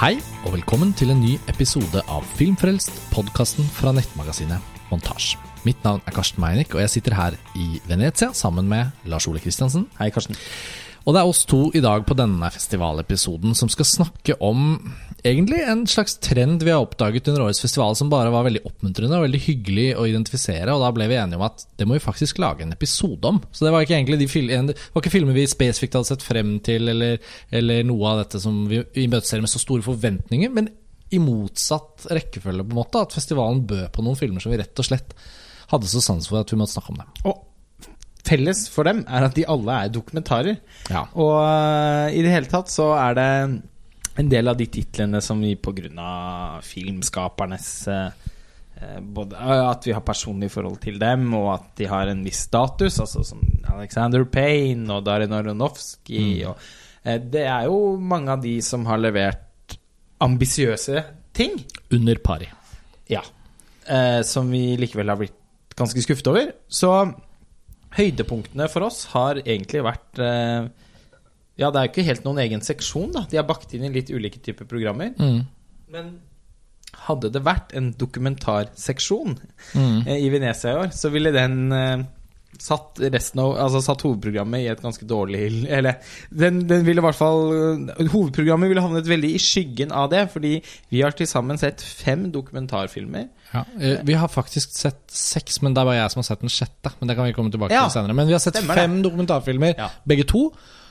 [0.00, 0.14] Hei,
[0.48, 5.34] og velkommen til en ny episode av Filmfrelst, podkasten fra nettmagasinet Montasj.
[5.68, 9.42] Mitt navn er Karsten Meinick, og jeg sitter her i Venezia sammen med Lars Ole
[9.44, 9.84] Kristiansen.
[9.98, 10.40] Hei, Karsten.
[11.04, 14.72] Og det er oss to i dag på denne festivalepisoden som skal snakke om
[15.26, 19.18] egentlig en slags trend vi har oppdaget under årets festival som bare var veldig oppmuntrende
[19.18, 22.04] og veldig hyggelig å identifisere, og da ble vi enige om at det må vi
[22.04, 23.40] faktisk lage en episode om.
[23.52, 24.28] Så det var ikke egentlig de
[24.70, 27.18] det var ikke filmer vi spesifikt hadde sett frem til, eller,
[27.50, 30.72] eller noe av dette som vi imøteser med så store forventninger, men
[31.10, 34.78] i motsatt rekkefølge, på en måte, at festivalen bød på noen filmer som vi rett
[34.78, 35.14] og slett
[35.70, 37.16] hadde så sans for at vi måtte snakke om dem.
[37.30, 37.46] Og
[38.26, 40.60] felles for dem er at de alle er dokumentarer.
[40.90, 41.06] Ja.
[41.18, 43.30] Og uh, i det hele tatt så er det
[44.20, 46.60] en del av de titlene som vi pga.
[46.62, 48.10] filmskapernes uh,
[49.00, 53.00] både At vi har personlig forhold til dem, og at de har en viss status,
[53.00, 53.42] altså som
[53.74, 56.54] Alexander Payne og Darin Aronofsky mm.
[57.04, 59.76] uh, Det er jo mange av de som har levert
[60.20, 61.56] ambisiøse ting.
[61.92, 62.48] Under pari.
[63.08, 63.22] Ja.
[64.22, 66.50] som vi likevel har blitt ganske skuffet over.
[66.68, 66.90] Så
[67.96, 70.68] høydepunktene for oss har egentlig vært eh,
[71.60, 73.26] Ja, det er jo ikke helt noen egen seksjon, da.
[73.30, 75.12] De har bakt inn i litt ulike typer programmer.
[75.20, 75.42] Mm.
[75.92, 76.10] Men
[77.06, 79.36] hadde det vært en dokumentarseksjon
[79.74, 80.06] Mm.
[80.08, 82.02] eh, i Venezia i år, så ville den eh,
[82.58, 86.00] satt, av, altså satt hovedprogrammet i et ganske dårlig Eller
[86.34, 87.52] den, den ville i hvert fall
[88.10, 90.56] Hovedprogrammet ville havnet veldig i skyggen av det, fordi
[90.90, 93.28] vi har til sammen sett fem dokumentarfilmer.
[93.54, 96.40] Ja, eh, vi har faktisk sett seks, men det er bare jeg som har sett
[96.42, 96.92] den sjette.
[97.00, 98.14] Men det kan vi komme tilbake Ja, til senere.
[98.18, 99.08] Men vi har sett fem det.
[99.10, 99.88] dokumentarfilmer, Ja.
[100.06, 100.48] begge to.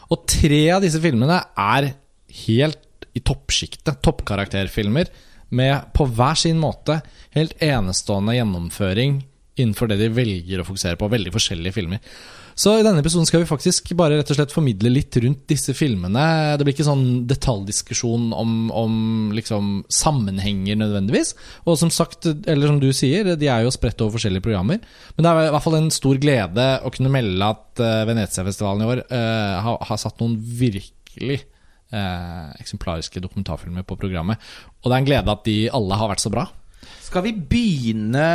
[0.09, 1.91] Og tre av disse filmene er
[2.45, 3.99] helt i toppsjiktet.
[4.05, 5.09] Toppkarakterfilmer
[5.55, 6.99] med på hver sin måte
[7.35, 9.19] helt enestående gjennomføring
[9.59, 11.09] innenfor det de velger å fokusere på.
[11.11, 12.02] Veldig forskjellige filmer.
[12.59, 15.71] Så i denne episoden skal vi faktisk bare rett og slett formidle litt rundt disse
[15.77, 16.23] filmene.
[16.59, 18.97] Det blir ikke sånn detaljdiskusjon om, om
[19.36, 21.31] liksom sammenhenger nødvendigvis.
[21.64, 24.83] Og som sagt, eller som du sier, de er jo spredt over forskjellige programmer.
[25.15, 28.83] Men det er i hvert fall en stor glede å kunne melde at uh, Venezia-festivalen
[28.83, 31.39] i år uh, har, har satt noen virkelig
[31.95, 34.52] uh, eksemplariske dokumentarfilmer på programmet.
[34.83, 36.49] Og det er en glede at de alle har vært så bra.
[37.09, 38.25] Skal vi begynne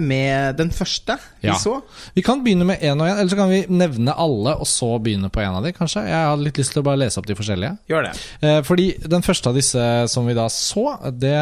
[0.00, 1.58] med den første vi Ja.
[1.60, 1.82] så?
[2.16, 4.88] Vi kan begynne med én og én, eller så kan vi nevne alle og så
[5.04, 6.06] begynne på en av de, kanskje.
[6.08, 7.74] Jeg hadde litt lyst til å bare lese opp de forskjellige.
[7.92, 8.14] Gjør det.
[8.40, 11.36] Eh, fordi den første av disse som vi da så, det,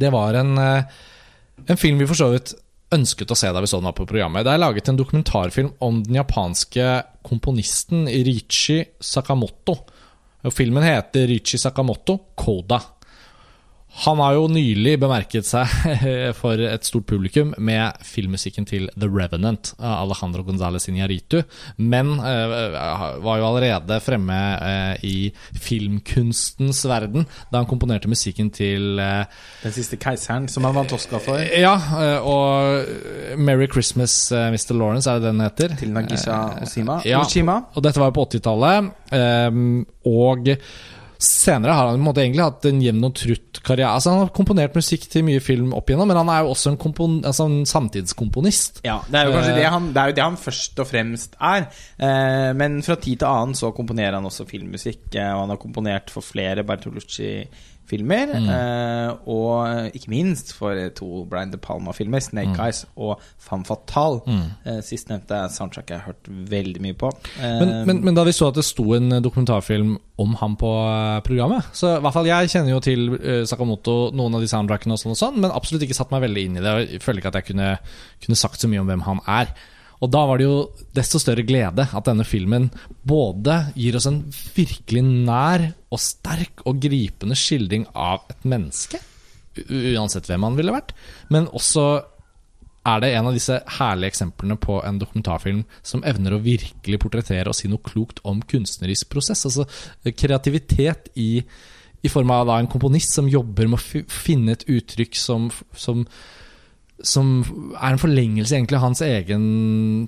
[0.00, 0.84] det var en, eh,
[1.68, 2.54] en film vi for så vidt
[2.96, 4.44] ønsket å se da vi så den var på programmet.
[4.46, 6.86] Det er laget en dokumentarfilm om den japanske
[7.22, 9.76] komponisten Richi Sakamoto.
[10.50, 12.80] Filmen heter Richi Sakamoto Koda.
[13.92, 15.66] Han har jo nylig bemerket seg
[16.40, 21.42] for et stort publikum med filmmusikken til The Revenant av Alejandro González Iñárritu,
[21.76, 22.54] men eh,
[23.20, 25.16] var jo allerede fremme eh, i
[25.58, 29.24] filmkunstens verden da han komponerte musikken til eh,
[29.64, 31.42] Den siste keiseren, som han vant Oscar for.
[31.42, 34.76] Ja, eh, og Merry Christmas, eh, Mr.
[34.78, 35.76] Lawrence, er det den heter?
[35.80, 37.00] Til Nagisa Oshima.
[37.04, 37.20] Ja,
[37.74, 38.90] og dette var jo på 80-tallet.
[39.12, 40.48] ehm, og
[41.20, 43.92] senere har han en egentlig hatt en jevn og trutt karriere.
[43.92, 46.72] Altså Han har komponert musikk til mye film opp igjennom, men han er jo også
[46.72, 48.80] en, altså en samtidskomponist.
[48.86, 49.58] Ja, det er jo kanskje Eh.
[49.60, 51.68] det han, det jo det han først og fremst er.
[52.00, 55.60] Eh, men fra tid til annen så komponerer han også filmmusikk, eh, og han har
[55.60, 56.64] komponert for flere
[57.88, 58.34] Bertolucci-filmer.
[58.50, 64.20] Eh, og ikke minst for to Brian De Palma-filmer, 'Snake Eyes' og 'Femme Fatale'.
[64.66, 67.10] Eh, Sistnevnte er soundtrack jeg har hørt veldig mye på.
[67.42, 70.66] Eh, Men, men, men da vi så at det sto en dokumentarfilm om ham på
[70.66, 74.46] eh, programmet Så i hvert fall jeg kjenner jo til uh, Sakamoto, noen av de
[74.48, 76.90] soundtrackene og sånn og sånn, men absolutt ikke satt meg veldig inn i det.
[76.92, 77.78] Jeg føler ikke at jeg kunne,
[78.22, 79.54] kunne sagt så mye om hvem han er.
[80.00, 80.60] Og da var det jo
[80.96, 82.70] desto større glede at denne filmen
[83.04, 84.22] både gir oss en
[84.56, 89.00] virkelig nær og sterk og gripende skildring av et menneske,
[89.68, 90.94] uansett hvem han ville vært,
[91.28, 91.86] men også
[92.88, 97.52] er det en av disse herlige eksemplene på en dokumentarfilm som evner å virkelig portrettere
[97.52, 99.44] og si noe klokt om kunstnerisk prosess.
[99.44, 99.66] Altså
[100.16, 101.42] kreativitet i,
[102.00, 106.06] i form av en komponist som jobber med å finne et uttrykk som, som
[107.06, 107.30] som
[107.80, 109.44] er en forlengelse egentlig av hans egen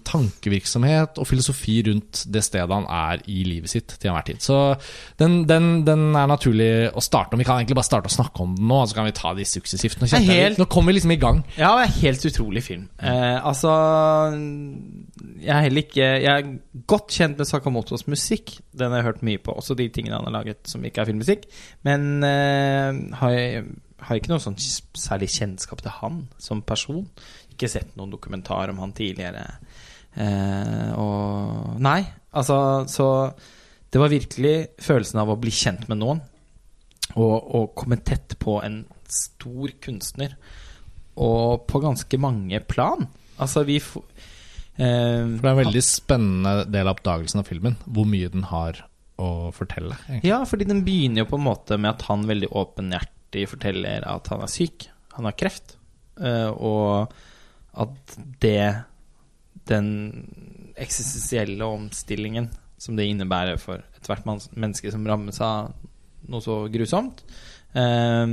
[0.04, 4.42] tankevirksomhet og filosofi rundt det stedet han er i livet sitt til enhver tid.
[4.44, 4.58] Så
[5.20, 7.40] den, den, den er naturlig å starte om.
[7.42, 9.46] Vi kan egentlig bare starte å snakke om den nå, så kan vi ta de
[9.48, 10.00] suksessivt.
[10.02, 11.42] Nå, helt- nå kommer vi liksom i gang.
[11.56, 12.88] Ja, det er helt utrolig film.
[13.00, 13.72] Eh, altså
[15.42, 16.50] Jeg er heller ikke Jeg er
[16.90, 18.58] godt kjent med Sakamotos musikk.
[18.76, 19.54] Den har jeg hørt mye på.
[19.58, 21.48] Også de tingene han har laget som ikke er filmmusikk.
[21.88, 23.64] Men eh, har jeg
[24.02, 27.04] har ikke noe sånn særlig kjennskap til han som person.
[27.52, 29.46] Ikke sett noen dokumentar om han tidligere.
[30.12, 32.02] Eh, og Nei,
[32.36, 33.06] altså Så
[33.92, 36.20] det var virkelig følelsen av å bli kjent med noen.
[37.12, 40.36] og, og komme tett på en stor kunstner.
[41.20, 43.04] Og på ganske mange plan.
[43.36, 44.04] Altså, vi får
[44.80, 48.48] eh, For det er en veldig spennende del av oppdagelsen av filmen, hvor mye den
[48.48, 48.80] har
[49.20, 49.98] å fortelle.
[50.08, 50.30] egentlig.
[50.30, 54.28] Ja, fordi den begynner jo på en måte med at han veldig åpenhjertig forteller at
[54.32, 54.88] han er syk.
[55.16, 55.76] Han har kreft.
[56.20, 57.12] Eh, og
[57.72, 58.84] at det
[59.68, 59.86] Den
[60.74, 65.70] eksistensielle omstillingen som det innebærer for ethvert menneske som rammes av
[66.32, 67.22] noe så grusomt,
[67.78, 68.26] eh,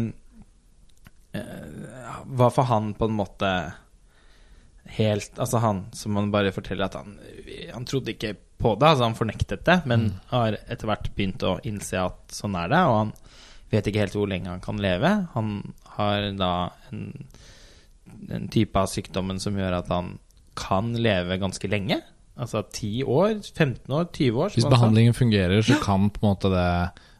[1.37, 3.51] eh, var for han på en måte
[4.97, 7.19] helt Altså han som man bare forteller at han
[7.73, 11.59] Han trodde ikke på det, altså han fornektet det, men har etter hvert begynt å
[11.63, 13.13] innse at sånn er det, og han
[13.71, 15.11] vet ikke helt hvor lenge han kan leve.
[15.35, 16.51] Han har da
[16.91, 17.03] en,
[18.29, 20.15] en type av sykdommen som gjør at han
[20.59, 21.99] kan leve ganske lenge.
[22.39, 24.53] Altså 10 år, 15 år, 20 år.
[24.55, 26.67] Hvis behandlingen fungerer, så kan på en måte det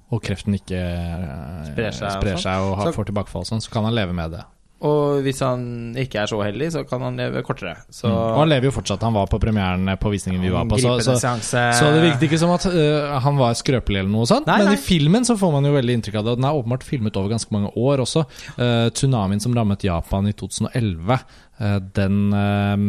[0.10, 2.42] Og kreften ikke eh, Sprer seg og sprer sånn.
[2.48, 4.40] seg og har, Så- får tilbakefall, sånn, så kan han leve med det.
[4.80, 5.64] Og hvis han
[6.00, 7.76] ikke er så heldig, så kan han leve kortere.
[7.92, 8.16] Så Mm.
[8.16, 9.04] Og han lever jo fortsatt.
[9.04, 10.80] Han var på premieren på visningen vi var på.
[10.80, 14.48] Så, så, så det virket ikke som at uh, han var skrøpelig eller noe sånt.
[14.48, 14.78] Nei, men nei.
[14.80, 16.32] i filmen så får man jo veldig inntrykk av det.
[16.32, 18.26] og Den er åpenbart filmet over ganske mange år også.
[18.56, 21.20] Uh, tsunamien som rammet Japan i 2011,
[21.60, 22.86] uh, den, eh,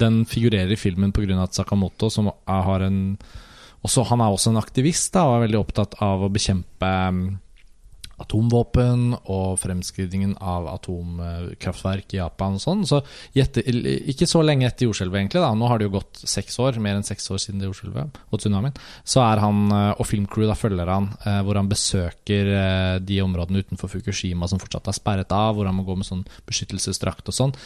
[0.00, 1.42] den figurerer i filmen pga.
[1.42, 3.18] at Sakamoto, som har en
[3.84, 7.24] også, Han er også en aktivist da, og er veldig opptatt av å bekjempe mm,
[8.22, 12.84] atomvåpen og fremskridningen av atomkraftverk i Japan og sånn.
[12.86, 13.00] Så
[13.34, 13.66] etter,
[14.10, 15.42] ikke så lenge etter jordskjelvet, egentlig.
[15.42, 18.20] da Nå har det jo gått seks år, mer enn seks år siden det jordskjelvet
[18.30, 18.76] og tsunamien.
[19.02, 23.20] Så er han, eh, og filmcrew da følger han, eh, hvor han besøker eh, de
[23.24, 27.28] områdene utenfor Fukushima som fortsatt er sperret av, hvor han må gå med sånn beskyttelsesdrakt
[27.32, 27.56] og sånn.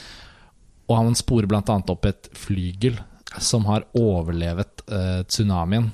[0.89, 1.61] Og han sporer bl.a.
[1.61, 2.97] opp et flygel
[3.45, 4.87] som har overlevet
[5.29, 5.91] tsunamien.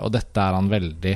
[0.00, 1.12] Og dette er han veldig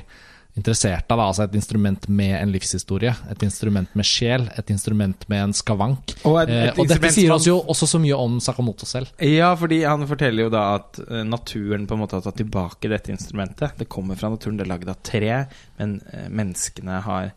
[0.57, 1.19] interessert av.
[1.19, 1.27] Da.
[1.31, 6.15] Altså et instrument med en livshistorie, et instrument med sjel, et instrument med en skavank.
[6.29, 9.09] Og et- eh, og dette sier oss jo også så mye om Sakamoto selv.
[9.19, 12.89] Ja, fordi han forteller jo da at eh, naturen på en måte har tatt tilbake
[12.93, 13.79] dette instrumentet.
[13.79, 15.47] Det kommer fra naturen, det er laget av tre,
[15.79, 17.33] men eh, menneskene har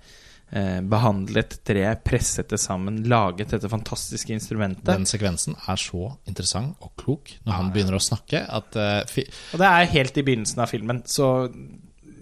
[0.51, 4.83] eh, behandlet tre, presset det sammen, laget dette fantastiske instrumentet.
[4.85, 9.23] Den sekvensen er så interessant og klok når han begynner å snakke, at eh,
[9.53, 11.47] Og det er helt i begynnelsen av filmen, så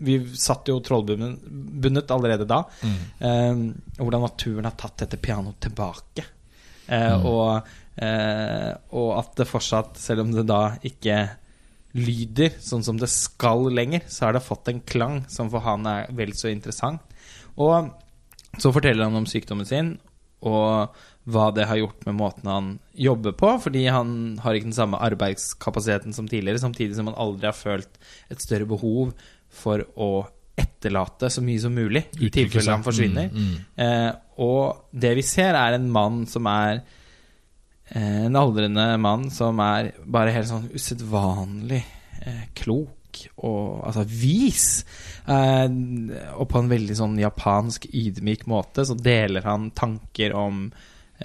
[0.03, 2.63] vi satt jo trollbundet allerede da.
[2.83, 3.63] Eh,
[3.99, 6.25] hvordan naturen har tatt dette pianoet tilbake.
[6.87, 11.21] Eh, og, eh, og at det fortsatt, selv om det da ikke
[11.93, 15.85] lyder sånn som det skal lenger, så har det fått en klang som for han
[15.89, 17.03] er vel så interessant.
[17.61, 17.91] Og
[18.57, 19.95] så forteller han om sykdommen sin,
[20.43, 24.75] og hva det har gjort med måten han jobber på, fordi han har ikke den
[24.75, 28.01] samme arbeidskapasiteten som tidligere, samtidig som han aldri har følt
[28.33, 29.13] et større behov
[29.53, 30.11] for å
[30.53, 33.29] etterlate så mye som mulig, i tilfelle han forsvinner.
[33.31, 33.61] Mm, mm.
[33.85, 34.09] Eh,
[34.43, 36.81] og det vi ser, er en mann som er
[37.89, 41.81] eh, En aldrende mann som er bare helt sånn usedvanlig
[42.21, 42.99] eh, klok
[43.45, 44.67] og altså vis.
[45.29, 45.67] Eh,
[46.33, 50.67] og på en veldig sånn japansk ydmyk måte så deler han tanker om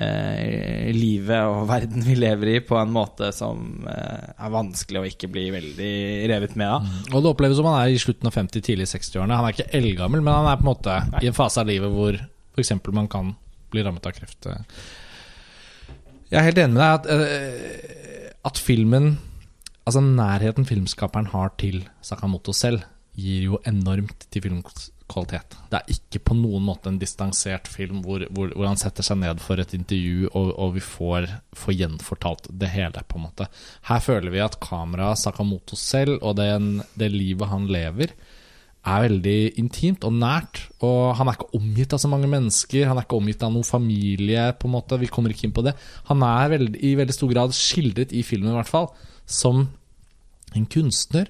[0.05, 5.09] eh, livet og verden vi lever i, på en måte som eh, er vanskelig å
[5.09, 5.93] ikke bli veldig
[6.33, 6.89] revet med av.
[7.13, 9.39] Og det oppleves som han er i slutten av 50, tidlig 60-årene.
[9.39, 11.93] Han er ikke eldgammel, men han er på en måte i en fase av livet
[11.95, 12.75] hvor f.eks.
[12.95, 13.35] man kan
[13.73, 14.51] bli rammet av kreft.
[16.29, 19.17] Jeg er helt enig med deg at, eh, at filmen
[19.89, 22.83] Altså nærheten filmskaperen har til Sakamoto selv,
[23.17, 24.43] gir jo enormt til
[25.09, 25.57] filmkvalitet.
[25.71, 29.19] Det er ikke på noen måte en distansert film hvor, hvor, hvor han setter seg
[29.19, 33.49] ned for et intervju, og, og vi får, får gjenfortalt det hele, på en måte.
[33.89, 38.13] Her føler vi at kameraet, Sakamoto selv, og den, det livet han lever,
[38.89, 40.69] er veldig intimt og nært.
[40.81, 43.67] Og han er ikke omgitt av så mange mennesker, han er ikke omgitt av noen
[43.67, 45.01] familie, på en måte.
[45.01, 45.75] Vi kommer ikke inn på det.
[46.09, 48.89] Han er veldig, i veldig stor grad skildret i filmen, i hvert fall,
[49.29, 49.67] som
[50.57, 51.29] en kunstner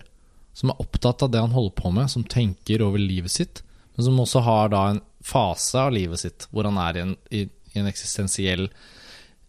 [0.59, 3.61] som er opptatt av det han holder på med, som tenker over livet sitt,
[3.99, 7.17] men som også har da en fase av livet sitt hvor han er i en,
[7.35, 7.41] i,
[7.75, 8.69] i en eksistensiell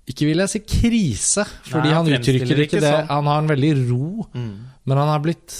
[0.09, 2.89] ikke vil jeg si krise, fordi Nei, han uttrykker ikke det.
[2.89, 3.09] sånn.
[3.11, 5.53] Han har en veldig ro, men han har blitt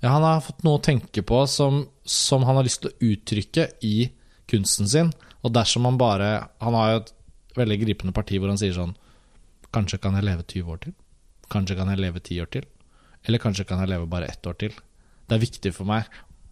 [0.00, 3.10] Ja, han har fått noe å tenke på som, som han har lyst til å
[3.10, 4.08] uttrykke i
[4.48, 5.10] kunsten sin.
[5.44, 6.30] Og dersom han bare
[6.64, 7.12] Han har jo et
[7.60, 8.96] veldig gripende parti hvor han sier sånn
[9.72, 10.96] Kanskje kan jeg leve 20 år til?
[11.52, 12.64] Kanskje kan jeg leve 10 år til?
[13.28, 14.72] Eller kanskje kan jeg leve bare ett år til?
[15.28, 16.08] Det er viktig for meg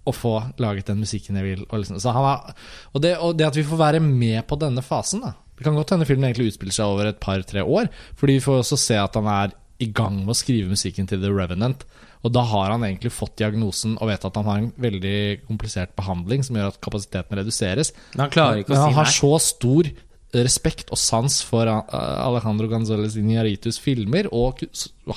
[0.08, 1.62] å få laget den musikken jeg vil.
[1.68, 2.56] Og, liksom, så han har,
[2.92, 5.34] og, det, og det at vi får være med på denne fasen da.
[5.58, 7.88] Det kan godt hende filmen egentlig utspiller seg over et par-tre år,
[8.18, 11.22] fordi vi får også se at han er i gang med å skrive musikken til
[11.22, 11.84] The Revenant.
[12.26, 15.94] Og da har han egentlig fått diagnosen og vet at han har en veldig komplisert
[15.98, 17.92] behandling som gjør at kapasiteten reduseres.
[18.14, 19.90] Men han klarer ikke Men å han har så stor
[20.36, 21.80] respekt og sans for uh,
[22.26, 24.60] Alejandro González Iñárritus filmer og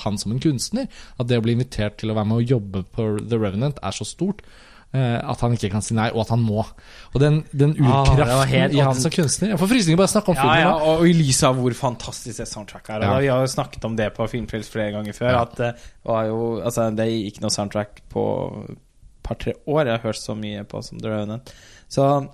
[0.06, 0.86] han som en kunstner
[1.18, 3.92] at det å bli invitert til å være med og jobbe på The Revenant er
[3.92, 6.66] så stort eh, at han ikke kan si nei, og at han må.
[7.14, 10.10] Og den, den Ah, urkraften helt i han som kunstner Jeg får frysninger bare av
[10.10, 10.60] å snakke om Ja, filmen.
[10.60, 12.96] ja, og, og i lys av hvor fantastisk det soundtracket er.
[12.98, 13.12] Og Ja.
[13.14, 15.30] da, Vi har jo snakket om det på Filmfjells flere ganger før.
[15.32, 15.42] Ja.
[15.42, 15.70] At det
[16.04, 18.24] var jo Altså, det gikk noe soundtrack på
[18.68, 18.78] et
[19.22, 19.86] par-tre år.
[19.86, 21.52] Jeg har hørt så mye på som The Revenant.
[21.88, 22.28] Så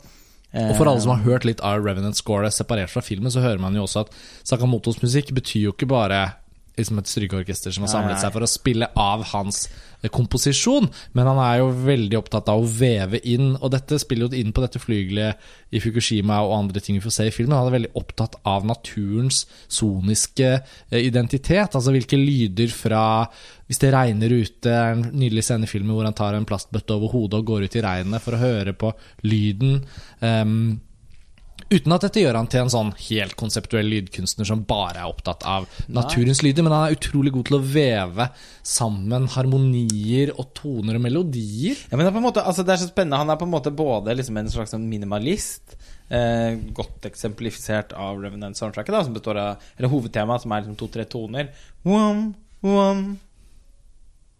[0.52, 3.40] eh, Og for alle som har hørt litt av Revenant Score separert fra filmen, så
[3.40, 4.10] hører man jo også at
[4.42, 6.32] Sakamotos musikk betyr jo ikke bare
[6.78, 8.20] liksom et strykeorkester som har samlet nei.
[8.22, 10.86] seg for å spille av hans eh, komposisjon,
[11.18, 14.54] men han er jo veldig opptatt av å veve inn, og dette spiller jo inn
[14.54, 17.56] på dette flygelet i Fukushima og andre ting vi får se i filmen.
[17.58, 23.04] Han er veldig opptatt av naturens soniske eh, identitet, altså hvilke lyder fra
[23.68, 26.94] Hvis det regner ute, er en nydelig scene i filmen hvor han tar en plastbøtte
[26.94, 28.94] over hodet og går ut i regnet for å høre på
[29.28, 29.82] lyden.
[30.24, 30.78] Ehm,
[31.68, 35.44] Uten at dette gjør han til en sånn helt konseptuell lydkunstner som bare er opptatt
[35.44, 38.28] av naturens lyder, men han er utrolig god til å veve
[38.64, 41.76] sammen harmonier og toner og melodier.
[41.90, 43.20] Ja, men det er måte Altså det er så spennende.
[43.20, 45.76] Han er på en måte både liksom en slags sånn minimalist,
[46.08, 50.80] eh, godt eksemplifisert av Revenant soundtracket, da, som består av Eller hovedtemaet, som er liksom
[50.80, 51.52] to-tre toner.
[51.84, 52.32] Wom,
[52.64, 53.04] wom,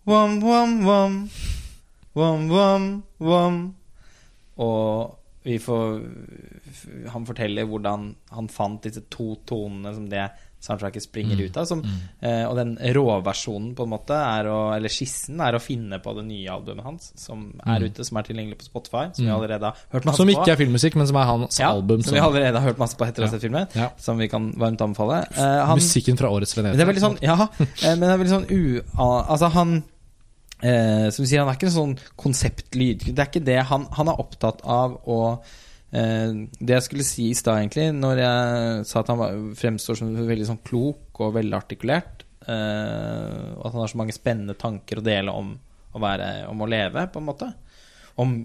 [0.08, 1.23] wom, wom, wom,
[2.16, 3.62] wom, wom, wom.
[4.58, 5.18] Og
[5.62, 6.02] får
[7.12, 10.26] Han forteller hvordan han fant disse to tonene som det
[10.61, 11.64] soundtracket springer ut av.
[11.71, 11.85] Som,
[12.21, 16.14] eh, og den råversjonen, på en måte, er å, eller skissen, er å finne på
[16.16, 19.71] det nye albumet hans, som er ute, som er tilgjengelig på Spotify, som vi allerede
[19.71, 20.35] har hørt masse Som på.
[20.35, 22.02] ikke er filmmusikk, men som er hans ja, album.
[22.02, 23.92] som vi allerede har hørt masse på etter å ha sett filmen, Ja.
[24.02, 25.21] som vi kan varmt anbefale.
[25.30, 26.76] Eh, han, Musikken fra årets men Venezia.
[26.76, 28.83] det er veldig sånn Ja, eh, men det er veldig sånn u...
[28.99, 29.85] Altså, han
[30.62, 33.08] eh, Som sier, han er ikke en sånn konseptlyd.
[33.10, 33.58] Det er ikke det.
[33.70, 38.22] Han, han er opptatt av å eh, Det jeg skulle si i stad, egentlig, når
[38.24, 43.72] jeg sa at han var, fremstår som veldig sånn klok og velartikulert, eh, og at
[43.72, 47.22] han har så mange spennende tanker å dele om å, være, om å leve, på
[47.22, 47.50] en måte.
[48.18, 48.38] Om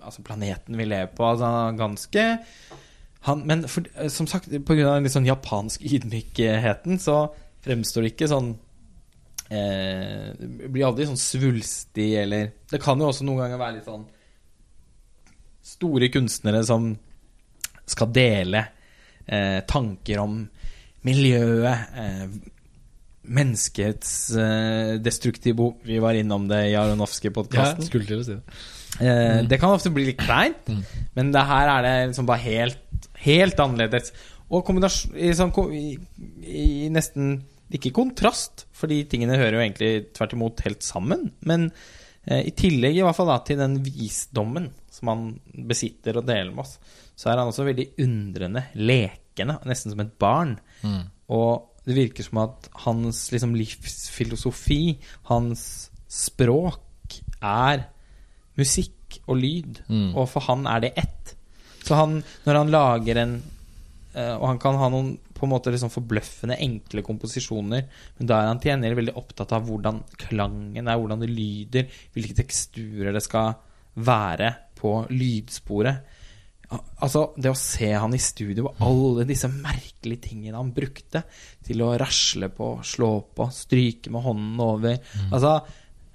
[0.00, 1.24] altså, planeten vi lever på.
[1.26, 2.26] Altså, han er ganske
[3.26, 4.94] han, men for, eh, som sagt, pga.
[4.94, 7.26] den litt sånn japansk ydmykheten, så
[7.66, 8.52] fremstår det ikke sånn
[9.50, 10.32] eh,
[10.68, 14.06] blir aldri sånn svulstig, eller Det kan jo også noen ganger være litt sånn
[15.66, 16.92] store kunstnere som
[17.86, 18.60] skal dele
[19.26, 20.38] eh, tanker om
[21.06, 22.26] miljøet, eh,
[23.26, 25.72] menneskets eh, destruktive.
[25.86, 27.86] Vi var innom det i ja, Aronofsky-podkasten.
[27.86, 28.40] Ja, si det.
[29.02, 30.70] Eh, Det kan ofte bli litt kleint,
[31.18, 34.12] men det her er det liksom bare helt, helt annerledes.
[34.46, 34.70] Og
[35.18, 35.96] i, sånn, i,
[36.46, 37.40] i nesten
[37.74, 41.30] Ikke kontrast, for de tingene hører jo egentlig tvert imot helt sammen.
[41.48, 41.70] Men
[42.24, 45.24] eh, i tillegg i hvert fall da, til den visdommen som han
[45.68, 46.76] besitter og deler med oss,
[47.16, 50.54] så er han også veldig undrende, lekende, nesten som et barn.
[51.32, 54.96] Og det virker som at hans liksom, livsfilosofi,
[55.30, 55.62] hans
[56.10, 56.82] språk,
[57.44, 57.84] er
[58.58, 59.82] musikk og lyd.
[59.86, 60.10] Mm.
[60.16, 61.34] Og for han er det ett.
[61.86, 65.72] Så han, når han lager en eh, Og han kan ha noen på en måte
[65.72, 67.86] liksom forbløffende enkle komposisjoner,
[68.18, 71.90] men da er han til gjengjeld veldig opptatt av hvordan klangen er, hvordan det lyder,
[72.16, 73.54] hvilke teksturer det skal
[73.96, 76.14] være på lydsporet.
[76.66, 81.22] Altså, det å se han i studio og alle disse merkelige tingene han brukte
[81.64, 84.96] til å rasle på, slå på, stryke med hånden over
[85.30, 85.52] Altså,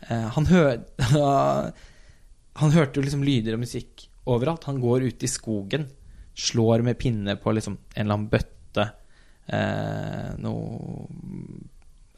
[0.10, 0.74] eh, han hør,
[2.62, 4.68] Han hørte jo liksom lyder og musikk overalt.
[4.68, 5.88] Han går ut i skogen,
[6.36, 8.61] slår med pinne på liksom en eller annen bøtte.
[9.48, 11.18] Eh, noe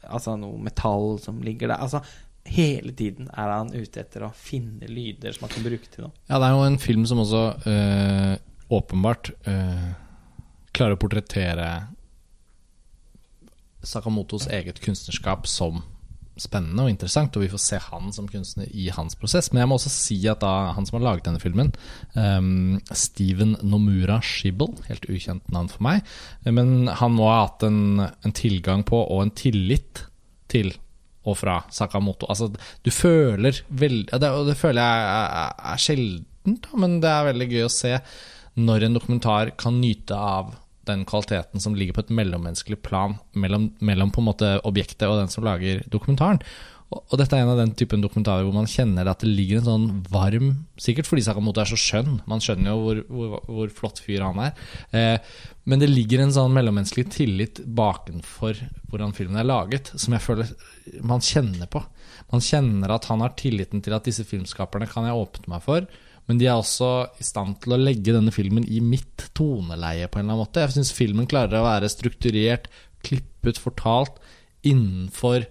[0.04, 1.80] Altså noe metall som ligger der.
[1.80, 2.02] Altså
[2.44, 6.12] Hele tiden er han ute etter å finne lyder som han kan bruke til noe.
[6.28, 8.34] Ja, det er jo en film som også eh,
[8.68, 9.86] åpenbart eh,
[10.76, 11.68] klarer å portrettere
[13.84, 15.80] Sakamotos eget kunstnerskap som
[16.40, 19.52] spennende og interessant, og vi får se han som kunstner i hans prosess.
[19.52, 21.70] Men jeg må også si at da han som har laget denne filmen,
[22.16, 26.02] um, Steven Nomura Shibble, helt ukjent navn for meg,
[26.46, 30.06] men han må ha hatt en, en tilgang på og en tillit
[30.50, 30.74] til
[31.24, 32.28] og fra Sakamoto.
[32.28, 32.50] Altså,
[32.84, 37.30] du føler veldig ja, det, Og det føler jeg er, er sjeldent, men det er
[37.30, 37.94] veldig gøy å se
[38.60, 40.52] når en dokumentar kan nyte av
[40.88, 45.20] den kvaliteten som ligger på et mellommenneskelig plan mellom, mellom på en måte objektet og
[45.22, 46.42] den som lager dokumentaren.
[46.92, 49.60] Og, og dette er en av den typen dokumentarer hvor man kjenner at det ligger
[49.60, 50.50] en sånn varm
[50.80, 54.40] Sikkert fordi Sakamoto er så skjønn, man skjønner jo hvor, hvor, hvor flott fyr han
[54.42, 54.64] er.
[54.90, 55.34] Eh,
[55.70, 58.58] men det ligger en sånn mellommenneskelig tillit bakenfor
[58.90, 60.50] hvordan filmen er laget, som jeg føler
[61.06, 61.80] man kjenner på.
[62.34, 65.86] Man kjenner at han har tilliten til at disse filmskaperne kan jeg åpne meg for.
[66.28, 66.90] Men de er også
[67.20, 70.62] i stand til å legge denne filmen i mitt toneleie på en eller annen måte.
[70.64, 72.70] Jeg syns filmen klarer å være strukturert,
[73.04, 74.16] klippet, fortalt
[74.64, 75.44] innenfor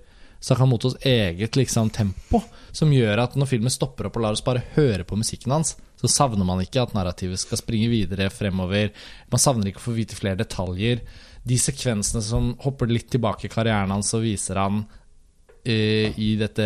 [0.43, 2.41] Sakamotos eget liksom, tempo,
[2.75, 5.77] som gjør at når filmen stopper opp og lar oss bare høre på musikken hans,
[5.95, 8.89] så savner man ikke at narrativet skal springe videre fremover.
[9.31, 10.99] Man savner ikke å få vite flere detaljer.
[11.47, 14.83] De sekvensene som hopper litt tilbake i karrieren hans og viser han
[15.63, 16.63] i dette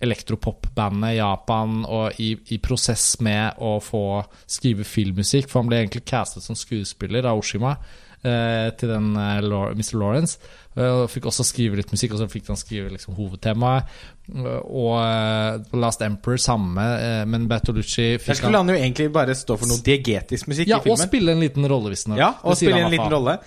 [0.00, 5.82] elektropop-bandet i Japan og i, i, prosess med å få skrive filmmusikk, for han ble
[5.82, 7.74] egentlig castet som skuespiller av Oshima
[8.22, 9.98] eh, til den eh, Mr.
[10.00, 10.38] Lawrence.
[10.78, 13.88] Og fikk også skrive litt musikk, og så fikk han skrive liksom, hovedtemaet.
[14.30, 16.84] Og Last Emperor samme,
[17.26, 20.86] men Bertolucci Der skulle han, jo egentlig bare stå for noe diegetisk musikk ja, i
[20.86, 21.00] filmen.
[21.00, 22.20] Og spille en liten rolle, visstnok.
[22.20, 23.40] Ja, og spille en liten rolle.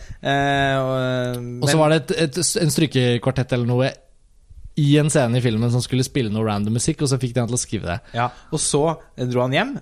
[1.56, 3.94] Og så var det et, et, en strykekvartett eller noe
[4.82, 7.44] i en scene i filmen som skulle spille noe random musikk, og så fikk de
[7.44, 8.00] han til å skrive det.
[8.18, 8.84] Ja, Og så
[9.16, 9.76] dro han hjem,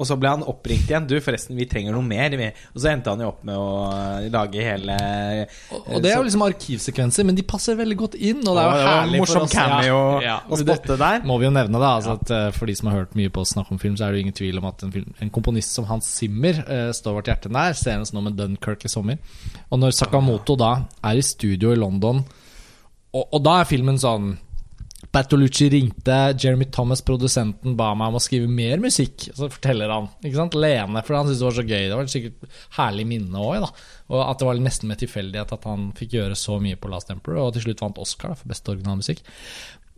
[0.00, 1.04] og så ble han oppringt igjen.
[1.08, 2.32] Du, forresten, vi trenger noe mer.
[2.72, 6.24] Og så endte han jo opp med å lage hele Og, og det er jo
[6.24, 8.40] liksom arkivsekvenser, men de passer veldig godt inn.
[8.40, 9.52] Og det er jo herlig for oss.
[9.52, 11.20] cameo ja, ja, å spotte der.
[11.28, 13.44] Må vi jo nevne, det, Altså at, uh, for de som har hørt mye på
[13.44, 15.34] oss snakke om film, så er det jo ingen tvil om at en, film, en
[15.36, 17.76] komponist som Hans Zimmer uh, står vårt hjerte nær.
[17.76, 19.20] Senest nå med Dunkerque i sommer.
[19.68, 22.24] Og når Sakamoto da er i studio i London,
[23.10, 24.34] og, og da er filmen sånn
[25.10, 29.24] Bertolucci ringte, Jeremy Thomas, produsenten, ba meg om å skrive mer musikk.
[29.34, 30.06] Så forteller han.
[30.22, 31.86] ikke sant, Lene, for han syntes det var så gøy.
[31.88, 33.66] Det var sikkert herlig minne òg.
[34.12, 37.10] Og at det var nesten med tilfeldighet at han fikk gjøre så mye på Last
[37.10, 39.24] Emperor, og til slutt vant Oscar da, for beste originalmusikk.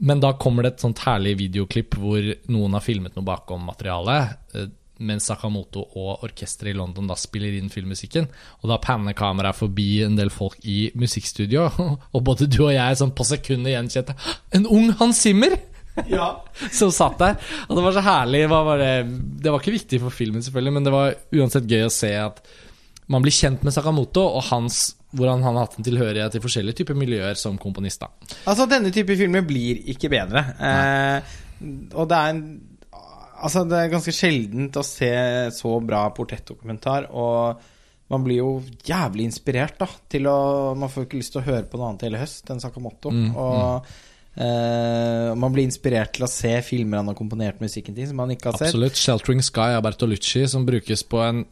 [0.08, 4.56] Men da kommer det et sånt herlig videoklipp hvor noen har filmet noe bakom materialet
[4.56, 4.70] eh,
[5.02, 8.28] mens Sakamoto og orkesteret i London da spiller inn filmmusikken.
[8.62, 11.68] Og da panner kameraet forbi en del folk i musikkstudio,
[12.14, 14.16] og både du og jeg sånn på sekundet gjenkjente
[14.56, 15.56] En ung Hans Zimmer!
[16.08, 16.38] Ja.
[16.78, 17.38] som satt der.
[17.68, 18.46] Og det var så herlig.
[18.48, 18.92] Var det,
[19.44, 22.42] det var ikke viktig for filmen, selvfølgelig, men det var uansett gøy å se at
[23.12, 26.78] man blir kjent med Sakamoto og hans hvordan han har hatt en tilhørighet til forskjellige
[26.80, 28.00] typer miljøer som komponist.
[28.00, 28.08] da.
[28.48, 30.44] Altså, denne type filmer blir ikke bedre.
[30.56, 31.34] Eh,
[31.92, 32.44] og det er en
[33.42, 35.12] Altså, det er ganske sjeldent å se
[35.54, 37.62] så bra portrettdokumentar, og
[38.12, 38.54] man blir jo
[38.86, 40.38] jævlig inspirert, da, til å
[40.78, 43.12] Man får ikke lyst til å høre på noe annet hele høst enn Sakamoto.
[43.12, 44.08] Mm, og mm.
[44.32, 48.30] Eh, man blir inspirert til å se filmer han har komponert musikken til, som man
[48.32, 48.70] ikke har sett.
[48.70, 48.96] Absolutt.
[48.96, 51.42] 'Sheltering Sky' av Bertolucci, som brukes på en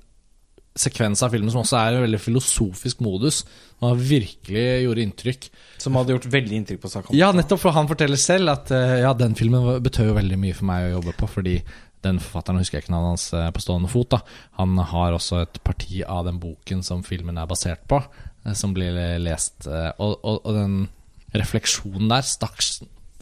[0.78, 3.42] sekvens av filmen som også er en veldig filosofisk modus.
[3.80, 5.46] Og virkelig gjorde inntrykk.
[5.80, 7.18] Som hadde gjort veldig inntrykk på Sakamoto?
[7.18, 10.56] Ja, nettopp, for han forteller selv at eh, ja, den filmen betød jo veldig mye
[10.56, 11.56] for meg å jobbe på, fordi
[12.04, 14.12] den forfatteren husker jeg ikke navnet hans eh, på stående fot.
[14.12, 14.20] da
[14.61, 18.02] Han har også et parti av den boken som filmen er basert på,
[18.44, 19.64] eh, som blir lest.
[19.66, 20.80] Og, og, og den
[21.37, 22.61] refleksjonen der stakk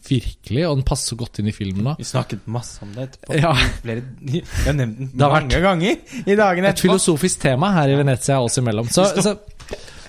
[0.07, 3.35] Virkelig, og den passer godt inn i filmen da Vi snakket masse om det etterpå.
[3.35, 3.51] Ja.
[3.83, 6.75] Flere, jeg har nevnt den mange ganger i dagene etterpå.
[6.77, 8.87] Et filosofisk tema her i Venezia oss imellom.
[8.93, 9.35] Så, så,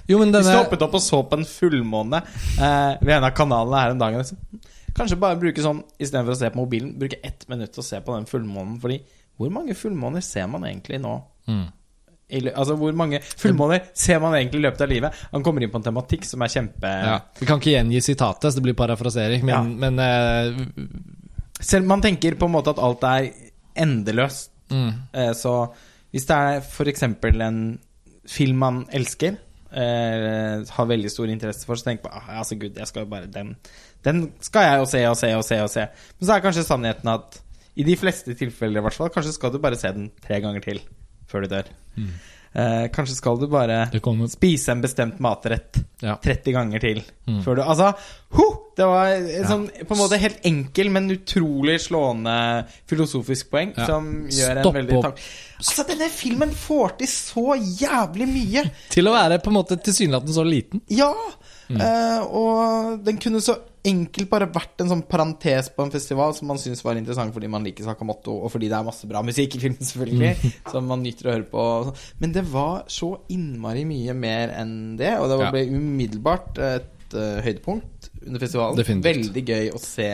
[0.06, 0.42] jo, denne...
[0.42, 4.00] Vi stoppet opp og så på en fullmåne eh, ved en av kanalene her om
[4.04, 4.62] dagen.
[4.96, 8.14] Kanskje bare bruke sånn istedenfor å se på mobilen, bruke ett minutt og se på
[8.16, 8.78] den fullmånen.
[8.82, 9.00] Fordi
[9.40, 11.18] hvor mange fullmåner ser man egentlig nå?
[11.50, 11.68] Mm.
[12.30, 15.20] Altså Hvor mange fullmåner ser man egentlig i løpet av livet?
[15.34, 17.18] Han kommer inn på en tematikk som er kjempe ja.
[17.40, 19.60] Vi kan ikke gjengi sitatet, så det blir parafrasering, men, ja.
[19.84, 21.60] men uh...
[21.60, 23.26] Selv man tenker på en måte at alt er
[23.80, 24.52] endeløst.
[24.72, 24.90] Mm.
[25.12, 25.54] Uh, så
[26.14, 27.04] hvis det er f.eks.
[27.04, 27.60] en
[28.30, 29.36] film man elsker,
[29.74, 33.12] uh, har veldig stor interesse for, så tenk på ah, altså gud, jeg skal jo
[33.12, 33.54] bare den,
[34.06, 35.86] den skal jeg jo se og se og se og se.
[36.18, 37.40] Men så er kanskje sannheten at
[37.78, 40.64] i de fleste tilfeller i hvert fall, kanskje skal du bare se den tre ganger
[40.64, 40.82] til
[41.30, 41.72] før du dør.
[41.96, 42.12] Mm.
[42.52, 43.84] Eh, kanskje skal du bare
[44.28, 46.16] spise en bestemt matrett ja.
[46.18, 47.44] 30 ganger til mm.
[47.44, 47.92] før du Altså,
[48.34, 48.46] ho!
[48.80, 49.44] Det var ja.
[49.46, 52.34] sånn på en måte helt enkel, men utrolig slående
[52.90, 53.86] filosofisk poeng ja.
[53.86, 55.22] som gjør Stopp en veldig takk.
[55.60, 58.64] Altså, denne filmen får til så jævlig mye!
[58.96, 60.82] Til å være på en måte tilsynelatende så liten.
[60.90, 61.12] Ja!
[61.70, 61.82] Mm.
[61.86, 66.50] Eh, og den kunne så enkelt bare vært en sånn parentes på en festival som
[66.50, 69.56] man syns var interessant fordi man liker Sakamoto, og fordi det er masse bra musikk
[69.56, 70.58] i filmen, selvfølgelig, mm.
[70.74, 71.64] som man nyter å høre på.
[72.20, 77.40] Men det var så innmari mye mer enn det, og det ble umiddelbart et uh,
[77.44, 78.80] høydepunkt under festivalen.
[78.80, 79.10] Definitivt.
[79.10, 80.10] Veldig gøy å se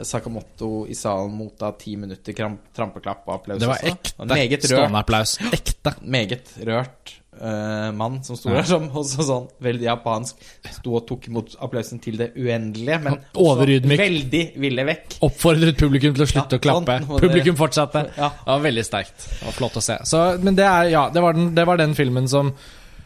[0.00, 2.36] Sakamoto i salen motta ti minutter
[2.76, 3.60] trampeklapp og applaus.
[3.60, 5.36] Det var ekte stående applaus.
[5.56, 5.96] Ekte.
[6.08, 10.40] Meget rørt eh, mann som sto der, som også sånn veldig japansk
[10.74, 13.98] sto og tok imot applausen til det uendelige, men også Overydmyk.
[14.00, 15.18] veldig ville vekk.
[15.28, 16.96] Oppfordret publikum til å slutte Ja, å klappe.
[17.00, 18.02] sånn, det- Publikum fortsatte.
[18.16, 18.28] Ja.
[18.40, 19.28] Det var veldig sterkt.
[19.38, 19.98] Det var flott å se.
[20.04, 22.52] Så, men det, er, ja, det, var den, det var den filmen som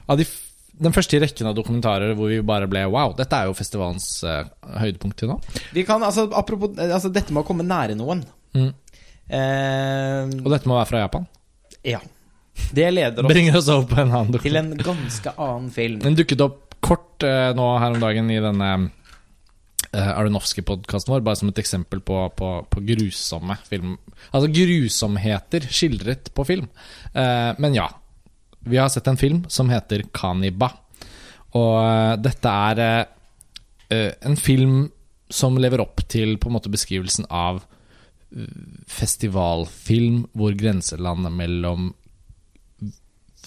[0.09, 0.27] Av de,
[0.77, 4.09] den første i rekken av dokumentarer hvor vi bare ble Wow, dette er jo festivalens
[4.25, 4.45] uh,
[4.81, 5.39] høydepunkt til nå.
[5.73, 8.21] Vi kan, altså, apropos altså, dette med å komme nære noen.
[8.53, 8.73] Mm.
[9.33, 11.27] Uh, Og dette må være fra Japan.
[11.85, 12.01] ja.
[12.75, 16.03] Det leder oss Bringer oss over på en annen til en ganske annen film.
[16.03, 18.71] Den dukket opp kort eh, nå her om dagen i denne
[19.95, 23.97] uh, Aronofsky-podkasten vår, bare som et eksempel på, på, på grusomme film
[24.31, 26.69] Altså grusomheter skildret på film.
[27.13, 27.89] Eh, men ja.
[28.65, 30.71] Vi har sett en film som heter Kaniba.
[31.55, 33.05] Og eh, dette er eh,
[33.95, 34.87] eh, en film
[35.31, 37.63] som lever opp til på en måte beskrivelsen av
[38.35, 38.49] eh,
[38.91, 41.93] festivalfilm hvor grenselandet mellom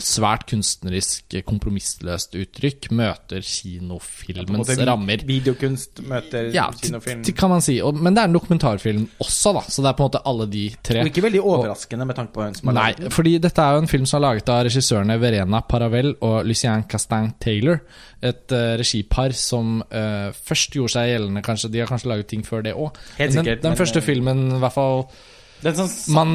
[0.04, 5.24] svært kunstnerisk, kompromissløst uttrykk møter kinofilmens ja, rammer.
[5.28, 7.24] Videokunst møter Ja, kinofilm.
[7.38, 7.78] kan man si.
[7.82, 9.64] Og, men det er en dokumentarfilm også, da.
[9.68, 11.04] Så det er på en måte alle de tre.
[11.04, 13.16] Og ikke veldig overraskende med tanke på hvem som har Nei, laget den.
[13.18, 16.86] fordi dette er jo en film som er laget av regissørene Verena Paravel og Lucien
[16.90, 17.82] Castin Taylor.
[18.22, 21.72] Et uh, regipar som uh, først gjorde seg gjeldende, kanskje.
[21.74, 22.98] De har kanskje laget ting før det òg.
[23.18, 25.06] Den, den men, første eh, filmen, i hvert fall
[25.64, 26.34] sånn, man,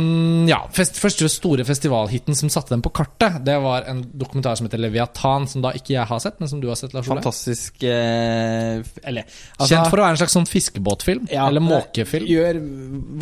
[0.51, 4.67] ja, fest, Første store festivalhiten som satte dem på kartet, det var en dokumentar som
[4.67, 7.21] heter Leviathan, som da ikke jeg har sett, men som du har sett, Lars Ole.
[7.21, 12.29] fantastisk eh, Eller altså, Kjent for å være en slags sånn fiskebåtfilm, ja, eller måkefilm.
[12.31, 12.61] Gjør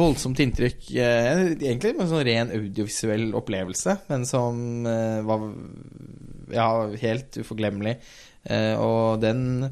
[0.00, 0.90] voldsomt inntrykk.
[0.96, 5.46] Eh, egentlig med en sånn ren audiovisuell opplevelse, men som eh, var
[6.54, 6.68] ja,
[7.02, 7.96] helt uforglemmelig.
[8.48, 9.68] Eh, og den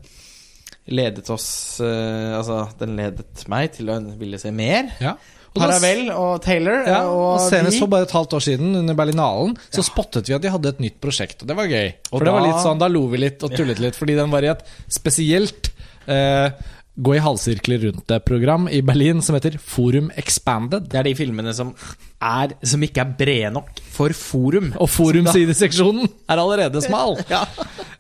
[0.93, 4.93] ledet oss eh, Altså, den ledet meg til å ville se mer.
[5.03, 5.17] Ja.
[5.63, 6.81] Paravel og Taylor.
[6.87, 10.31] Ja, eh, og og senest for bare et halvt år siden, under Berlinalen, så spottet
[10.31, 11.93] vi at de hadde et nytt prosjekt, og det var gøy.
[12.11, 14.33] Og For det var litt sånn, Da lo vi litt og tullet litt, fordi den
[14.33, 15.73] var i et spesielt
[16.07, 16.51] eh,
[16.99, 20.89] gå i halvsirkler rundt det-program i Berlin som heter Forum Expanded.
[20.91, 21.71] Det er de filmene som,
[22.19, 24.73] er, som ikke er brede nok for forum.
[24.83, 27.19] Og forumsideseksjonen er allerede smal.
[27.29, 27.45] Ja.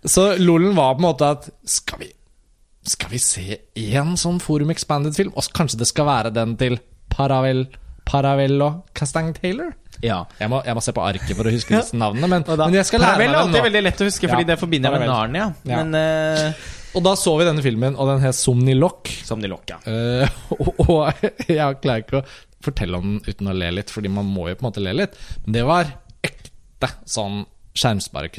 [0.09, 2.09] Så lolen var på en måte at skal vi,
[2.87, 5.35] skal vi se én sånn Forum Expanded-film?
[5.37, 6.79] Og kanskje det skal være den til
[7.19, 7.67] Paravel,
[8.09, 9.75] Paravello Castang Taylor?
[10.05, 10.23] ja.
[10.39, 12.89] Jeg må, jeg må se på arket for å huske disse navnene, men, men jeg
[12.89, 13.69] skal lære er meg alltid dem nå.
[13.69, 15.11] veldig lett å huske, fordi Ja, det forbinder jeg med.
[15.11, 15.49] Narnia.
[15.69, 15.81] Ja.
[15.83, 19.11] Men uh, Og da så vi denne filmen, og den het Somnilok.
[19.27, 19.81] Somnilok, ja.
[19.91, 22.27] Eh, og, og jeg klarer ikke å
[22.65, 24.95] fortelle om den uten å le litt, fordi man må jo på en måte le
[25.03, 25.19] litt.
[25.45, 25.93] Men det var
[26.27, 27.43] ekte sånn
[27.79, 28.31] skjermsbare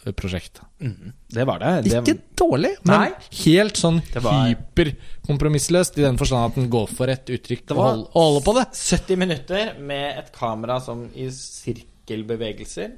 [0.00, 0.60] kunstvideoprosjekt.
[1.28, 1.82] Det var det.
[1.82, 3.10] det Ikke dårlig, men Nei.
[3.44, 7.98] helt sånn var- hyperkompromissløst i den forstand at den går for et uttrykk Det var-
[7.98, 8.66] og holder på det.
[8.72, 12.92] 70 minutter med et kamera som i sirkelbevegelser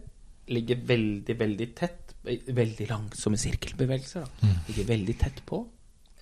[0.49, 4.21] ligger veldig, veldig tett Veldig langsomme sirkelbevegelser.
[4.21, 4.47] Da.
[4.47, 4.55] Mm.
[4.69, 5.67] Ligger veldig tett på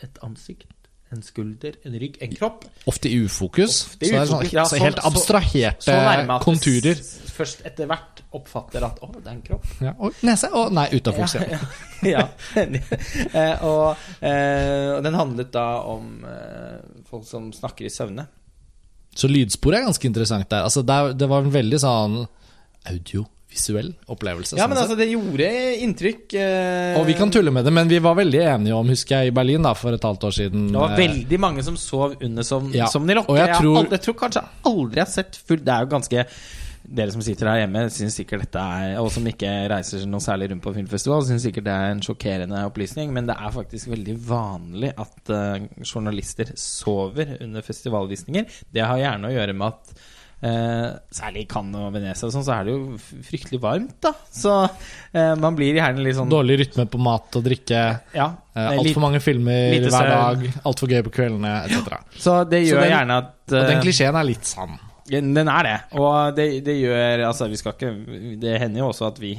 [0.02, 0.64] et ansikt,
[1.12, 2.64] en skulder, en rygg, en kropp.
[2.90, 3.80] Ofte i ufokus.
[3.90, 6.94] Ofte i så det er ufokus, sånn, så sånn- helt så- abstraherte Så at konturer.
[7.40, 9.80] først etter hvert oppfatter at 'å, det er en kropp'.
[9.82, 10.52] Ja, og nese.
[10.52, 11.34] Og nei, utafokus.
[11.34, 11.58] Ja.
[12.02, 12.08] Ja.
[12.14, 12.28] ja.
[13.34, 16.78] Eh, og, eh, og den handlet da om eh,
[17.10, 18.26] folk som snakker i søvne.
[19.14, 20.62] Så lydsporet er ganske interessant der.
[20.62, 22.26] Altså, det, var en veldig sånn
[23.50, 24.56] audiovisuell opplevelse.
[24.56, 25.48] Ja, sånn men altså, det gjorde
[25.82, 26.34] inntrykk.
[26.34, 29.28] eh, Og vi kan tulle med det, men vi var veldig enige om, husker jeg,
[29.32, 32.42] i Berlin da, for et halvt år siden Det var veldig mange som sov under
[32.42, 33.36] som, Ja, som de lokker.
[33.36, 36.26] jeg tror- jeg, jeg tror kanskje aldri jeg har sett fullt Det er jo ganske
[36.92, 40.50] Dere som sitter her hjemme, syns sikkert dette er Og som ikke reiser noe særlig
[40.50, 43.12] rundt på filmfestival, syns sikkert det er en sjokkerende opplysning.
[43.12, 48.46] Men det er faktisk veldig vanlig at uh, journalister sover under festivalvisninger.
[48.72, 49.92] Det har gjerne å gjøre med at
[50.42, 52.98] eh, særlig i Cannes og Venezia sånn, så er det jo
[53.28, 54.12] fryktelig varmt, da.
[54.32, 57.82] Så eh, man blir gjerne litt sånn Dårlig rytme på mat og drikke.
[58.16, 58.28] Ja.
[58.54, 60.46] Eh, Altfor mange filmer hver dag.
[60.64, 61.98] Altfor gøy på kveldene, etc.
[62.16, 64.78] Så det Så gjør den- gjerne at Og den eh, klisjeen er litt sann.
[65.10, 65.78] Den er det.
[65.98, 67.88] Og det, det gjør Altså, vi skal ikke
[68.38, 69.32] Det hender jo også at vi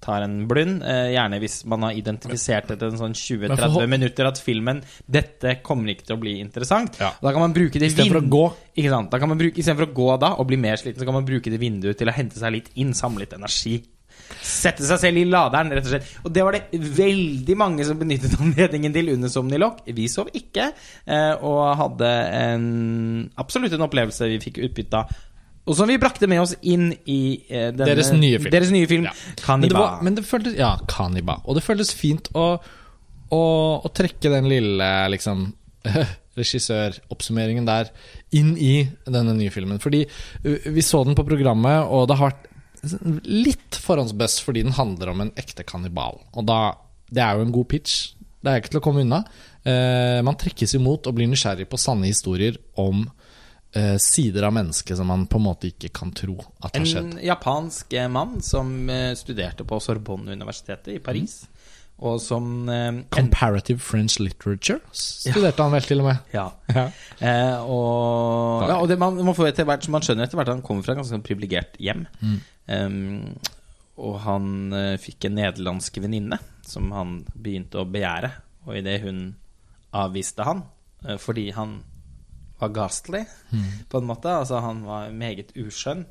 [0.00, 0.82] tar en blund.
[0.82, 5.92] Eh, gjerne hvis man har identifisert etter en sånn 20-30 minutter at filmen Dette kommer
[5.94, 6.98] ikke til å bli interessant.
[7.00, 7.12] Ja.
[7.20, 8.44] Da kan man bruke det Istedenfor å gå.
[8.80, 9.12] Ikke sant?
[9.12, 11.28] Da kan man bruke, Istedenfor å gå da og bli mer sliten, så kan man
[11.28, 13.80] bruke det vinduet til å hente seg litt inn, samle litt energi.
[14.40, 16.10] Sette seg selv i laderen, rett og slett.
[16.24, 19.82] Og det var det veldig mange som benyttet anledningen til under Somnilok.
[19.96, 20.70] Vi sov ikke,
[21.06, 22.68] eh, og hadde en
[23.40, 25.18] absolutt en opplevelse vi fikk utbytte av.
[25.68, 28.52] Og som vi brakte med oss inn i eh, denne, Deres nye film.
[28.54, 29.12] Deres nye film Ja.
[29.12, 29.80] Men det, Kanniba.
[29.80, 31.40] var, men det føltes Ja, Kaniba.
[31.44, 32.46] Og det føltes fint å,
[33.30, 33.42] å,
[33.84, 35.50] å trekke den lille liksom
[36.40, 37.90] regissøroppsummeringen der
[38.36, 39.82] inn i denne nye filmen.
[39.82, 42.48] Fordi uh, vi så den på programmet, og det har vært
[43.28, 46.22] litt forhåndsbuzz fordi den handler om en ekte kannibal.
[46.32, 46.60] Og da,
[47.12, 47.98] det er jo en god pitch.
[48.40, 49.20] Det er ikke til å komme unna.
[49.68, 53.04] Eh, man trekkes imot og blir nysgjerrig på sanne historier om
[53.76, 57.14] eh, sider av mennesket som man på en måte ikke kan tro at har skjedd.
[57.14, 61.42] En japansk eh, mann som eh, studerte på Sorbonne-universitetet i Paris,
[62.00, 66.34] og som eh, en, Comparative French Literature studerte han vel til og med.
[66.36, 66.50] Ja.
[66.80, 66.90] Ja.
[67.20, 70.54] Eh, og ja, og det, man, man, får etter hvert, man skjønner etter hvert at
[70.56, 72.06] han kommer fra et ganske sånn privilegert hjem.
[72.64, 73.34] Um,
[74.00, 78.32] og han eh, fikk en nederlandsk venninne som han begynte å begjære.
[78.66, 79.20] Og idet hun
[79.96, 80.64] avviste han
[81.04, 81.80] eh, fordi han
[82.60, 83.24] var ghastly,
[83.88, 86.04] på en måte, altså han var meget uskjønn,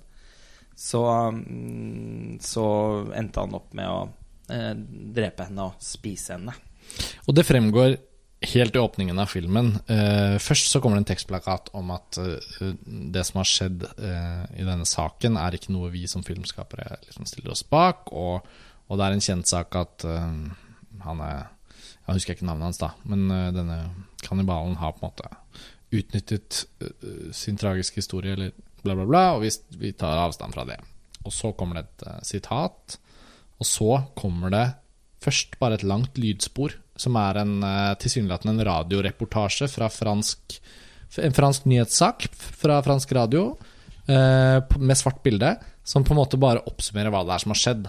[0.79, 1.03] så,
[1.35, 2.65] mm, så
[3.17, 4.01] endte han opp med å
[4.53, 4.75] eh,
[5.15, 6.55] drepe henne og spise henne.
[7.27, 7.97] Og det fremgår
[8.41, 9.73] helt i åpningen av filmen.
[9.88, 14.45] Eh, først så kommer det en tekstplakat om at eh, det som har skjedd eh,
[14.55, 18.13] i denne saken, er ikke noe vi som filmskapere liksom stiller oss bak.
[18.15, 18.47] Og,
[18.88, 20.29] og det er en kjent sak at eh,
[21.05, 21.47] han er
[22.09, 23.81] Jeg husker ikke navnet hans, da, men eh, denne
[24.23, 25.29] kannibalen har på en måte
[25.91, 28.52] utnyttet eh, sin tragiske historie, eller
[28.84, 30.80] bla, bla, bla, og vi, vi tar avstand fra det.
[31.25, 32.99] Og så kommer det et eh, sitat,
[33.60, 34.65] og så kommer det
[35.23, 40.60] først bare et langt lydspor, som er en eh, tilsynelatende en radioreportasje fra fransk,
[41.19, 43.52] en fransk nyhetssak fra fransk radio,
[44.10, 45.52] med svart bilde,
[45.86, 47.84] som på en måte bare oppsummerer hva det er som har skjedd.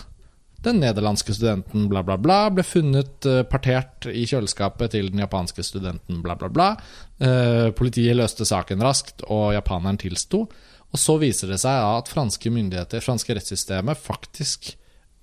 [0.61, 5.65] Den nederlandske studenten bla, bla, bla ble funnet eh, partert i kjøleskapet til den japanske
[5.65, 6.75] studenten bla, bla, bla.
[7.17, 10.45] Eh, politiet løste saken raskt, og japaneren tilsto.
[10.91, 14.75] Og så viser det seg at franske myndigheter, franske rettssystemet, faktisk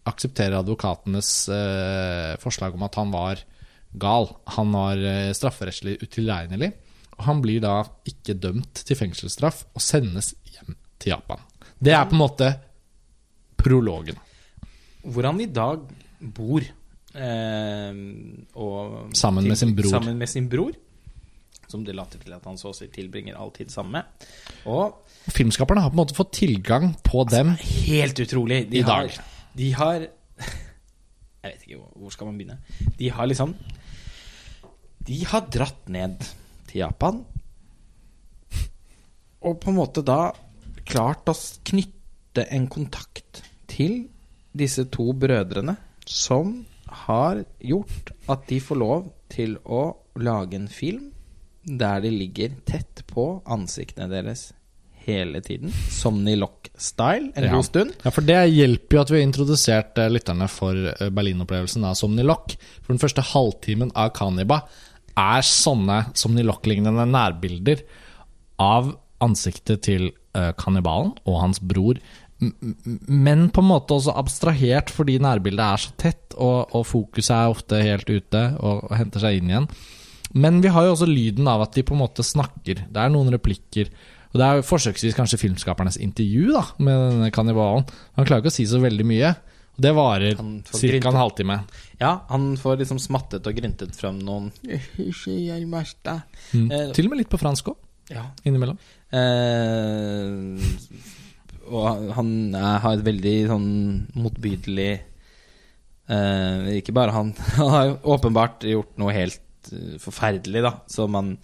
[0.07, 3.41] aksepterer advokatenes eh, forslag om at han var
[3.99, 4.29] gal.
[4.57, 6.71] Han var eh, strafferettslig utilregnelig.
[7.17, 11.41] Og han blir da ikke dømt til fengselsstraff og sendes hjem til Japan.
[11.77, 12.53] Det er på en måte
[13.57, 14.17] prologen.
[15.07, 15.85] Hvor han i dag
[16.35, 16.65] bor.
[17.17, 17.93] Eh,
[18.59, 19.89] og Sammen med sin bror.
[19.93, 20.75] Sammen med sin bror.
[21.67, 24.27] Som det later til at han så å si tilbringer all tid sammen med.
[24.71, 25.01] Og
[25.35, 27.55] Filmskaperne har på en måte fått tilgang på dem.
[27.59, 29.17] helt utrolig de I har, dag.
[29.57, 29.99] De har
[31.43, 32.57] Jeg vet ikke, hvor- hvor skal man begynne?
[32.97, 33.53] De har liksom
[35.07, 36.19] De har dratt ned
[36.67, 37.23] til Japan.
[39.47, 40.31] Og på en måte da
[40.87, 41.35] klart å
[41.67, 44.07] knytte en kontakt til
[44.57, 46.65] disse to brødrene som
[47.05, 49.89] har gjort at de får lov til å
[50.23, 51.09] lage en film
[51.67, 54.45] der de ligger tett på ansiktene deres
[55.07, 55.71] hele tiden.
[55.71, 57.51] Somni Lock-style en Ja.
[57.53, 57.93] god stund.
[58.03, 61.95] Ja, for det hjelper jo at vi har introdusert eh, lytterne for eh, Berlin-opplevelsen av
[61.99, 62.55] Somni Lock.
[62.83, 64.61] For den første halvtimen av Kaniba
[65.17, 67.83] er sånne Somni Lock-lignende nærbilder
[68.59, 68.93] av
[69.23, 71.99] ansiktet til eh, kannibalen og hans bror.
[72.39, 77.53] Men på en måte også abstrahert fordi nærbildet er så tett, og, og fokuset er
[77.53, 79.67] ofte helt ute og, og henter seg inn igjen.
[80.37, 82.83] Men vi har jo også lyden av at de på en måte snakker.
[82.91, 83.89] Det er noen replikker.
[84.33, 87.87] Og det er jo forsøksvis kanskje filmskapernes intervju da med denne kannibalen.
[88.19, 89.31] Han klarer ikke å si så veldig mye.
[89.77, 91.09] Og det varer ca.
[91.13, 91.57] en halvtime.
[92.01, 94.51] Ja, han får liksom smattet og gryntet fram noen
[96.53, 96.69] Mm.
[96.97, 97.77] Til og med litt på fransk òg,
[98.09, 98.25] Ja.
[98.45, 98.77] innimellom.
[99.13, 100.59] Eh,
[101.69, 103.67] og han er, har et veldig sånn
[104.15, 104.89] motbydelig
[106.09, 107.33] eh, Ikke bare han.
[107.57, 110.73] Han har jo åpenbart gjort noe helt eh, forferdelig, da.
[110.91, 111.35] Så man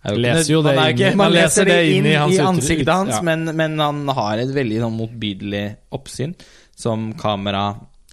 [0.00, 2.32] ikke Leser jo det man er inn- ikke, man man leser det inn i, hans
[2.32, 3.22] i ansiktet ut- hans, ja.
[3.26, 6.32] men, men han har et veldig sånn motbydelig oppsyn
[6.80, 7.66] som kamera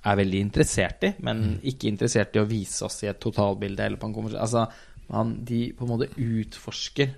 [0.08, 1.54] er veldig interessert i, men Mm.
[1.72, 4.44] ikke interessert i å vise oss i et totalbilde eller på en konversasjon.
[4.44, 4.66] Altså,
[5.16, 7.14] han, de på en måte utforsker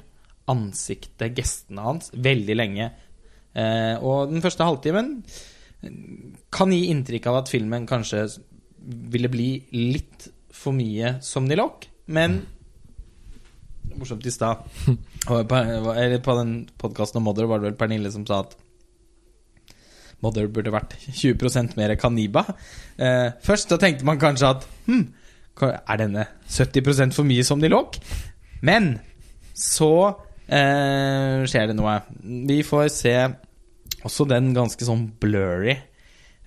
[0.50, 2.92] ansiktet, gestene hans, veldig lenge.
[3.58, 5.16] Eh, og den første halvtimen
[6.52, 8.26] kan gi inntrykk av at filmen kanskje
[9.14, 12.42] ville bli litt for mye som Nilok, men
[14.00, 14.62] Morsomt i stad.
[15.30, 18.54] Eller på den podkasten om Mother var det vel Pernille som sa at
[20.24, 22.44] Mother burde vært 20 mer Kaniba.
[23.00, 25.06] Eh, først så tenkte man kanskje at hm,
[25.64, 27.98] er denne 70% for mye som Nilok?
[28.62, 28.98] Men
[29.56, 29.92] så
[30.50, 32.00] eh, skjer det noe.
[32.50, 33.16] Vi får se
[34.06, 35.76] også den ganske sånn blurry.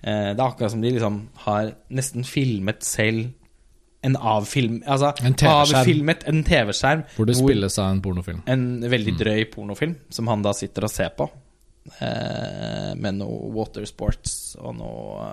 [0.03, 3.31] Eh, det er akkurat som de liksom har nesten filmet selv
[4.03, 4.81] en avfilm...
[4.83, 8.41] Altså En avfilmet en TV-skjerm Hvor det spilles av en pornofilm.
[8.51, 11.29] en veldig drøy pornofilm som han da sitter og ser på.
[11.99, 15.25] Eh, med noe watersports og noe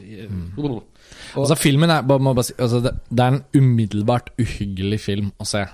[0.00, 0.78] eh, og,
[1.36, 5.66] Altså filmen er, bare, bare altså det, det er en umiddelbart uhyggelig film å se.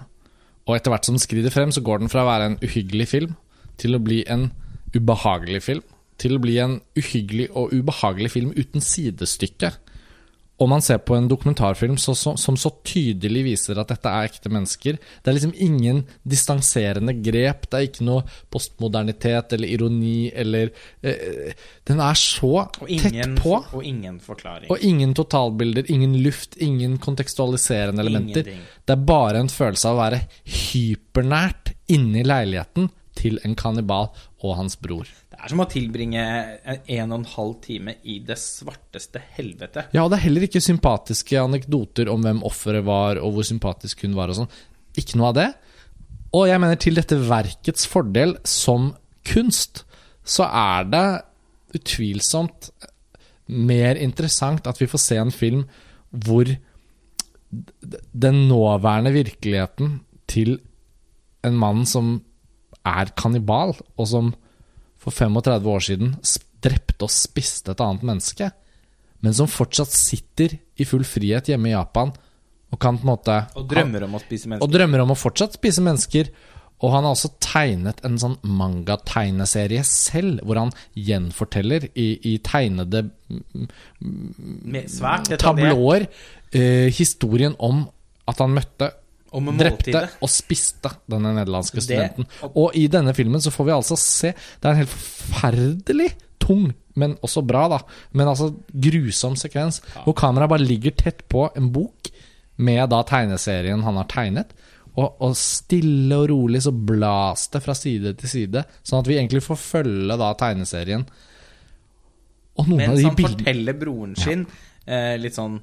[0.73, 3.11] Og etter hvert som den skrider frem, så går den fra å være en uhyggelig
[3.11, 3.35] film
[3.77, 4.49] til å bli en
[4.97, 5.89] ubehagelig film.
[6.23, 9.73] til å bli en uhyggelig og ubehagelig film uten sidestykke.
[10.63, 14.29] Og man ser på en dokumentarfilm så, så, som så tydelig viser at dette er
[14.29, 14.99] ekte mennesker.
[15.19, 17.67] Det er liksom ingen distanserende grep.
[17.67, 18.23] Det er ikke noe
[18.53, 20.71] postmodernitet eller ironi eller
[21.03, 21.51] eh,
[21.89, 23.57] Den er så ingen, tett på.
[23.59, 24.71] og ingen forklaring.
[24.71, 28.47] Og ingen totalbilder, ingen luft, ingen kontekstualiserende elementer.
[28.47, 28.63] Ingenting.
[28.87, 34.13] Det er bare en følelse av å være hypernært inne i leiligheten til en kannibal
[34.43, 35.11] og hans bror.
[35.43, 39.89] Er som å tilbringe en en og en halv time i det svarteste helvete.
[39.91, 44.05] Ja, og det er heller ikke sympatiske anekdoter om hvem offeret var, og hvor sympatisk
[44.07, 44.53] hun var og sånn.
[44.95, 45.49] Ikke noe av det.
[46.33, 48.93] Og jeg mener til dette verkets fordel som
[49.27, 49.83] kunst,
[50.23, 51.07] så er det
[51.77, 52.71] utvilsomt
[53.53, 55.65] mer interessant at vi får se en film
[56.13, 56.49] hvor
[58.13, 59.99] den nåværende virkeligheten
[60.31, 60.57] til
[61.45, 62.15] en mann som
[62.87, 64.33] er kannibal, og som
[65.03, 66.17] for 35 år siden
[66.63, 68.51] drepte og spiste et annet menneske,
[69.23, 72.13] men som fortsatt sitter i full frihet hjemme i Japan
[72.73, 74.65] og kan på en måte Og drømmer om å spise mennesker.
[74.65, 76.33] og drømmer om å fortsatt spise mennesker.
[76.83, 83.05] Og han har også tegnet en sånn manga-tegneserie selv, hvor han gjenforteller i, i tegnede
[84.01, 86.09] Med svært detaljert tablåer
[86.51, 87.85] eh, historien om
[88.27, 88.91] at han møtte
[89.33, 92.27] om drepte og spiste denne nederlandske Det- studenten.
[92.55, 96.11] Og i denne filmen så får vi altså se Det er en helt forferdelig
[96.43, 97.79] tung, men også bra, da.
[98.13, 99.81] Men altså grusom sekvens.
[100.05, 102.11] Hvor kameraet bare ligger tett på en bok
[102.59, 104.51] med da tegneserien han har tegnet.
[104.97, 109.17] Og, og stille og rolig så blas det fra side til side, sånn at vi
[109.17, 111.07] egentlig får følge da tegneserien.
[112.61, 114.43] Og noen av Mens de han bildene forteller broren sin
[114.85, 115.57] eh, litt sånn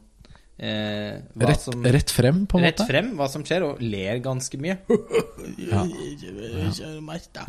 [0.59, 1.19] eh,
[1.49, 2.89] rett, som, rett frem, på en rett måte.
[2.91, 4.77] frem hva som skjer, og ler ganske mye.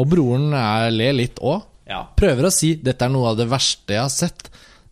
[0.00, 1.66] Og broren er, ler litt òg.
[1.90, 2.04] Ja.
[2.14, 4.46] prøver å si 'dette er noe av det verste jeg har sett'.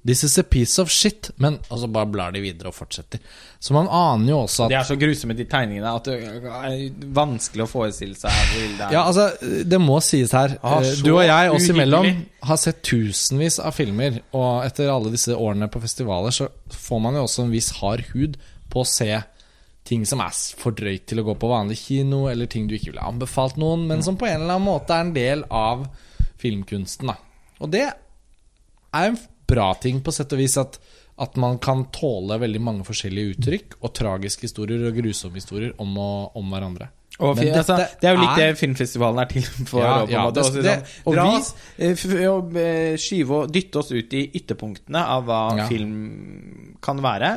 [0.07, 1.31] This is a piece of shit.
[1.37, 3.21] Men altså bare blar de videre og fortsetter.
[3.61, 7.09] Så man aner jo også De at er så grusomme, de tegningene, at det er
[7.19, 8.95] vanskelig å forestille seg hvor ille det er.
[8.95, 10.55] Ja, altså, det må sies her.
[10.63, 12.09] Ah, eh, Du og jeg oss imellom
[12.49, 17.19] har sett tusenvis av filmer, og etter alle disse årene på festivaler, så får man
[17.19, 18.39] jo også en viss hard hud
[18.71, 19.11] på å se
[19.89, 22.93] ting som er for drøyt til å gå på vanlig kino, eller ting du ikke
[22.93, 25.87] ville anbefalt noen, men som på en eller annen måte er en del av
[26.39, 27.09] filmkunsten.
[27.11, 27.17] Da.
[27.65, 30.79] Og det er en bra ting, på sett og vis, at,
[31.19, 35.97] at man kan tåle veldig mange forskjellige uttrykk, og tragiske historier og grusomme historier om,
[35.99, 36.91] å, om hverandre.
[37.19, 39.81] Og, altså, det er jo litt det filmfestivalen er til for.
[39.83, 43.41] Ja, og ja, det- også det- sånn, og dra vi- oss, eh, og, eh, skyve
[43.41, 45.67] og dytte oss ut i ytterpunktene av hva Ja.
[45.67, 47.33] film kan være.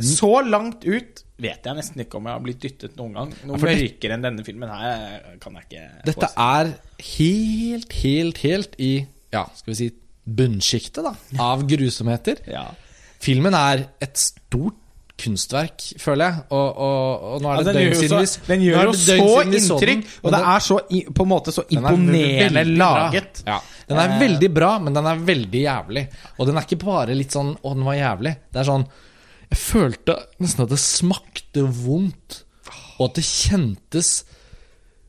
[0.00, 3.34] Så langt ut vet jeg nesten ikke om jeg har blitt dyttet noen gang.
[3.44, 6.72] Noe mørkere enn denne filmen her kan jeg ikke Dette forestille er
[7.12, 9.90] helt, helt, helt i Ja, skal vi si
[10.26, 11.06] bunnsjiktet,
[11.38, 12.42] av grusomheter.
[12.50, 12.66] ja.
[13.18, 14.76] Filmen er et stort
[15.16, 16.42] kunstverk, føler jeg.
[16.52, 19.14] Og, og, og nå er det ja, døgn siden vi den gjør jo så
[19.46, 20.76] inntrykk, og det er så
[21.16, 23.40] på en måte så er imponerende laget.
[23.46, 23.56] Ja,
[23.88, 24.18] den er Eh.
[24.20, 26.04] veldig bra, men den er veldig jævlig.
[26.36, 28.36] Og den er ikke bare litt sånn 'Å, den var jævlig'.
[28.52, 28.86] Det er sånn
[29.50, 32.42] Jeg følte nesten at det smakte vondt,
[32.98, 34.24] og at det kjentes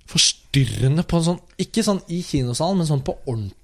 [0.07, 3.56] forstyrrende på en sånn Ikke sånn i kinosalen, men sånn på ordentlig.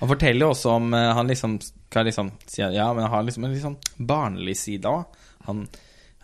[0.00, 1.58] Han forteller også om eh, Han liksom
[1.94, 5.18] kan liksom ja, han har liksom en litt sånn barnlig side òg.
[5.46, 5.60] Han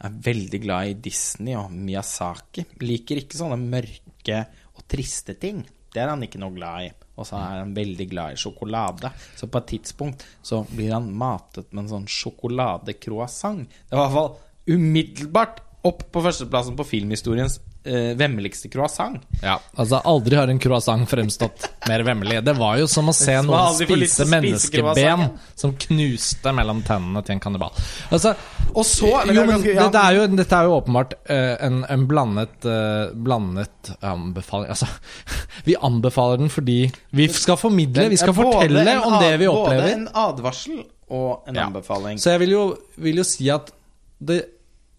[0.01, 2.65] er veldig glad i Disney og Miyazaki.
[2.83, 4.41] Liker ikke sånne mørke
[4.75, 5.63] og triste ting.
[5.91, 6.91] Det er han ikke noe glad i.
[7.21, 9.13] Og så er han veldig glad i sjokolade.
[9.37, 13.67] Så på et tidspunkt så blir han matet med en sånn sjokoladecroissant.
[13.69, 17.55] Det var i hvert fall umiddelbart opp på førsteplassen på filmhistoriens
[17.89, 19.23] eh, vemmeligste croissant.
[19.41, 22.43] Ja, altså Aldri har en croissant fremstått mer vemmelig.
[22.45, 25.25] Det var jo som å se noen spise menneskeben
[25.57, 27.73] som knuste mellom tennene til en kannibal.
[28.13, 28.35] Altså,
[28.75, 29.87] Og så men jo, men ja.
[29.89, 34.87] dette, er jo, dette er jo åpenbart eh, en, en blandet, eh, blandet anbefaling Altså,
[35.67, 36.79] vi anbefaler den fordi
[37.17, 39.87] vi skal formidle, vi skal både fortelle en om det vi opplever.
[39.89, 41.67] Både en advarsel og en Ja.
[41.67, 42.21] anbefaling.
[42.23, 42.65] Så jeg vil jo,
[43.01, 43.73] vil jo si at
[44.21, 44.43] det,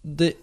[0.02, 0.34] det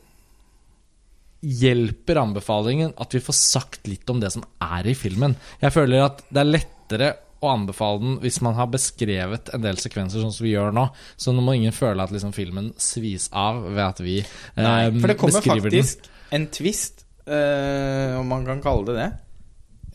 [1.39, 5.38] hjelper anbefalingen at vi får sagt litt om det som er i filmen.
[5.62, 9.79] Jeg føler at det er lettere å anbefale den hvis man har beskrevet en del
[9.79, 10.90] sekvenser sånn som vi gjør nå.
[11.15, 15.00] Så nå må ingen føle at liksom filmen svis av ved at vi eh, den.
[15.00, 19.10] for det kommer faktisk faktisk en twist, eh, om man kan kalle det det.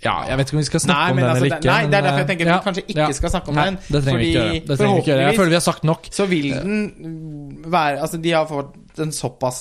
[0.04, 1.68] Ja, jeg vet ikke om vi skal snakke Nei, om den altså, eller ikke.
[1.70, 3.66] nei, det er derfor jeg eh, tenker at vi kanskje ikke skal snakke om Nei,
[3.68, 4.58] den, Det trenger vi ikke gjøre.
[4.64, 5.24] Det trenger vi ikke gjøre.
[5.24, 6.08] Jeg føler vi har sagt nok.
[6.12, 9.60] Så vil den være Altså, de har fått en såpass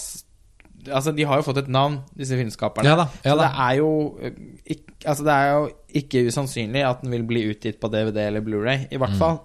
[0.92, 2.90] Altså, de har jo fått et navn, disse filmskaperne.
[2.90, 3.90] Ja da, ja så det er jo
[4.66, 5.70] ikke, Altså, det er jo
[6.02, 8.88] ikke usannsynlig at den vil bli utgitt på DVD eller Blu-ray.
[8.92, 9.20] I hvert Mm.
[9.20, 9.40] fall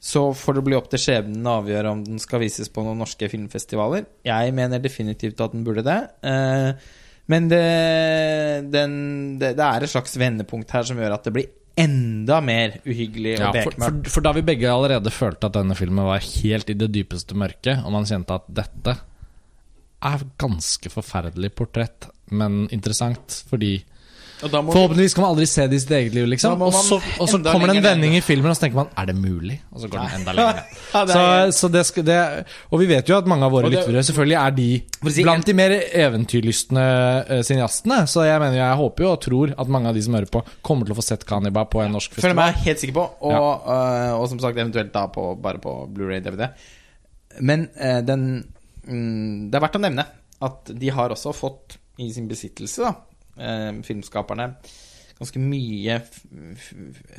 [0.00, 3.00] så får det bli opp til skjebnen å avgjøre om den skal vises på noen
[3.02, 4.04] norske filmfestivaler.
[4.24, 5.96] Jeg mener definitivt at den burde det.
[6.22, 6.72] Eh,
[7.28, 7.62] men det,
[8.72, 8.92] den,
[9.40, 13.36] det, det er et slags vendepunkt her som gjør at det blir enda mer uhyggelig
[13.38, 14.06] Ja, for, bekmørkt.
[14.08, 17.36] for, for da vi begge allerede følte at denne filmen var helt i det dypeste
[17.38, 18.96] mørket, og man kjente at dette
[20.04, 23.78] er ganske forferdelig portrett, men interessant fordi
[24.38, 26.60] Forhåpentligvis kan man aldri se det i sitt eget liv, liksom.
[26.62, 29.08] Og så, og så kommer det en vending i filmen, og så tenker man er
[29.10, 29.56] det mulig?
[29.74, 30.76] Og så går den enda lenger ned.
[31.08, 31.22] Så,
[31.56, 32.18] så det skal, det,
[32.70, 34.68] og vi vet jo at mange av våre lyttere selvfølgelig er de
[35.26, 36.84] blant de mer eventyrlystne
[37.28, 37.98] uh, cineastene.
[38.10, 40.42] Så jeg mener jeg håper jo og tror at mange av de som hører på,
[40.64, 42.30] kommer til å få sett Kaniba på en norsk festival.
[42.30, 43.06] føler meg helt sikker på.
[43.32, 46.46] Og, uh, og som sagt, eventuelt da på, bare på Blu-ray DVD.
[47.42, 48.28] Men uh, den
[48.88, 50.04] Det er verdt å nevne
[50.48, 52.94] at de har også fått i sin besittelse, da,
[53.42, 54.52] øh, filmskaperne,
[55.18, 55.96] ganske mye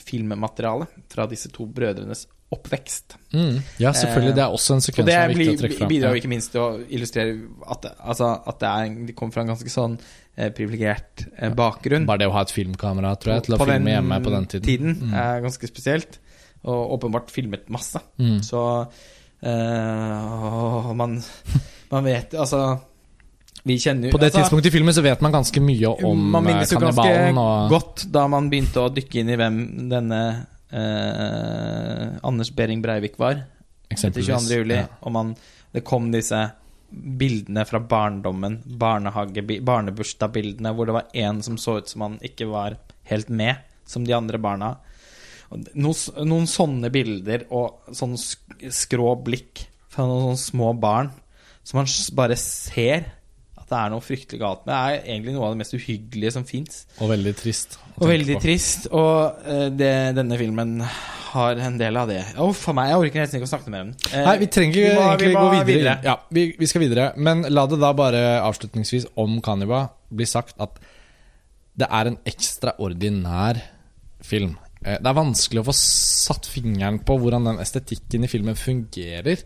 [0.06, 3.14] filmmateriale fra disse to brødrenes oppvekst.
[3.36, 3.60] Mm.
[3.78, 4.34] Ja, selvfølgelig.
[4.40, 5.90] Det er også en sekvens det som er viktig å trekke fram.
[5.92, 6.22] bidrar jo Ja.
[6.24, 7.36] ikke minst til å illustrere
[7.70, 10.00] at, det- altså, at det er, de kommer fra en ganske sånn
[10.38, 12.08] eh, privilegert eh, bakgrunn.
[12.08, 14.46] Bare det å ha et filmkamera, tror jeg, til å på filme hjemme på den
[14.48, 14.96] tiden.
[14.96, 15.14] Mm.
[15.14, 16.18] er ganske spesielt.
[16.64, 18.00] Og åpenbart filmet masse.
[18.18, 18.40] Mm.
[18.42, 18.90] Så
[19.48, 21.16] åh, man,
[21.90, 22.78] man vet Altså,
[23.64, 26.44] vi kjenner På det altså, tidspunktet i filmen så vet man ganske mye om Man
[26.44, 27.14] eh, minnes jo ganske.
[27.32, 29.60] Og, godt da man begynte å dykke inn i hvem
[29.92, 30.22] denne
[30.74, 33.44] uh, Anders Behring Breivik var
[33.90, 34.50] etter eksempelvis.
[34.50, 34.58] 22.
[34.62, 34.78] juli.
[34.78, 34.88] Ja.
[35.02, 35.34] Og man,
[35.74, 36.44] det kom disse
[36.90, 42.50] bildene fra barndommen, barnehage, barnebursdagsbildene, hvor det var én som så ut som han ikke
[42.50, 42.78] var
[43.10, 44.76] helt med, som de andre barna.
[45.50, 45.96] Noen,
[46.30, 51.10] noen sånne bilder og sånn skrå blikk fra noen sånne små barn
[51.66, 53.08] som man bare ser
[53.58, 56.46] at det er noe fryktelig galt med, er egentlig noe av det mest uhyggelige som
[56.48, 56.84] fins.
[57.00, 57.76] og veldig trist.
[58.00, 58.42] Og veldig på.
[58.46, 58.88] trist.
[58.96, 60.80] Og eh, det, denne filmen
[61.30, 62.24] har en del av det.
[62.42, 64.08] Uff a meg, jeg orker nesten ikke å snakke mer om den.
[64.10, 65.66] Eh, Nei, vi trenger vi må- egentlig vi gå videre.
[65.70, 65.98] videre.
[66.08, 67.10] Ja, vi, vi skal videre.
[67.18, 70.80] Men la det da bare avslutningsvis om Kaniba bli sagt at
[71.78, 73.62] det er en ekstraordinær
[74.26, 74.58] film.
[74.86, 79.44] Eh, Det er vanskelig å få satt fingeren på hvordan den estetikken i filmen fungerer.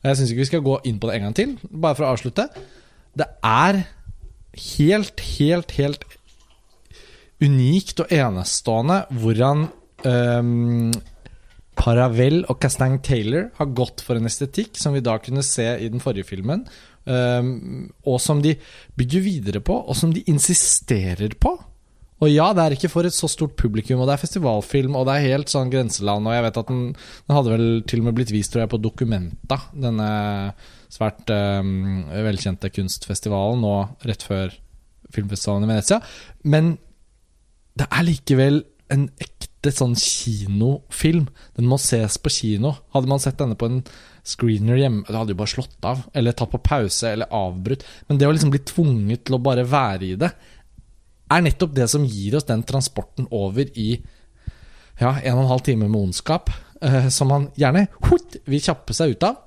[0.00, 2.14] Jeg syns ikke vi skal gå inn på det en gang til, bare for å
[2.14, 2.48] avslutte.
[3.16, 3.82] Det er
[4.78, 6.04] helt, helt, helt
[7.40, 9.66] unikt og enestående hvordan
[10.04, 10.90] um,
[11.80, 15.88] Paravel og Castang Taylor har gått for en estetikk som vi da kunne se i
[15.92, 16.66] den forrige filmen,
[17.04, 18.56] um, og som de
[18.96, 21.54] bygger videre på, og som de insisterer på.
[22.20, 25.06] Og ja, det er ikke for et så stort publikum, og det er festivalfilm, og
[25.08, 28.10] det er helt sånn grenseland, og jeg vet at den, den hadde vel til og
[28.10, 30.10] med blitt vist, tror jeg, på Documenta, denne
[30.92, 33.74] svært um, velkjente kunstfestivalen, nå
[34.10, 34.52] rett før
[35.14, 36.00] filmfestivalen i Venezia.
[36.44, 36.74] Men
[37.80, 41.28] det er likevel en ekte sånn kinofilm.
[41.56, 42.74] Den må ses på kino.
[42.94, 43.82] Hadde man sett denne på en
[44.26, 46.02] screener hjemme, det hadde jo bare slått av.
[46.16, 47.86] Eller tatt på pause, eller avbrutt.
[48.08, 50.32] Men det å liksom bli tvunget til å bare være i det,
[51.30, 54.00] er nettopp det som gir oss den transporten over i
[55.00, 56.50] ja, en og en halv time med ondskap,
[56.82, 59.38] eh, som man gjerne hutt, vil kjappe seg ut av.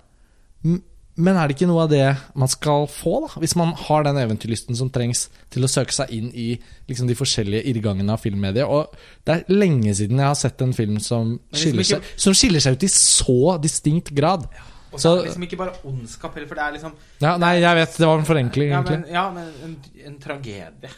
[1.16, 2.06] Men er det ikke noe av det
[2.42, 3.28] man skal få, da?
[3.44, 6.56] Hvis man har den eventyrlysten som trengs til å søke seg inn i
[6.90, 8.66] liksom, de forskjellige irrgangene av filmmediet.
[8.66, 8.96] Og
[9.28, 12.34] det er lenge siden jeg har sett en film som liksom skiller, ikke- seg, som
[12.34, 14.48] skiller seg ut i så distinkt grad.
[14.94, 17.38] Og så Så- er det liksom ikke bare ondskap heller, for det er liksom Ja,
[17.38, 19.02] nei, jeg vet, det var en forenkling, Ja, egentlig.
[19.02, 20.90] men, ja, men en, en tragedie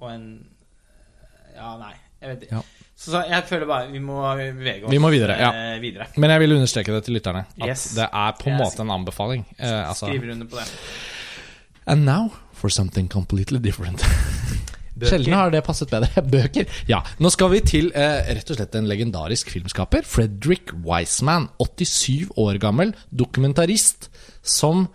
[0.00, 0.26] og en
[1.56, 2.60] Ja, nei, jeg vet ikke.
[2.60, 2.88] Ja.
[2.98, 5.50] Så, så jeg føler bare vi må bevege oss Vi må videre, ja.
[5.74, 6.08] eh, videre.
[6.18, 7.44] Men jeg vil understreke det til lytterne.
[7.60, 7.84] At Yes.
[7.98, 9.44] det er på en måte en anbefaling.
[9.58, 10.06] Eh, altså.
[10.10, 10.66] Skriver under på det.
[11.86, 14.02] And now for something completely different.
[14.98, 16.22] Sjelden har det passet bedre.
[16.34, 16.66] Bøker.
[16.90, 20.02] Ja, Nå skal vi til eh, rett og slett en legendarisk filmskaper.
[20.02, 21.46] Fredrik Wiseman.
[21.62, 24.08] 87 år gammel dokumentarist
[24.42, 24.88] som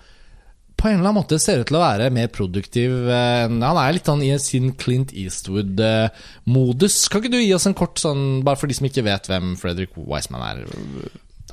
[0.83, 3.93] på en eller annen måte ser ut til å være mer produktiv eh, Han er
[3.95, 6.97] litt sånn i sin Clint Eastwood-modus.
[7.07, 9.53] Kan ikke du gi oss en kort sånn, bare for de som ikke vet hvem
[9.61, 10.65] Fredrik Wiseman er?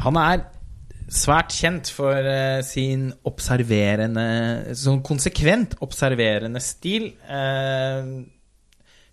[0.03, 0.43] Han er
[1.14, 7.12] svært kjent for eh, sin observerende Sånn konsekvent observerende stil.
[7.22, 8.11] Eh,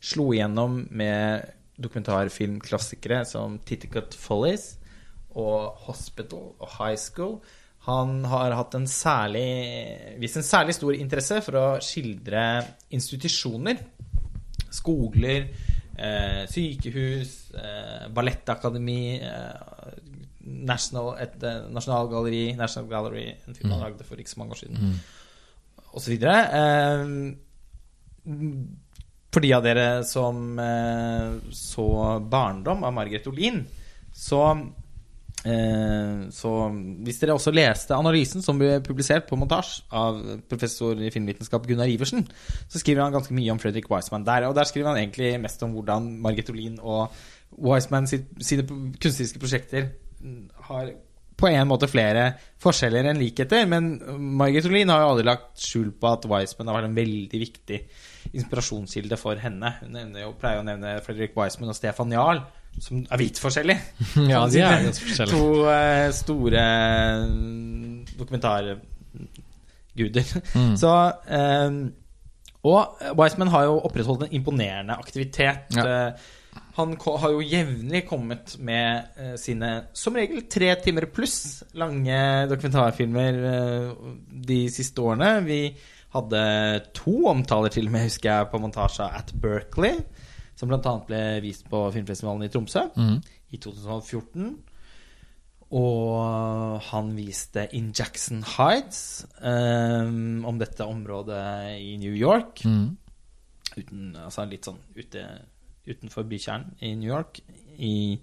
[0.01, 1.45] slo igjennom med
[1.77, 4.79] dokumentarfilmklassikere som Titticut Follies
[5.37, 7.37] og Hospital og High School.
[7.87, 9.47] Han har hatt en særlig,
[10.19, 12.41] vist en særlig stor interesse for å skildre
[12.91, 13.79] institusjoner.
[14.75, 15.47] Skoler,
[15.95, 19.53] eh, sykehus, eh, ballettakademi, eh,
[20.47, 22.55] National, et eh, National Gallery,
[23.47, 24.99] en film han lagde for ikke så mange år siden,
[25.97, 26.37] så videre.
[26.59, 27.05] Eh,
[29.31, 31.87] for de av dere som eh, så
[32.19, 33.65] 'Barndom' av Margaret Olin,
[34.13, 34.43] så
[36.33, 36.51] så
[37.05, 40.19] hvis dere også leste analysen som ble publisert på montasje av
[40.49, 42.25] professor i filmvitenskap Gunnar Iversen,
[42.67, 44.47] så skriver han ganske mye om Fredrik Wiseman der.
[44.49, 47.13] Og der skriver han egentlig mest om hvordan Margit Olin og
[47.57, 49.91] Wiseman sine kunstneriske prosjekter
[50.69, 50.93] har
[51.37, 52.31] på en måte flere
[52.61, 53.67] forskjeller enn likheter.
[53.69, 53.91] Men
[54.39, 57.81] Margit Olin har jo aldri lagt skjul på at Wiseman har vært en veldig viktig
[58.33, 59.75] inspirasjonskilde for henne.
[59.83, 62.41] Hun pleier å nevne Fredrik Wiseman og Stefan Jarl
[62.83, 63.77] som er vidt forskjellig.
[64.31, 65.37] ja, de er ganske forskjellige.
[65.37, 66.63] To uh, store
[67.27, 68.81] mm, dokumentarguder.
[70.53, 70.75] Mm.
[70.77, 71.11] Så
[71.67, 71.79] um,
[72.67, 72.79] Og
[73.19, 75.75] Wiseman har jo opprettholdt en imponerende aktivitet.
[75.75, 75.83] Ja.
[75.85, 76.11] Uh,
[76.77, 83.33] han har jo jevnlig kommet med uh, sine som regel tre timer pluss lange dokumentarfilmer
[84.29, 85.45] de siste årene.
[85.45, 85.61] Vi
[86.13, 86.41] hadde
[86.95, 89.95] to omtaler til og med, husker jeg, på montasje at Berkeley
[90.57, 90.93] som bl.a.
[91.05, 93.17] ble vist på filmfestivalen i Tromsø mm.
[93.53, 94.49] i 2014.
[95.77, 102.63] Og han viste In Jackson Heights um, om dette området i New York.
[102.63, 102.95] Mm.
[103.77, 105.25] Uten, altså litt sånn ute,
[105.85, 107.41] utenfor bykjernen i New York.
[107.77, 108.17] I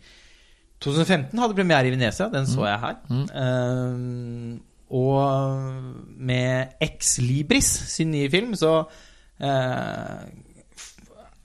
[0.82, 2.30] 2015 hadde premiere i Venezia.
[2.32, 2.68] Den så mm.
[2.70, 2.96] jeg her.
[3.12, 3.26] Mm.
[3.44, 4.62] Um,
[4.94, 10.18] og med Ex Libris sin nye film så uh,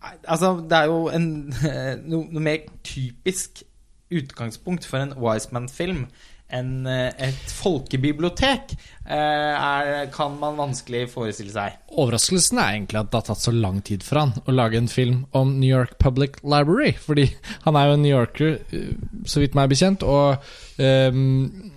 [0.01, 1.29] Altså, det er jo en,
[2.11, 3.63] noe, noe, mer typisk
[4.09, 6.07] utgangspunkt for en Wiseman-film
[6.49, 8.71] enn eh, et folkebibliotek,
[9.05, 9.17] eh,
[9.53, 11.75] er, kan man vanskelig forestille seg.
[11.93, 14.89] Overraskelsen er egentlig at det har tatt så lang tid for han å lage en
[14.89, 16.95] film om New York Public Library.
[17.03, 17.27] Fordi
[17.67, 18.95] han er jo en New Yorker, eh,
[19.29, 20.07] så vidt meg er bekjent.
[20.07, 20.49] Og
[20.81, 21.69] um,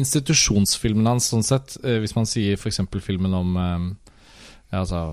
[0.00, 2.80] institusjonsfilmen hans, sånn sett, hvis man sier f.eks.
[3.04, 3.92] filmen om um,
[4.70, 5.10] ja, altså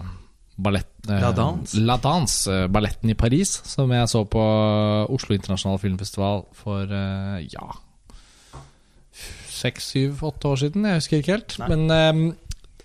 [0.58, 1.80] ballett, eh, La Danse.
[1.80, 4.44] La Danse, eh, balletten i Paris, som jeg så på
[5.14, 7.70] Oslo Internasjonale Filmfestival for eh, ja
[9.58, 10.86] seks, syv, åtte år siden.
[10.86, 11.56] Jeg husker ikke helt.
[11.62, 11.70] Nei.
[11.74, 12.20] Men um,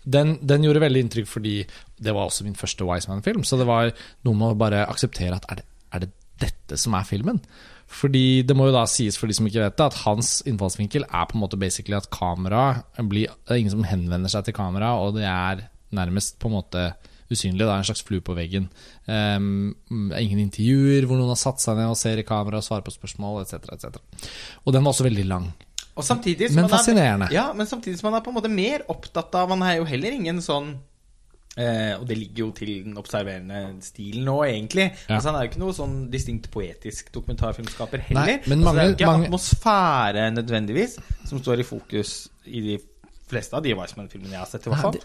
[0.04, 1.58] den, den, gjorde veldig inntrykk fordi
[2.02, 3.44] det var også min første Wiseman-film.
[3.44, 3.92] Så det var
[4.24, 6.10] noe med å bare akseptere at er det, er det
[6.42, 7.42] dette som er filmen?
[7.92, 11.04] Fordi det må jo da sies for de som ikke vet det, at hans innfallsvinkel
[11.04, 14.56] er på en måte basically at kamera blir Det er ingen som henvender seg til
[14.56, 16.86] kamera, og det er nærmest på en måte
[17.32, 17.64] usynlig.
[17.64, 18.68] Det er en slags flue på veggen.
[19.08, 22.86] Um, ingen intervjuer hvor noen har satt seg ned og ser i kamera og svarer
[22.86, 23.68] på spørsmål etc.
[23.74, 24.00] etc.
[24.64, 25.50] Og den var også veldig lang.
[26.56, 27.28] men fascinerende.
[27.28, 29.76] Er, ja, men samtidig som man er på en måte mer opptatt av Man er
[29.76, 30.72] jo heller ingen sånn
[31.52, 34.86] Eh, og det ligger jo til den observerende stilen nå, egentlig.
[35.04, 35.18] Ja.
[35.18, 38.30] Altså, han er jo ikke noe sånn distinkt poetisk dokumentarfilmskaper heller.
[38.30, 39.28] Nei, men mange, altså, det er jo ikke mange...
[39.28, 40.96] atmosfære nødvendigvis
[41.28, 42.14] som står i fokus
[42.48, 42.78] i de
[43.28, 44.64] fleste av de Weissman-filmene jeg har sett.
[44.64, 45.02] i hvert fall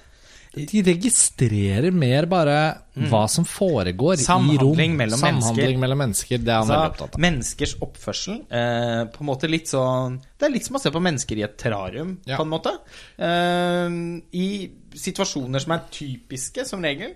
[0.71, 2.57] de registrerer mer bare
[2.95, 3.07] mm.
[3.11, 4.97] hva som foregår Samhandling i rom.
[5.03, 5.81] Mellom Samhandling mennesker.
[5.83, 6.43] mellom mennesker.
[6.43, 7.23] Det er han veldig opptatt av.
[7.27, 8.41] Menneskers oppførsel.
[8.49, 11.45] Eh, på en måte litt sånn Det er litt som å se på mennesker i
[11.47, 12.37] et terrarium, ja.
[12.39, 12.75] på en måte.
[13.17, 13.97] Eh,
[14.41, 14.49] I
[14.97, 17.15] situasjoner som er typiske, som regel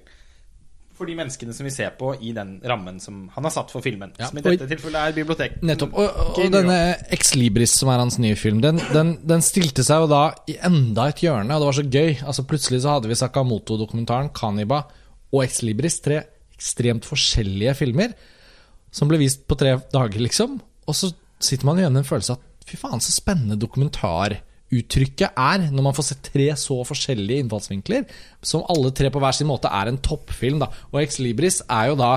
[1.02, 3.82] for de menneskene som vi ser på i den rammen som han har satt for
[3.82, 4.14] filmen.
[4.20, 4.30] Ja.
[4.30, 5.58] Som i dette tilfellet er bibliotek.
[5.66, 5.96] Nettopp.
[5.98, 6.78] Og, og, og denne
[7.16, 10.60] Ex Libris, som er hans nye film, den, den, den, stilte seg jo da i
[10.68, 12.12] enda et hjørne, og det var så gøy.
[12.22, 14.84] Altså Plutselig så hadde vi Sakamoto-dokumentaren, Kaniba
[15.32, 16.22] og Ex Libris, tre
[16.54, 18.14] ekstremt forskjellige filmer,
[18.94, 20.60] som ble vist på tre dager, liksom.
[20.86, 21.10] Og så
[21.42, 24.38] sitter man igjen med en følelse av at fy faen, så spennende dokumentar
[24.72, 28.08] uttrykket er, når man får se tre så forskjellige innfallsvinkler,
[28.46, 30.62] som alle tre på hver sin måte er en toppfilm.
[30.64, 30.72] Da.
[30.92, 32.12] Og Ex Libris er jo da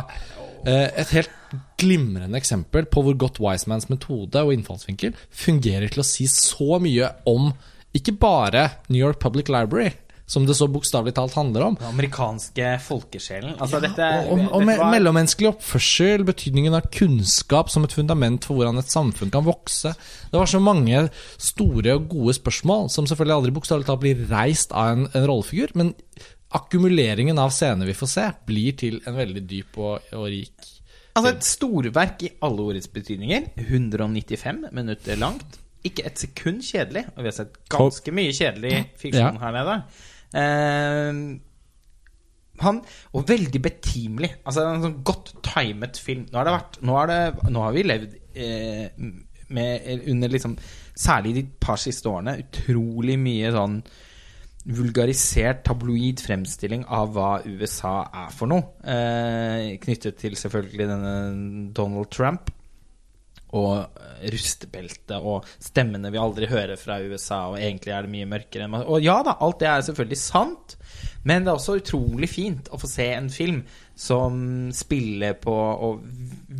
[0.66, 1.34] eh, et helt
[1.80, 7.10] glimrende eksempel på hvor godt Wisemans metode og innfallsvinkel fungerer til å si så mye
[7.30, 7.52] om
[7.94, 9.92] ikke bare New York Public Library,
[10.26, 11.78] som det så bokstavelig talt handler om.
[11.80, 13.56] Den amerikanske folkesjelen.
[13.58, 14.84] Altså, ja, dette, og, og, og var...
[14.94, 19.92] mellommenneskelig oppførsel, betydningen av kunnskap som et fundament for hvordan et samfunn kan vokse.
[20.32, 21.06] Det var så mange
[21.36, 25.74] store og gode spørsmål som selvfølgelig aldri bokstavelig talt blir reist av en, en rollefigur,
[25.78, 25.92] men
[26.54, 30.70] akkumuleringen av scener vi får se, blir til en veldig dyp og, og rik
[31.14, 33.52] Altså et storverk i alle ordets betydninger.
[33.62, 35.60] 195 minutter langt.
[35.86, 37.04] Ikke et sekund kjedelig.
[37.14, 39.76] Og vi har sett ganske mye kjedelig fiksjon her nede.
[40.32, 41.36] Uh,
[42.62, 42.80] han,
[43.12, 44.30] og veldig betimelig.
[44.46, 46.26] Altså En sånn godt timet film.
[46.30, 47.20] Nå har, det vært, nå det,
[47.50, 49.06] nå har vi levd eh,
[49.54, 50.56] med, under liksom
[50.94, 53.80] Særlig de par siste årene utrolig mye sånn
[54.64, 58.76] vulgarisert tabloid fremstilling av hva USA er for noe.
[58.86, 61.16] Eh, knyttet til selvfølgelig denne
[61.74, 62.52] Donald Trump
[63.54, 68.30] og eh, rustebelte og stemmene vi aldri hører fra USA, og egentlig er det mye
[68.30, 70.76] mørkere enn Og ja da, alt det er selvfølgelig sant,
[71.24, 73.62] men det er også utrolig fint å få se en film
[73.96, 75.92] som spiller på å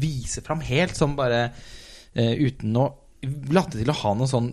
[0.01, 2.87] vise fram helt som bare uh, uten å
[3.55, 4.53] late til å ha noe sånn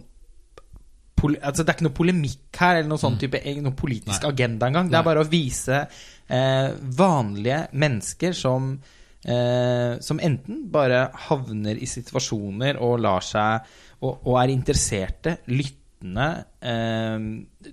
[1.22, 4.90] altså, Det er ikke noe polemikk her, eller noe sånn type noe politisk agenda engang.
[4.90, 8.72] Det er bare å vise eh, vanlige mennesker som
[9.26, 13.68] eh, Som enten bare havner i situasjoner og lar seg
[14.02, 16.30] Og, og er interesserte, lyttende
[16.62, 17.72] eh,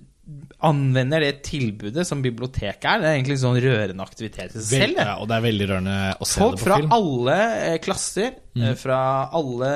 [0.59, 2.99] Anvender det tilbudet som biblioteket er.
[2.99, 4.97] Det er egentlig en sånn rørende aktivitet i seg selv.
[4.99, 6.89] ja, og det er veldig rørende å se Folk det på fra film.
[6.97, 7.35] alle
[7.69, 8.65] eh, klasser, mm.
[8.81, 8.97] fra
[9.39, 9.69] alle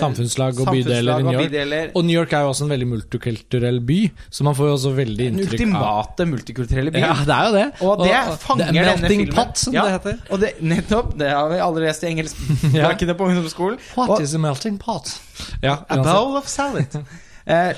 [0.00, 1.50] Samfunnslag og bydeler i og New York.
[1.50, 1.90] bydeler.
[1.92, 3.98] Og New York er jo også en veldig multikulturell by,
[4.32, 7.04] så man får jo også veldig inntrykk av ultimate multikulturelle byen.
[7.04, 7.66] Ja, det er jo det.
[7.90, 9.36] Og det fanger det denne melting filmen.
[9.36, 10.22] pot, som Ja, det heter.
[10.30, 11.10] Og det, nettopp.
[11.20, 12.40] Det har vi alle lest i engelsk,
[12.80, 12.88] ja.
[12.96, 13.76] på ungdomsskolen.
[13.98, 15.12] What Og is a melting pot?
[15.60, 16.88] Ja, a bowl of salad.
[17.44, 17.76] eh,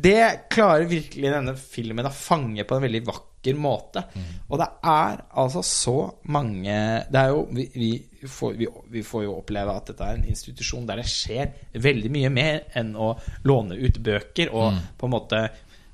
[0.00, 4.04] det klarer virkelig denne filmen å fange på en veldig vakker måte.
[4.14, 4.26] Mm.
[4.48, 5.94] Og det er altså så
[6.30, 6.76] mange
[7.10, 7.90] Det er jo vi, vi,
[8.30, 11.50] får, vi, vi får jo oppleve at dette er en institusjon der det skjer
[11.82, 13.12] veldig mye mer enn å
[13.44, 14.80] låne ut bøker og Mm.
[14.96, 15.40] på en måte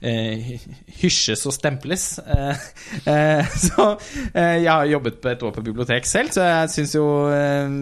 [0.01, 0.53] eh,
[1.01, 2.05] hysjes og stemples.
[2.21, 2.67] Eh,
[3.09, 3.87] eh, så
[4.35, 7.73] eh, jeg har jobbet på et år på bibliotek selv, så jeg syns jo eh,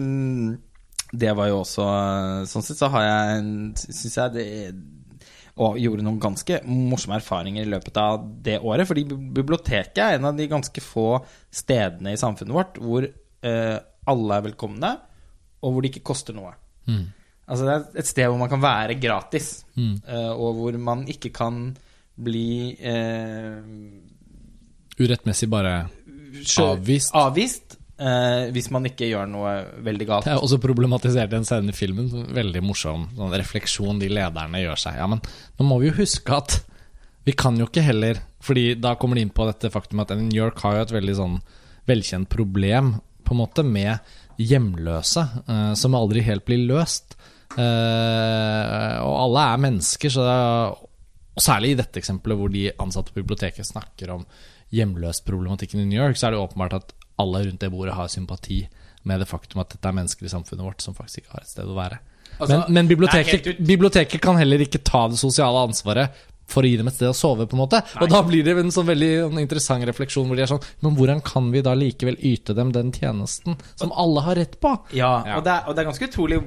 [1.11, 1.83] Det var jo også
[2.51, 4.47] Sånn sett så har jeg en- Syns jeg det
[5.57, 8.87] og gjorde noen ganske morsomme erfaringer i løpet av det året.
[8.89, 11.19] Fordi biblioteket er en av de ganske få
[11.53, 13.77] stedene i samfunnet vårt hvor eh,
[14.07, 14.91] alle er velkomne,
[15.65, 16.53] og hvor det ikke koster noe.
[16.87, 17.05] Mm.
[17.47, 21.31] Altså Det er et sted hvor man kan være gratis, eh, og hvor man ikke
[21.35, 21.61] kan
[22.17, 23.57] bli eh,
[24.97, 25.75] Urettmessig bare
[26.57, 27.13] Avvist.
[27.13, 29.53] avvist eh, hvis man ikke gjør noe
[29.85, 30.27] veldig galt.
[30.27, 32.09] Det er også problematisert i en scene i filmen.
[32.35, 34.99] Veldig morsom sånn refleksjon de lederne gjør seg.
[35.01, 35.21] Ja, men
[35.57, 36.59] nå må vi jo huske at
[37.27, 40.37] vi kan jo ikke heller Fordi da kommer de inn på dette faktum at New
[40.37, 41.33] York har jo et veldig sånn
[41.89, 42.93] velkjent problem
[43.27, 43.97] på en måte med
[44.39, 47.17] hjemløse, eh, som aldri helt blir løst.
[47.57, 50.77] Eh, og alle er mennesker, så er,
[51.35, 54.23] og særlig i dette eksempelet hvor de ansatte på biblioteket snakker om
[54.75, 58.61] hjemløsproblematikken i New York, så er det åpenbart at alle rundt det bordet har sympati
[59.07, 61.51] med det faktum at dette er mennesker i samfunnet vårt som faktisk ikke har et
[61.51, 61.99] sted å være.
[62.37, 66.77] Altså, men men biblioteket, biblioteket kan heller ikke ta det sosiale ansvaret for å gi
[66.79, 67.81] dem et sted å sove, på en måte.
[67.99, 70.95] Og da blir det en sånn veldig sånn interessant refleksjon hvor de er sånn Men
[70.95, 74.71] hvordan kan vi da likevel yte dem den tjenesten som alle har rett på?
[74.95, 75.37] Ja, Ja.
[75.37, 76.39] Og, det er, og det er ganske utrolig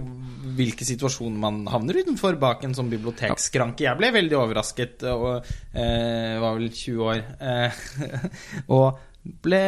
[0.56, 3.84] hvilke situasjoner man havner utenfor bak en sånn bibliotekskranke.
[3.84, 5.28] Jeg ble veldig overrasket og
[5.74, 7.22] eh, var vel 20 år.
[7.50, 7.84] Eh,
[8.76, 9.60] og ble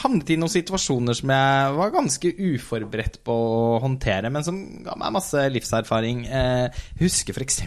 [0.00, 4.94] havnet i noen situasjoner som jeg var ganske uforberedt på å håndtere, men som ga
[4.96, 6.24] meg masse livserfaring.
[6.24, 7.60] Eh, jeg husker f.eks.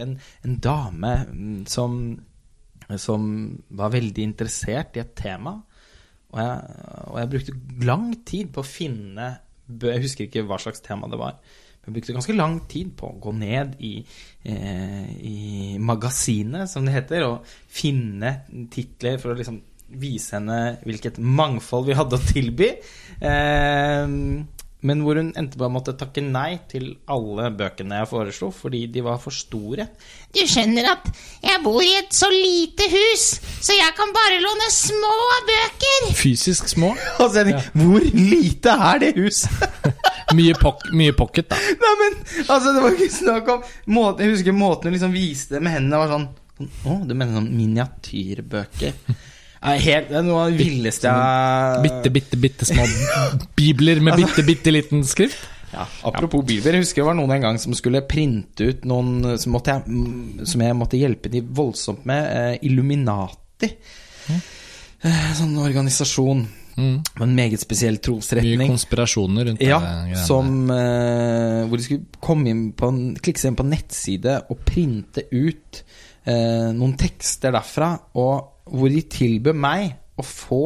[0.00, 2.00] En, en dame mm, som,
[2.98, 3.28] som
[3.78, 5.54] var veldig interessert i et tema.
[6.34, 6.80] Og jeg,
[7.12, 9.28] og jeg brukte lang tid på å finne
[9.70, 11.38] Jeg husker ikke hva slags tema det var.
[11.86, 13.94] Jeg brukte ganske lang tid på å gå ned i,
[14.50, 15.38] eh, i
[15.78, 18.40] magasinet, som det heter, og finne
[18.74, 22.72] titler for å liksom vise henne hvilket mangfold vi hadde å tilby.
[23.20, 24.16] Eh,
[24.86, 28.84] men hvor hun endte på å måtte takke nei til alle bøkene jeg foreslo, fordi
[28.92, 29.88] de var for store.
[30.36, 31.08] Du skjønner at
[31.42, 33.24] jeg bor i et så lite hus,
[33.64, 35.14] så jeg kan bare låne små
[35.50, 36.10] bøker.
[36.18, 36.92] Fysisk små.
[37.26, 37.60] Altså, ja.
[37.74, 39.64] Hvor lite er det huset?
[40.36, 41.56] Mye, pok mye pocket, da.
[41.80, 43.60] Nei, men altså, det var ikke snakk om
[43.94, 46.26] måten, Jeg husker måten hun liksom viste det med hendene, var sånn
[46.66, 48.98] Å, du mener sånn miniatyrbøker?
[49.66, 52.86] Helt, det er noe av det villeste jeg Bitte, bitte, bitte små
[53.58, 55.40] bibler med bitte, bitte liten skrift.
[55.72, 59.38] ja, Apropos bibler, jeg husker det var noen en gang som skulle printe ut noen
[59.42, 62.28] Som, jeg, mm, som jeg måtte hjelpe de voldsomt med.
[62.30, 63.72] Eh, Illuminati.
[65.06, 66.46] Eh, sånn organisasjon.
[66.76, 66.96] Mm.
[67.24, 68.60] En meget spesiell trosretning.
[68.60, 69.78] Mye konspirasjoner rundt Ja,
[70.10, 73.72] det som eh, Hvor de skulle komme inn på en, klikke seg inn på en
[73.72, 75.80] nettside og printe ut
[76.28, 80.62] eh, noen tekster derfra, og hvor de tilbød meg å få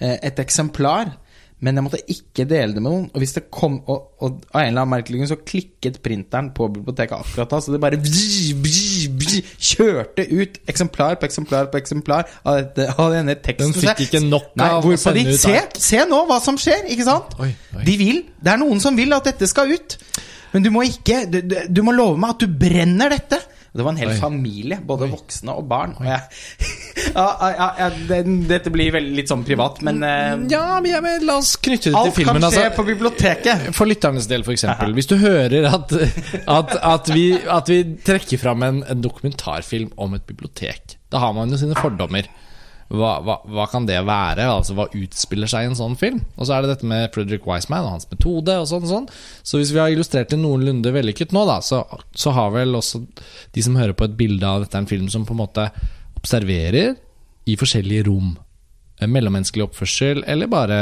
[0.00, 1.12] eh, et eksemplar.
[1.60, 3.02] Men jeg måtte ikke dele det med noen.
[3.12, 6.48] Og hvis det kom Og, og av en eller annen merkelig grunn så klikket printeren
[6.56, 11.68] på biblioteket akkurat da, så det bare bzz, bzz, bzz, kjørte ut eksemplar på eksemplar
[11.72, 13.74] på eksemplar av, dette, av denne teksten.
[13.76, 15.54] Den fikk ikke nok Nei, av å sende de ut se,
[15.90, 17.36] se nå hva som skjer, ikke sant?
[17.44, 17.84] Oi, oi.
[17.86, 18.24] De vil.
[18.40, 20.00] Det er noen som vil at dette skal ut.
[20.50, 23.38] Men du må ikke Du, du, må love meg at du brenner dette.
[23.70, 24.18] Det var en hel Oi.
[24.18, 25.92] familie, både voksne og barn.
[26.00, 26.24] Og jeg,
[27.14, 31.24] ja, ja, det, dette blir veldig litt sånn privat, men uh, Ja, men, ja, men
[31.26, 32.38] la oss knytte det til filmen.
[32.38, 32.76] Alt kan skje altså.
[32.76, 33.70] på biblioteket.
[33.76, 34.66] For lytternes del, f.eks.
[34.96, 35.96] Hvis du hører at,
[36.58, 41.34] at, at, vi, at vi trekker fram en, en dokumentarfilm om et bibliotek, da har
[41.36, 42.28] man jo sine fordommer.
[42.90, 44.48] hva, hva, hva kan det være?
[44.50, 46.20] Altså Hva utspiller seg i en sånn film?
[46.36, 48.88] Og så er det dette med Frederick Wiseman og hans metode og sånn.
[48.90, 49.08] sånn
[49.46, 51.84] Så hvis vi har illustrert det noenlunde vellykket nå, da, så,
[52.14, 53.04] så har vel også
[53.54, 55.70] de som hører på et bilde av dette, en film som på en måte
[56.20, 56.94] observerer
[57.48, 58.34] i forskjellige rom.
[59.00, 60.78] Eh, Mellommenneskelig oppførsel, eller bare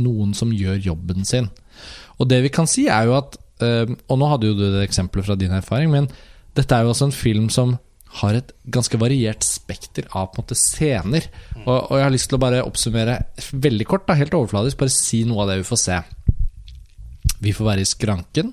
[0.00, 1.50] noen som gjør jobben sin.
[2.20, 4.84] Og det vi kan si, er jo at eh, Og nå hadde jo du det
[4.86, 6.10] eksempelet fra din erfaring, men
[6.56, 7.78] dette er jo også en film som
[8.20, 11.28] har et ganske variert spekter av måte scener.
[11.62, 13.20] Og, og jeg har lyst til å bare oppsummere
[13.52, 16.00] veldig kort, da, helt overfladisk, bare si noe av det vi får se.
[17.40, 18.50] Vi får være i skranken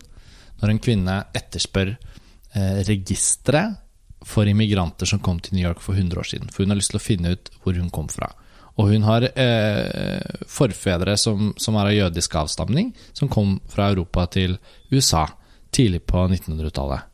[0.61, 3.81] når en kvinne etterspør eh, registeret
[4.27, 6.51] for immigranter som kom til New York for 100 år siden.
[6.51, 8.29] For hun har lyst til å finne ut hvor hun kom fra.
[8.77, 14.27] Og hun har eh, forfedre som, som er av jødisk avstamning, som kom fra Europa
[14.35, 14.59] til
[14.91, 15.25] USA
[15.73, 17.07] tidlig på 1900-tallet.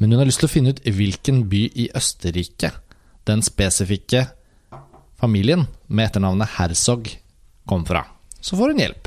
[0.00, 2.72] Men hun har lyst til å finne ut hvilken by i Østerrike
[3.28, 4.24] den spesifikke
[5.20, 7.10] familien med etternavnet Herzog
[7.68, 8.06] kom fra.
[8.40, 9.01] Så får hun hjelp.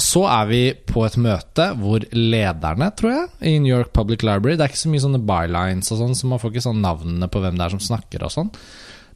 [0.00, 4.22] Og så er vi på et møte hvor lederne, tror jeg, i New York Public
[4.24, 6.80] Library Det er ikke så mye sånne bylines og sånn, så man får ikke sånn
[6.80, 8.48] navnene på hvem det er som snakker og sånn.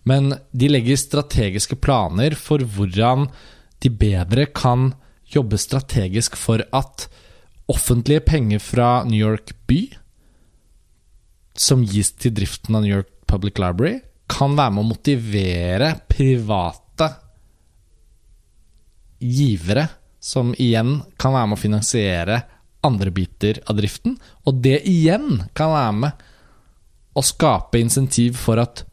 [0.05, 3.31] Men de legger strategiske planer for hvordan
[3.81, 4.91] de bedre kan
[5.33, 7.09] jobbe strategisk for at
[7.73, 9.87] offentlige penger fra New York by
[11.57, 17.09] som gis til driften av New York Public Library, kan være med å motivere private
[19.25, 19.89] givere,
[20.25, 22.41] som igjen kan være med å finansiere
[22.85, 24.17] andre biter av driften.
[24.49, 26.25] Og det igjen kan være med
[27.15, 28.87] å skape insentiv for at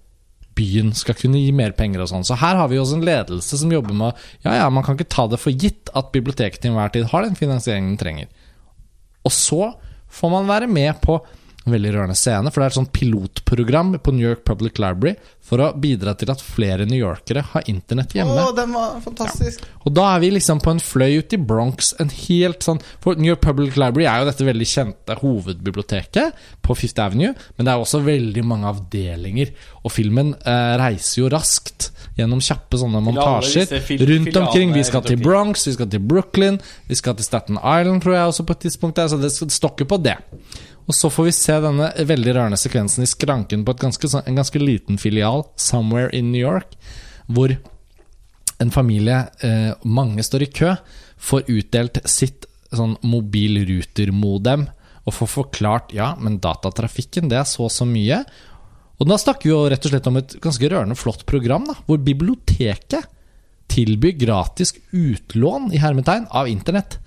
[0.57, 2.25] byen skal kunne gi mer penger og sånn.
[2.27, 5.11] Så her har vi også en ledelse som jobber med Ja, ja, man kan ikke
[5.11, 8.27] ta det for gitt at biblioteket til enhver tid har den finansieringen den trenger.
[9.23, 9.71] Og så
[10.11, 11.21] får man være med på
[11.66, 15.14] en veldig rørende scene, for det er et sånt pilotprogram på New York Public Library
[15.45, 18.34] for å bidra til at flere newyorkere har internett hjemme.
[18.34, 19.66] Å, den var fantastisk.
[19.86, 23.20] Og da er vi liksom på en fløy ut i Bronx, en helt sånn For
[23.20, 27.74] New York Public Library er jo dette veldig kjente hovedbiblioteket på Fifth Avenue, men det
[27.74, 29.53] er også veldig mange avdelinger,
[29.84, 33.70] og filmen eh, reiser jo raskt gjennom kjappe sånne montasjer
[34.01, 34.74] rundt omkring.
[34.76, 35.22] Vi skal til.
[35.22, 36.57] Bronx, vi skal til Brooklyn,
[36.89, 39.99] vi skal til Staten Island, tror jeg også på et tidspunkt så det stokker på
[40.01, 40.18] det.
[40.89, 44.39] Og så får vi se denne veldig rørende sekvensen i skranken på ganske, sånn- en
[44.41, 46.75] ganske liten filial, somewhere in New York,
[47.27, 47.55] hvor
[48.59, 50.75] en familie, eh, mange står i kø,
[51.17, 54.67] får utdelt sitt sånn mobilrutermodem
[55.05, 58.23] og får forklart ja, men datatrafikken det er så og så mye.
[59.01, 61.73] Og da snakker vi jo rett og slett om et ganske rørende flott program, da,
[61.88, 63.07] hvor biblioteket
[63.71, 66.99] tilbyr gratis utlån i hermetegn av internett.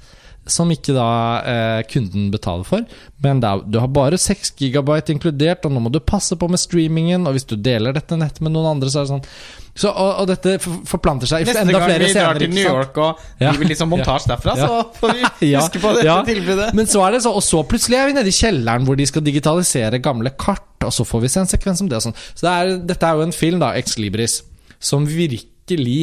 [0.46, 1.08] Som ikke da
[1.48, 2.84] eh, kunden betaler for.
[3.24, 6.60] Men er, du har bare 6 gigabyte inkludert, og nå må du passe på med
[6.60, 7.24] streamingen.
[7.24, 10.10] Og hvis du deler dette nettet med noen andre, så er det sånn så, og,
[10.22, 12.62] og dette forplanter seg Neste enda gang vi drar til New?
[12.62, 13.50] York og Ja.
[13.50, 14.68] vi vil liksom montasje derfra, Ja.
[14.70, 16.20] så får vi huske på dette ja.
[16.28, 16.68] tilbudet.
[16.78, 19.06] Men så er det så, og så plutselig er vi nede i kjelleren hvor de
[19.10, 22.18] skal digitalisere gamle kart, og så får vi se en sekvens om det og sånn.
[22.36, 24.36] Så det er, dette er jo en film, da, Ex Libris,
[24.78, 25.98] som virkelig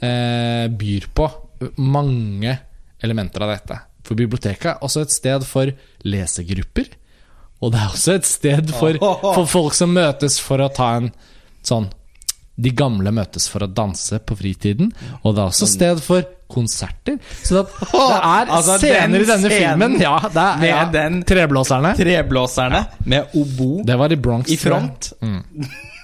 [0.00, 1.28] eh, byr på
[1.76, 2.56] mange
[3.04, 3.78] elementer av dette.
[4.04, 5.70] For biblioteket er også et sted for
[6.04, 6.90] lesegrupper.
[7.64, 11.12] Og det er også et sted for, for folk som møtes for å ta en
[11.64, 11.86] sånn
[12.54, 14.92] de gamle møtes for å danse på fritiden,
[15.26, 16.22] og det er også sted for
[16.54, 17.16] konserter.
[17.42, 21.18] Så det, er Altså, den scener i denne filmen ja, det er, med ja, den-
[21.26, 21.94] Treblåserne.
[21.98, 24.52] Treblåserne med obo Det var i Bronx.
[24.54, 25.10] i front.
[25.24, 25.40] Mm.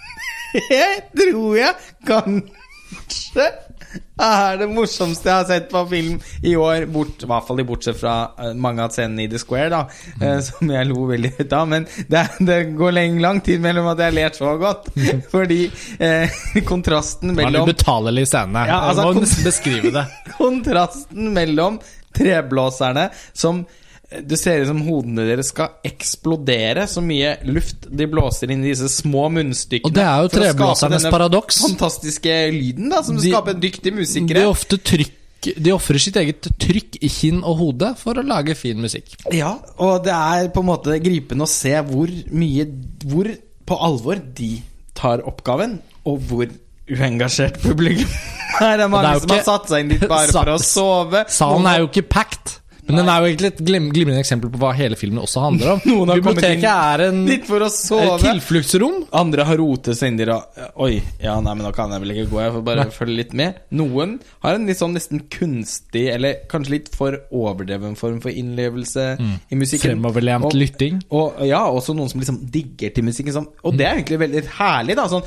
[0.70, 1.74] Det tror jeg
[2.09, 3.44] kanskje
[4.20, 6.86] er det morsomste jeg har sett på film i år.
[6.93, 9.82] Bort, I hvert fall i bortsett fra eh, mange av scenene i The Square, da,
[10.20, 10.43] mm.
[10.47, 11.70] som jeg lo veldig høyt av.
[11.74, 14.91] Men det, det går lenge, lang tid mellom at jeg ler så godt.
[15.34, 15.62] Fordi
[15.99, 18.66] eh, kontrasten Det var en mellom ubetalelig scene.
[18.70, 20.07] Ja, altså, må beskrive det.
[20.41, 21.80] kontrasten mellom
[22.16, 23.64] treblåserne som
[24.11, 28.72] det ser ut som hodene deres skal eksplodere, så mye luft de blåser inn i
[28.72, 29.86] disse små munnstykkene.
[29.86, 31.61] Og det er jo treblåsernes paradoks.
[31.68, 35.16] Fantastiske lyden, da, som De- skaper dyktige De ofte trykk
[35.62, 39.14] De ofrer sitt eget trykk i kinn og hode for å lage fin musikk.
[39.32, 42.66] Ja, og det er på en måte gripende å se hvor mye
[43.06, 43.30] Hvor
[43.70, 44.50] på alvor de
[44.98, 46.50] tar oppgaven, og hvor
[46.90, 48.11] uengasjert publikum
[48.61, 48.76] er.
[48.76, 50.58] Det er mange Det er som som har satt seg inn dit bare for å
[50.61, 51.22] sove.
[51.30, 52.56] Salen er jo ikke packed.
[52.91, 55.74] Men den er jo egentlig et glim glimrende eksempel på hva hele filmen også handler
[55.74, 55.82] om.
[55.91, 58.18] Noen Biblioteket er en dit for å sove.
[58.22, 59.05] tilfluktsrom.
[59.16, 62.28] Andre har rotet seg inn i Oi, ja, nei, men nå kan jeg vel ikke
[62.32, 62.41] gå.
[62.45, 63.61] Jeg får bare følge litt med.
[63.80, 69.07] Noen har en litt sånn nesten kunstig, eller kanskje litt for overdreven form for innlevelse
[69.20, 69.97] i musikken.
[69.97, 71.01] Fremoverlent lytting.
[71.14, 73.34] Og ja, også noen som liksom digger til musikken.
[73.36, 73.51] Sånn.
[73.64, 75.07] Og det er egentlig veldig herlig, da.
[75.11, 75.24] Sånn,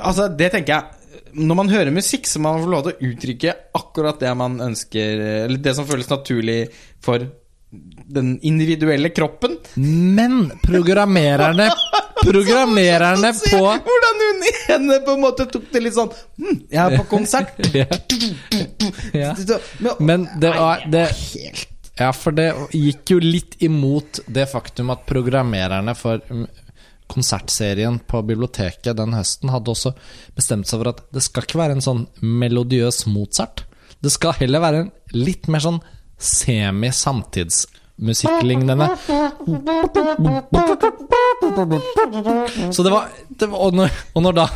[0.00, 1.03] altså, det tenker jeg
[1.34, 4.60] når man hører musikk, så må man få lov til å uttrykke akkurat det man
[4.64, 6.60] ønsker, eller det som føles naturlig
[7.04, 7.26] for
[8.06, 9.56] den individuelle kroppen.
[9.74, 11.70] Men programmererne
[12.24, 16.94] Programmererne på hvordan hun ene på en måte tok det litt sånn hm, Jeg er
[16.96, 17.58] på konsert.
[19.12, 19.34] Ja.
[20.08, 21.08] Men, det var det,
[21.98, 26.22] Ja, for det gikk jo litt imot det faktum at programmererne for
[27.10, 29.90] konsertserien på biblioteket den høsten hadde også
[30.36, 33.58] bestemt seg for at det skal ikke være en sånn melodiøs Mozart.
[34.00, 35.80] Det skal heller være en litt mer sånn
[36.20, 38.86] semi-samtidsmusikklignende.
[42.72, 44.46] Så det var, det var Og, når, og når da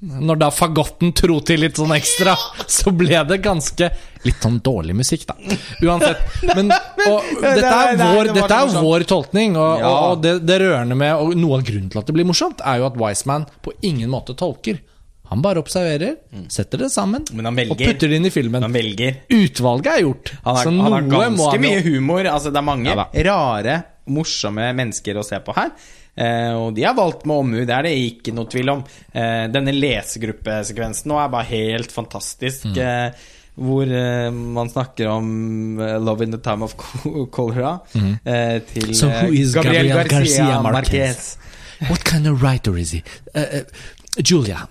[0.00, 2.34] når da fagotten tro til litt sånn ekstra,
[2.68, 3.90] så ble det ganske
[4.26, 5.36] Litt sånn dårlig musikk, da.
[5.86, 6.18] Uansett.
[6.56, 11.12] Men og, dette er vår, dette er vår tolkning, og, og, det, det rørende med
[11.22, 14.10] Og noe av grunnen til at det blir morsomt, er jo at Wiseman på ingen
[14.10, 14.80] måte tolker.
[15.30, 16.16] Han bare observerer,
[16.50, 18.62] setter det sammen Men han og putter det inn i filmen.
[18.66, 19.22] Han velger.
[19.30, 22.26] Utvalget er gjort, Han har, så han har ganske mye humor.
[22.30, 23.78] Altså, det er mange Ja rare,
[24.10, 25.72] morsomme mennesker å se på her.
[26.16, 28.84] Eh, og de har valgt med omhu, det er det ikke noe tvil om.
[29.12, 32.70] Eh, denne lesegruppesekvensen nå er bare helt fantastisk.
[32.72, 32.78] Mm.
[32.80, 36.74] Eh, hvor eh, man snakker om uh, 'Love in the Time of
[37.32, 38.94] Cholera' eh, til Mm.
[38.94, 40.92] So who eh, is Gabriel Gabriel Garcia Garcia Marquez.
[40.92, 41.38] Marquez?
[41.90, 43.02] What kind of writer is he?
[43.34, 44.68] Uh, uh, Julia,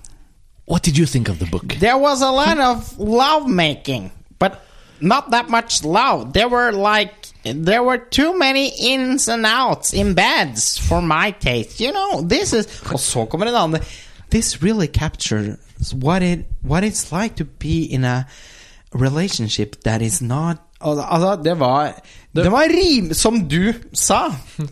[0.67, 1.67] what did you think of the book?
[1.79, 4.61] There was a lot of love making, but
[5.01, 6.33] not that much love.
[6.33, 7.13] There were like
[7.45, 11.79] there were too many ins and outs in beds for my taste.
[11.79, 13.81] You know, this is Og så kommer en annen.
[14.31, 15.57] This really captures
[15.93, 18.23] what it what it's like to be in a
[18.93, 21.93] relationship that is not Altså, det var
[22.35, 24.31] Det var rim, som du sa.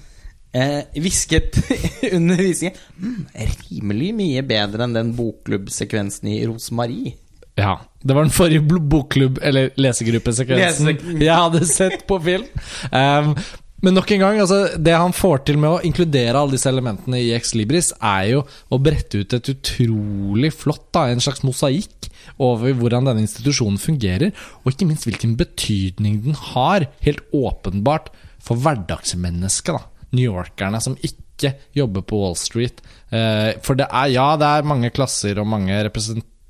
[0.56, 1.58] Eh, hvisket
[2.14, 2.78] under visningen.
[3.02, 3.26] Mm,
[3.72, 7.16] rimelig mye bedre enn den bokklubbsekvensen i Rosmarie.
[7.60, 12.48] Ja, det var den forrige bokklubb- eller lesegruppesekvensen Lese- jeg hadde sett på film.
[12.92, 13.36] Um,
[13.84, 17.20] men nok en gang, altså, det han får til med å inkludere alle disse elementene
[17.20, 22.08] i Ex Libris, er jo å brette ut et utrolig flott, da, en slags mosaikk
[22.40, 24.32] over hvordan denne institusjonen fungerer,
[24.64, 28.08] og ikke minst hvilken betydning den har, helt åpenbart,
[28.44, 29.76] for hverdagsmennesket.
[29.76, 32.80] da New Yorkerne som ikke jobber på Wall Street.
[33.12, 35.76] Eh, for det er, ja, det er mange klasser og mange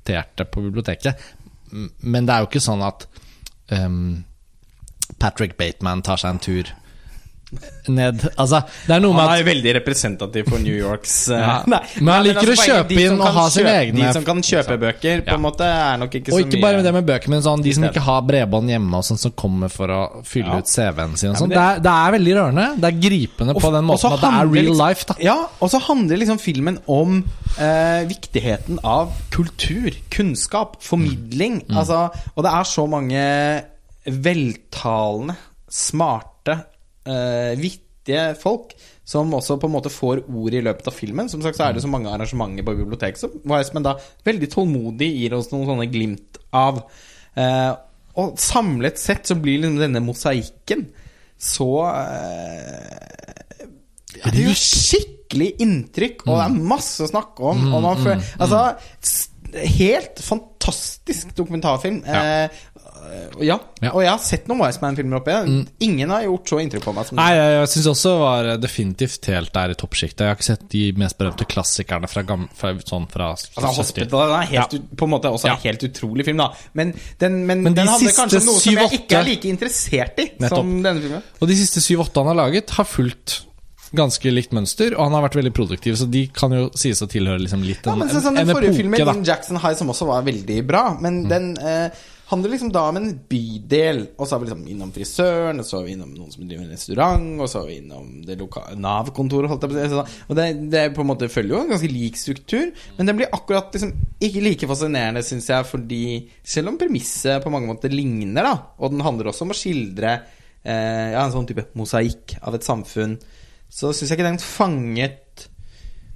[0.04, 1.16] representerte på biblioteket,
[2.00, 3.06] men det er jo ikke sånn at
[3.70, 4.24] um,
[5.18, 6.74] Patrick Bateman tar seg en tur
[7.88, 11.56] ned Altså, det er noe med Han er veldig representativ for New Yorks eh, Ja.
[11.70, 14.24] nei, Men han liker liker å kjøpe de inn og ha sine egne- De som
[14.26, 15.40] kan kjøpe bøker, på Ja.
[15.44, 17.84] måte, er nok ikke Og ikke bare med det med bøker, men sånn, de som
[17.86, 20.58] ikke har bredbånd hjemme, og sånn, som kommer for å fylle Ja.
[20.64, 21.34] ut CV-en sin.
[21.38, 21.52] Sånn.
[21.52, 22.66] det, er, det er veldig rørende.
[22.80, 25.06] Det er gripende på den Og så måten at det er real liksom- life.
[25.12, 27.24] da Ja, og så handler liksom filmen om
[27.58, 31.60] eh, viktigheten av kultur, kunnskap, formidling.
[31.68, 31.76] Mm.
[31.76, 33.24] Altså, og det er så mange
[34.06, 35.36] veltalende,
[35.70, 36.58] smarte,
[37.08, 38.74] eh, vittige folk
[39.04, 41.28] som også på en måte får ord i løpet av filmen.
[41.32, 45.10] Som sagt så er det så mange arrangementer på biblioteket som Weissman da veldig tålmodig
[45.12, 46.84] gir oss noen sånne glimt av.
[47.36, 47.74] Uh,
[48.20, 50.86] og samlet sett så blir liksom denne mosaikken
[51.44, 53.34] så uh,
[54.14, 57.64] ja, det gjør skikkelig inntrykk, og det er masse å snakke om.
[57.74, 58.60] og man føler, altså,
[59.54, 62.02] helt fantastisk dokumentarfilm.
[62.06, 62.44] Ja.
[62.44, 62.62] Eh,
[63.44, 63.56] ja.
[63.82, 63.90] Ja.
[63.92, 65.56] Og jeg har sett noen Wiseman-filmer oppe igjen.
[65.84, 69.52] Ingen har gjort så inntrykk på meg Nei, jeg, jeg syns også var definitivt helt
[69.54, 70.24] der i toppsjiktet.
[70.24, 73.78] Jeg har ikke sett de mest berømte klassikerne fra, gamle, fra, sånn fra Altså, 70.
[73.80, 74.96] Hospital den er helt, Ja.
[74.96, 76.50] på en måte også en helt utrolig film, da.
[76.74, 80.18] Men den, men Men de den hadde kanskje noe som jeg ikke er like interessert
[80.22, 80.58] i Nettopp.
[80.62, 81.26] som denne filmen.
[81.40, 83.40] Og de siste syv-åtte han har laget, har fulgt
[83.94, 87.06] ganske likt mønster, og han har vært veldig produktiv, så de kan jo sies å
[87.06, 89.14] tilhøre liksom litt Ja, men så, sånn, en, Den en forrige epoke, filmen, da.
[89.28, 91.90] Jackson High, som også var veldig bra, men den eh,
[92.30, 94.00] handler liksom da om en bydel.
[94.16, 96.64] Og så er vi liksom innom frisøren, og så er vi innom noen som driver
[96.64, 98.38] en restaurant, og så er vi innom det
[98.80, 100.18] Nav-kontoret, holdt jeg på å si.
[100.28, 103.32] Og det, det på en måte følger jo en ganske lik struktur, men den blir
[103.34, 103.92] akkurat liksom
[104.24, 106.04] ikke like fascinerende, syns jeg, fordi
[106.54, 110.14] selv om premisset på mange måter ligner, da, og den handler også om å skildre
[110.16, 113.18] eh, ja, en sånn type mosaikk av et samfunn,
[113.68, 115.48] så syns jeg ikke den fanget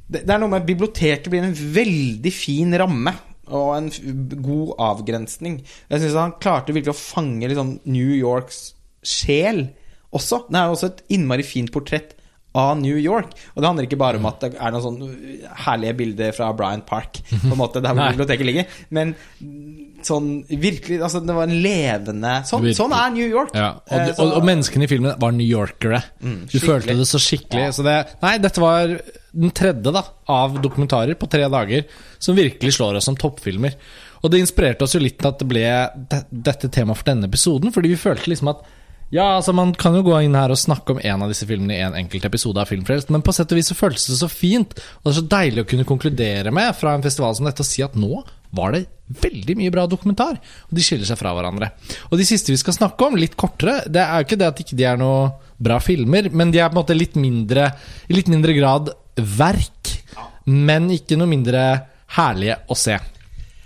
[0.09, 3.13] det, det er noe med Biblioteket blir en veldig fin ramme
[3.51, 3.91] og en
[4.45, 5.61] god avgrensning.
[5.91, 8.63] Jeg syns han klarte virkelig å fange liksom New Yorks
[9.07, 9.69] sjel
[10.15, 10.45] også.
[10.49, 12.15] Det er jo også et innmari fint portrett
[12.59, 13.35] av New York.
[13.55, 16.87] Og det handler ikke bare om at det er noen sånn herlige bilder fra Bryant
[16.89, 18.79] Park, på en måte, der hvor biblioteket ligger.
[18.95, 19.13] Men
[20.07, 23.55] sånn virkelig Altså, det var en levende Sånn, sånn er New York.
[23.57, 26.03] Ja, og, Eh, og, og menneskene i filmen var New Yorkere.
[26.23, 27.69] du følte det så skikkelig.
[27.69, 27.75] Ja.
[27.75, 28.95] Så det, nei, dette var
[29.39, 31.87] den tredje da av dokumentarer på tre dager
[32.19, 33.77] som virkelig slår oss som toppfilmer.
[34.23, 35.65] Og det inspirerte oss jo litt at det ble
[36.11, 38.67] de, dette temaet for denne episoden, fordi vi følte liksom at
[39.09, 41.79] ja, altså Man kan jo gå inn her og snakke om en av disse filmene
[41.79, 44.29] i en enkelt episode av Filmfrelst, men på sett og vis så føltes det så
[44.29, 47.65] fint, og det er så deilig å kunne konkludere med fra en festival som dette
[47.65, 48.21] og si at nå
[48.53, 48.85] var det
[49.23, 50.37] veldig mye bra dokumentar,
[50.69, 51.71] og de skiller seg fra hverandre.
[52.11, 54.63] Og de siste vi skal snakke om, litt kortere, det er jo ikke det at
[54.65, 57.71] ikke de er noe bra filmer, men de er på en måte litt mindre
[58.09, 58.93] i litt mindre grad
[59.25, 59.95] verk,
[60.49, 61.63] men ikke noe mindre
[62.17, 62.97] herlige å se.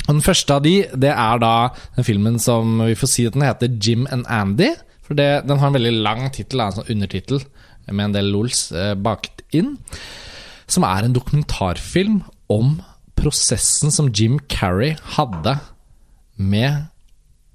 [0.03, 1.55] Og Den første av de, det er da
[1.97, 4.73] den filmen som vi får si at den heter Jim and Andy.
[5.07, 7.43] For det, den har en veldig lang tittel, en sånn undertittel
[7.91, 9.77] med en del lols eh, bakt inn.
[10.71, 12.23] Som er en dokumentarfilm
[12.53, 12.79] om
[13.19, 15.59] prosessen som Jim Carrey hadde
[16.41, 16.89] med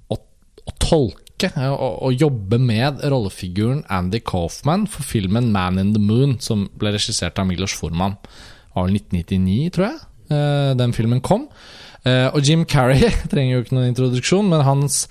[0.08, 5.94] å, å tolke eh, å, å jobbe med rollefiguren Andy Kaufman for filmen Man in
[5.94, 8.18] the Moon, som ble regissert av Milos Forman.
[8.18, 10.00] Det var vel 1999, tror jeg,
[10.34, 11.48] eh, den filmen kom.
[12.06, 15.04] Eh, og Jim Carrey trenger jo ikke noen introduksjon, men hans,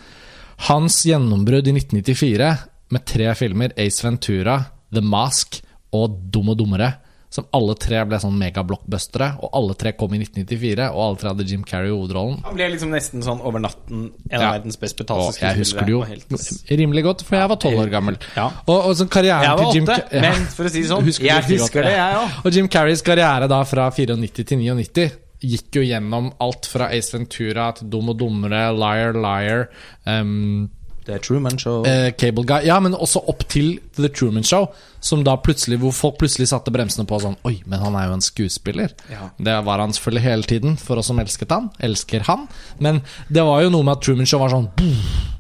[0.70, 2.52] hans gjennombrudd i 1994
[2.96, 4.62] med tre filmer, Ace Ventura,
[4.94, 5.60] The Mask
[5.96, 6.94] og Dum og dummere,
[7.30, 11.32] som alle tre ble sånn megablockbustere, og alle tre kom i 1994, og alle tre
[11.34, 12.40] hadde Jim Carrey i hovedrollen.
[12.46, 14.52] Han ble liksom nesten sånn over natten en Ja.
[14.54, 15.52] verdens best betalte skuespillere.
[15.52, 18.18] jeg husker det jo helt- rimelig godt, for jeg var tolv år gammel.
[18.36, 18.48] Ja.
[18.68, 20.22] Og, og sånn karrieren til Jim åtte, Ca- ja.
[20.22, 22.46] men for å si det sånn, husker jeg like husker det, jeg òg.
[22.46, 25.12] Og Jim Carreys karriere da fra 94 til 99
[25.44, 29.68] gikk jo gjennom alt fra Ace Ventura til Dum og dummere, Liar Liar,
[30.08, 30.70] um,
[31.10, 31.86] Er Truman Show.
[31.88, 34.68] eh, Cable Guy Ja, men også opp til The Truman Show,
[35.00, 38.18] som da plutselig hvor folk plutselig satte bremsene på sånn Oi, men han er jo
[38.18, 38.94] en skuespiller.
[39.12, 39.30] Ja.
[39.38, 41.72] Det var han selvfølgelig hele tiden, for oss som elsket han.
[41.80, 42.48] Elsker han.
[42.80, 44.72] Men det var jo noe med at Truman Show var sånn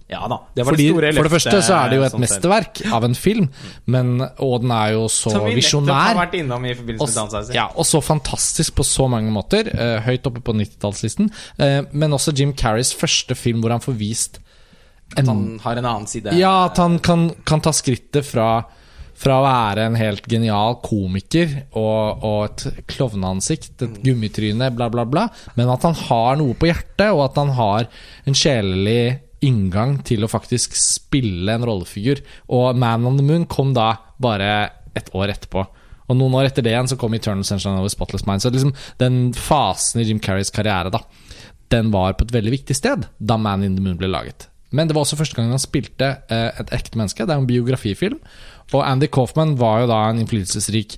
[0.07, 0.37] ja da.
[0.55, 2.79] Det var fordi, det store For det første så er det jo et sånn mesterverk
[2.95, 3.49] av en film,
[3.91, 6.15] men, og den er jo så visjonær.
[6.15, 9.67] Og, ja, og så fantastisk på så mange måter.
[9.67, 11.27] eh, høyt oppe på 90-tallslisten.
[11.59, 14.39] Eh, men også Jim Carreys første film hvor han får vist
[15.15, 16.33] At han har en annen side.
[16.35, 18.65] Ja, at han kan, kan ta skrittet fra
[19.17, 25.07] fra å være en helt genial komiker og, og et klovneansikt, et gummitryne, bla, bla,
[25.09, 25.23] bla,
[25.57, 27.87] men at han har noe på hjertet, og at han har
[28.29, 32.21] en sjelelig inngang til å faktisk spille en rollefigur.
[32.53, 33.91] Og Man on the Moon kom da
[34.21, 34.51] bare
[34.97, 35.65] et år etterpå.
[36.07, 38.41] Og noen år etter det igjen så kom Eternal Sunshine of a Spotless Mind.
[38.41, 41.03] Så liksom den fasen i Jim Carreys karriere, da,
[41.73, 44.47] den var på et veldig viktig sted da Man in the Moon ble laget.
[44.75, 47.23] Men det var også første gang han spilte eh, et ekte menneske.
[47.25, 48.19] Det er en biografifilm.
[48.73, 50.97] Og Andy Kaufman var jo da en innflytelsesrik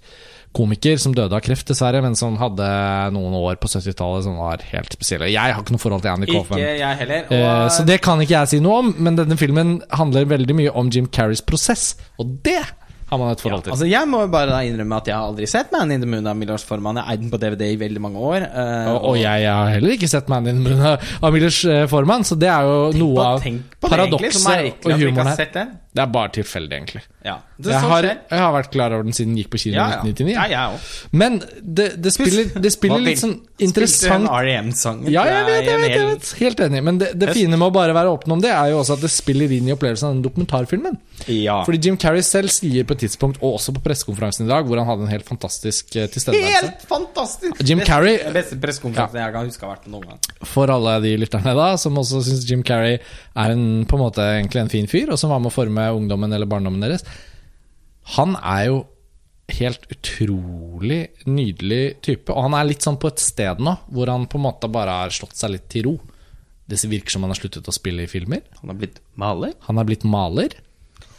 [0.57, 2.65] komiker som døde av kreft, dessverre, men som hadde
[3.13, 5.27] noen år på 70-tallet som var helt spesielle.
[5.29, 6.63] Jeg har ikke noe forhold til Andy Ikke Kaufman.
[6.65, 7.27] jeg heller.
[7.29, 10.55] Eh, Og Så det kan ikke jeg si noe om, men denne filmen handler veldig
[10.57, 12.57] mye om Jim Carreys prosess, og det
[13.09, 13.71] har man et forhold til.
[13.73, 16.37] Altså Jeg må bare innrømme at jeg har aldri sett Man in the Moon av
[16.37, 16.99] Milos Forman.
[17.01, 18.45] Jeg eide den på DVD i veldig mange år.
[18.53, 20.85] Uh, og, og jeg har heller ikke sett Man in the Moon
[21.23, 25.35] av Millers eh, Forman, så det er jo noe på- av paradokset og humoren har
[25.57, 25.67] her.
[25.89, 25.95] Den.
[25.97, 27.01] Det er bare tilfeldig, egentlig.
[27.25, 29.73] Ja, det Jeg har, jeg har vært klar over den siden den gikk på kino
[29.73, 29.87] i ja.
[29.99, 30.35] 1999.
[30.37, 30.77] Ja, jeg.
[31.11, 35.01] Men det, det spiller, det spiller litt sånn interessant Spilte en REM-sang.
[35.11, 36.29] Ja, jeg vet, jeg vet, jeg vet.
[36.39, 36.83] Helt enig.
[36.87, 39.03] Men det, det fine med å bare være åpen om det, er jo også at
[39.03, 40.99] det spiller inn i opplevelsen av den dokumentarfilmen.
[41.27, 41.57] Ja.
[41.67, 44.79] Fordi Jim Carrey selv sier på et tidspunkt, og også på pressekonferansen i dag, hvor
[44.79, 47.65] han hadde en helt fantastisk eh, tilstedeværelse Helt fantastisk!
[47.65, 50.31] Jim Carrey- Beste pressekonferansen jeg kan huske har vært noen gang.
[50.47, 54.23] For alle de lytterne da, som også syns Jim Carrey er en, på en måte
[54.37, 57.05] egentlig en fin fyr, og som var med å forme ungdommen eller barndommen deres.
[58.15, 58.79] Han er jo
[59.49, 64.27] helt utrolig nydelig type, og han er litt sånn på et sted nå hvor han
[64.29, 65.95] på en måte bare har slått seg litt til ro.
[66.69, 68.43] Det virker som han har sluttet å spille i filmer.
[68.61, 69.55] Han har blitt maler.
[69.65, 70.53] Han er blitt maler.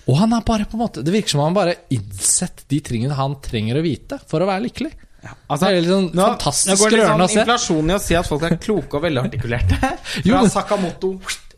[0.07, 2.79] Og han er bare på en måte Det virker som han bare har innsett de
[2.83, 4.93] tingene han trenger å vite for å være lykkelig.
[5.21, 8.01] Altså, det er litt sånn nå, fantastisk nå går det litt sånn inflasjon i å
[8.01, 9.91] si at folk er kloke og velartikulerte.
[10.25, 11.13] Jo, Fra Sakamoto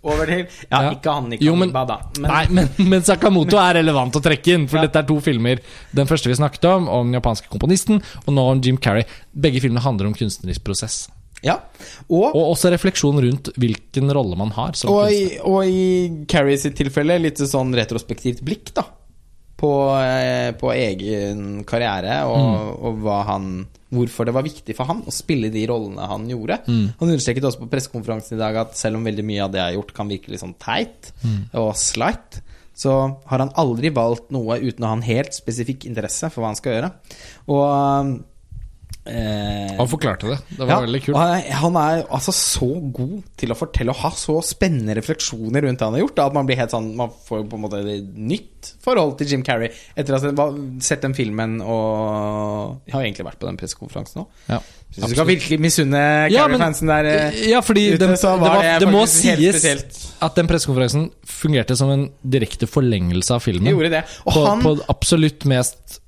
[0.04, 0.90] over til Ja, Ja.
[0.94, 1.98] ikke han Jo, men- da.
[2.18, 4.82] Men, Nei, men, men Sakamoto er relevant å trekke inn, for Ja.
[4.86, 5.58] dette er to filmer.
[5.94, 9.04] Den første vi snakket om, om den japanske komponisten, og nå om Jim Carrey.
[9.38, 11.08] Begge filmene handler om kunstnerisk prosess.
[11.42, 11.58] ja.
[12.08, 15.32] Og, Og også refleksjon rundt hvilken rolle man har som og, kunstner.
[15.32, 18.84] i, og i Carrie sitt tilfelle litt sånn retrospektivt blikk, da.
[19.62, 22.82] På, eh, på egen karriere og, Mm.
[22.82, 23.46] og hva han
[23.92, 26.56] hvorfor det var viktig for han å spille de rollene han gjorde.
[26.66, 26.94] Mm.
[26.98, 29.68] Han understreket også på pressekonferansen i dag at selv om veldig mye av det jeg
[29.68, 31.44] har gjort, kan virke litt sånn teit Mm.
[31.60, 32.40] og slight,
[32.74, 36.46] så har han aldri valgt noe uten å ha en helt spesifikk interesse for hva
[36.50, 36.92] han skal gjøre.
[37.52, 38.22] Og
[39.04, 40.36] Eh, Han forklarte det.
[40.48, 41.16] Det var ja, veldig kult.
[41.58, 45.88] Han er, altså så god til å fortelle og ha så spennende refleksjoner rundt det
[45.88, 46.14] han har gjort.
[46.20, 49.32] Da, at man blir helt sånn Man får på en måte et nytt forhold til
[49.32, 50.46] Jim Carrey etter å ha
[50.86, 54.38] sett den filmen og Jeg har egentlig vært på den pressekonferansen òg.
[54.52, 54.60] Ja,
[54.92, 58.54] Hvis du kan virkelig misunne Ja, Carrey-fansen der eh, Ja, fordi ute, den, var det,
[58.54, 59.98] var det må sies spesielt.
[60.22, 63.66] at den pressekonferansen fungerte som en direkte forlengelse av filmen.
[63.66, 64.06] De gjorde det.
[64.28, 65.98] Og På, han på absolutt mest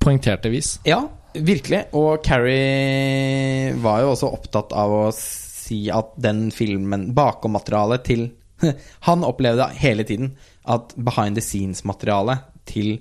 [0.00, 0.78] poengterte vis.
[0.88, 1.02] Ja,
[1.34, 1.84] virkelig.
[1.96, 8.26] Og Carrie var jo også opptatt av å si at den filmen Bakom-materialet til
[9.08, 10.34] Han opplevde hele tiden
[10.68, 12.98] at behind the scenes-materialet til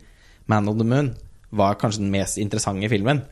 [0.49, 1.11] Man on the Moon
[1.49, 3.23] var kanskje den mest interessante filmen.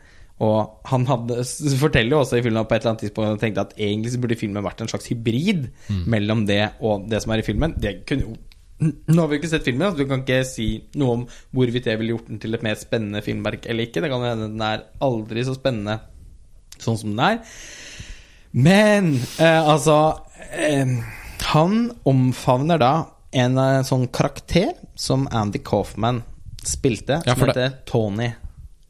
[0.43, 1.41] Og han hadde,
[1.79, 4.19] forteller jo også i filmen på et eller annet tidspunkt han tenkte at egentlig så
[4.21, 5.69] burde filmen vært en slags hybrid
[6.09, 7.73] mellom det og det som er i filmen.
[7.81, 8.35] Det kunne jo
[8.78, 10.67] Nå har vi jo ikke sett filmen, så du kan ikke si
[10.99, 11.23] noe om
[11.55, 14.03] hvorvidt det ville gjort den til et mer spennende filmverk eller ikke.
[14.03, 15.97] Det kan hende den er aldri så spennende
[16.78, 17.39] sånn som den er.
[18.57, 19.97] Men eh, altså
[20.55, 20.93] eh,
[21.51, 22.93] Han omfavner da
[23.38, 26.21] en eh, sånn karakter som Andy Coffman
[26.63, 28.32] spilte, Ja, som heter Tony.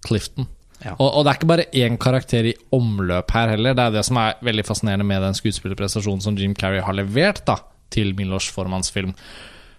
[0.06, 0.48] Clifton.
[0.84, 0.94] Ja.
[1.00, 3.76] Og, og det er ikke bare én karakter i omløp her heller.
[3.76, 7.44] Det er det som er veldig fascinerende med den skuespillerprestasjonen som Jim Carrey har levert
[7.48, 7.58] da,
[7.94, 9.16] til Milos Formans film.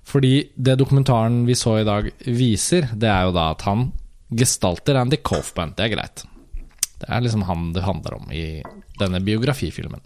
[0.09, 3.91] Fordi det dokumentaren vi så i dag viser, det er jo da at han
[4.29, 5.75] gestalter Andy Kaufman.
[5.77, 6.25] Det er greit.
[6.99, 8.63] Det er liksom han det handler om i
[8.99, 10.01] denne biografifilmen.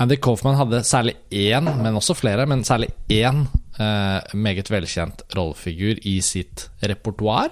[0.00, 3.42] Andy Kaufman hadde særlig én, men også flere, men særlig én
[3.76, 7.50] eh, meget velkjent rollefigur i sitt repertoar,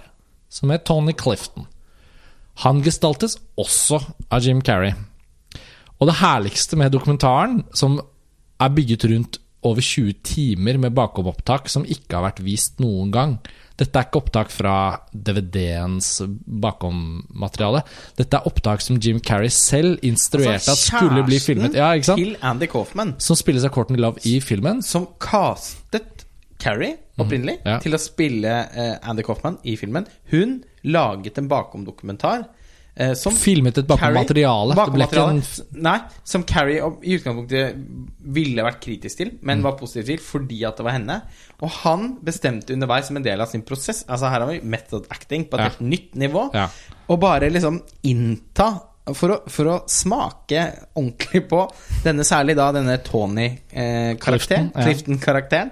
[0.48, 1.66] som er Tony Clifton.
[2.64, 4.00] Han gestaltes også
[4.30, 4.94] av Jim Carrey.
[5.98, 7.98] Og det herligste med dokumentaren, som
[8.58, 13.38] er bygget rundt over 20 timer med bakomopptak som ikke har vært vist noen gang
[13.78, 14.74] Dette er ikke opptak fra
[15.14, 16.08] DVD-ens
[16.62, 17.84] bakommateriale.
[18.18, 21.76] Dette er opptak som Jim Carrey selv instruerte at skulle bli filmet.
[21.78, 23.14] Ja, til Andy Kaufman.
[23.22, 24.82] Som spilles av Courtney Love i filmen.
[24.82, 26.26] som castet
[26.58, 27.78] Carrie opprinnelig ja.
[27.82, 30.08] til å spille uh, Andy Kaufman i filmen.
[30.32, 32.48] Hun laget en bakomdokumentar.
[32.98, 37.76] Eh, som Filmet et bakom materiale ble ikke en Bakommateriale Nei, som Carrie i utgangspunktet
[38.34, 39.38] ville vært kritisk til, Mm.
[39.46, 41.20] men var positiv til fordi at det var henne.
[41.62, 45.06] Og han bestemte underveis som en del av sin prosess Altså Her har vi method
[45.10, 45.68] acting på et Ja.
[45.68, 46.50] helt nytt nivå.
[46.54, 46.68] Ja.
[47.08, 48.80] Og bare liksom innta
[49.14, 51.62] for å, for å smake ordentlig på
[52.04, 54.72] denne, særlig da denne Tony-karakteren.
[54.74, 55.70] eh, Clifton-karakteren,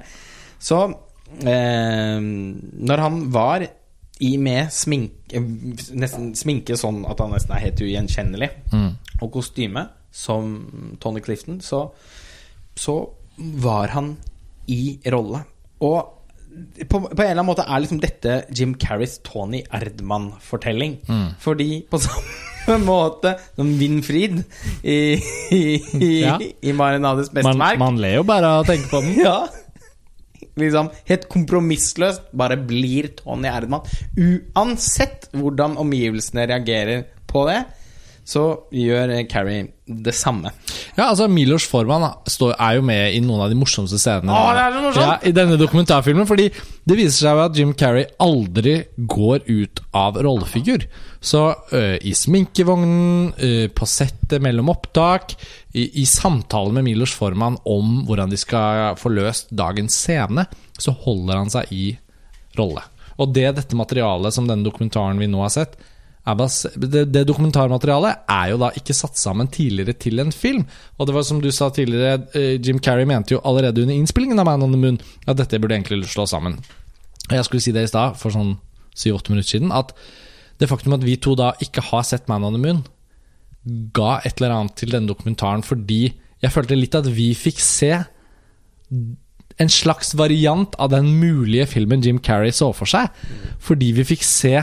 [0.58, 0.94] Så
[1.44, 3.66] eh, når han var
[4.24, 5.40] i med sminke
[5.92, 8.48] Nesten sminke sånn at han nesten er helt ugjenkjennelig,
[9.20, 9.82] og kostyme
[10.16, 10.54] som
[11.02, 11.82] Tony Clifton, så,
[12.78, 12.94] så
[13.60, 14.14] var han
[14.72, 15.42] i rolle.
[15.84, 16.12] Og
[16.88, 20.96] på, på en eller annen måte er liksom dette Jim Carreys Tony Erdmann-fortelling.
[21.42, 24.40] Fordi på samme måte som Winfried
[24.82, 24.96] i,
[25.52, 25.60] i,
[26.00, 26.38] i, Ja.
[26.40, 29.18] i Marinades beste man, man ler jo bare av å tenke på den.
[29.26, 29.36] ja.
[30.56, 33.84] Liksom helt kompromissløst bare blir Tony Erdmann.
[34.16, 37.60] Uansett hvordan omgivelsene reagerer på det,
[38.26, 38.42] så
[38.74, 40.50] gjør Carrie det samme.
[40.96, 44.64] Ja, altså Milos Forman er jo med i noen av de morsomste scenene Åh, det
[44.64, 45.04] er så morsomt!
[45.04, 46.26] ja, i denne dokumentarfilmen.
[46.26, 50.88] Fordi det viser seg jo at Jim Carrey aldri går ut av rollefigur.
[51.22, 55.36] Så ø, i sminkevognen, ø, på settet mellom opptak,
[55.76, 60.94] i, i samtale med Milos Forman om hvordan de skal få løst dagens scene, så
[61.06, 61.88] holder han seg i
[62.58, 62.82] rolle.
[63.22, 65.78] Og det dette materialet som denne dokumentaren vi nå har sett,
[66.26, 70.64] det, det dokumentarmaterialet er jo da ikke satt sammen tidligere til en film.
[70.98, 74.42] Og det var som du sa tidligere, eh, Jim Carrey mente jo allerede under innspillingen
[74.42, 76.58] av Man on the Moon at dette burde egentlig slå sammen.
[77.28, 78.56] Og jeg skulle si det i stad, for sånn
[78.96, 79.94] syv-åtte minutter siden, at
[80.58, 82.82] det faktum at vi to da ikke har sett Man on the Moon,
[83.94, 87.92] ga et eller annet til denne dokumentaren fordi jeg følte litt at vi fikk se
[89.56, 93.08] en slags variant av den mulige filmen Jim Carrey så for seg.
[93.62, 94.54] Fordi vi fikk se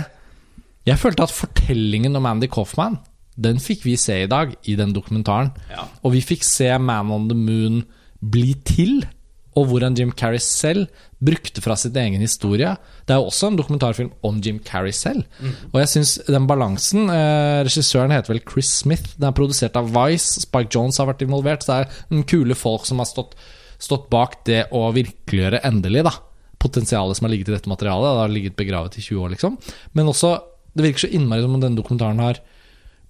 [0.88, 2.98] Jeg følte at fortellingen om Andy Coffman
[3.40, 5.54] Den fikk vi se i dag i den dokumentaren.
[5.72, 5.88] Ja.
[6.04, 7.84] Og vi fikk se Man on the Moon
[8.20, 9.04] bli til.
[9.58, 10.88] Og hvordan Jim Carrey selv
[11.24, 12.72] brukte fra sitt egen historie.
[13.06, 15.28] Det er jo også en dokumentarfilm om Jim Carrey selv.
[15.72, 19.16] Og jeg syns den balansen eh, Regissøren heter vel Chris Smith.
[19.20, 20.42] Den er produsert av Vice.
[20.46, 21.66] Spike Jones har vært involvert.
[21.66, 23.38] Så det er en kule folk som har stått,
[23.82, 26.16] stått bak det å virkeliggjøre endelig, da.
[26.64, 28.10] Potensialet som har ligget i dette materialet.
[28.10, 29.60] Det har ligget begravet i 20 år, liksom.
[29.94, 30.34] Men også,
[30.74, 32.40] det virker så innmari som om denne dokumentaren har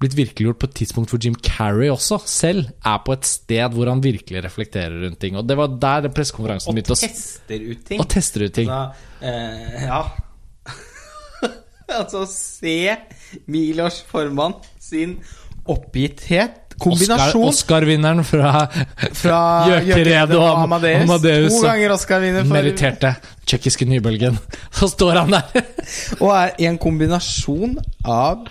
[0.02, 3.88] blitt virkeliggjort på et tidspunkt hvor Jim Carrey også selv er på et sted hvor
[3.92, 5.38] han virkelig reflekterer rundt ting.
[5.40, 8.04] Og det var der pressekonferansen begynte å tester ut ting.
[8.04, 8.72] og tester ut ting.
[8.74, 10.04] Altså, eh, ja
[12.00, 12.96] Altså, se
[13.52, 15.18] Milos Formann sin
[15.70, 16.63] oppgitthet.
[16.84, 18.52] Kombinasjon Oscar-vinneren fra
[19.16, 19.40] fra
[19.70, 21.04] Gjøkeredet og Am- Amadeus.
[21.08, 21.54] Amadeus.
[21.56, 23.14] To ganger Oscar-vinner for meritterte
[23.46, 24.38] tsjekkiske nybølgen.
[24.78, 25.64] Så står han der.
[26.24, 27.78] Og er en kombinasjon
[28.08, 28.46] av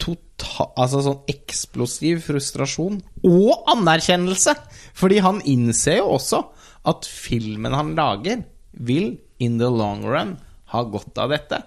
[0.00, 4.54] total, altså sånn eksplosiv frustrasjon og anerkjennelse.
[4.96, 6.40] Fordi han innser jo også
[6.88, 10.36] at filmen han lager, vil in the long run
[10.72, 11.58] ha godt av dette.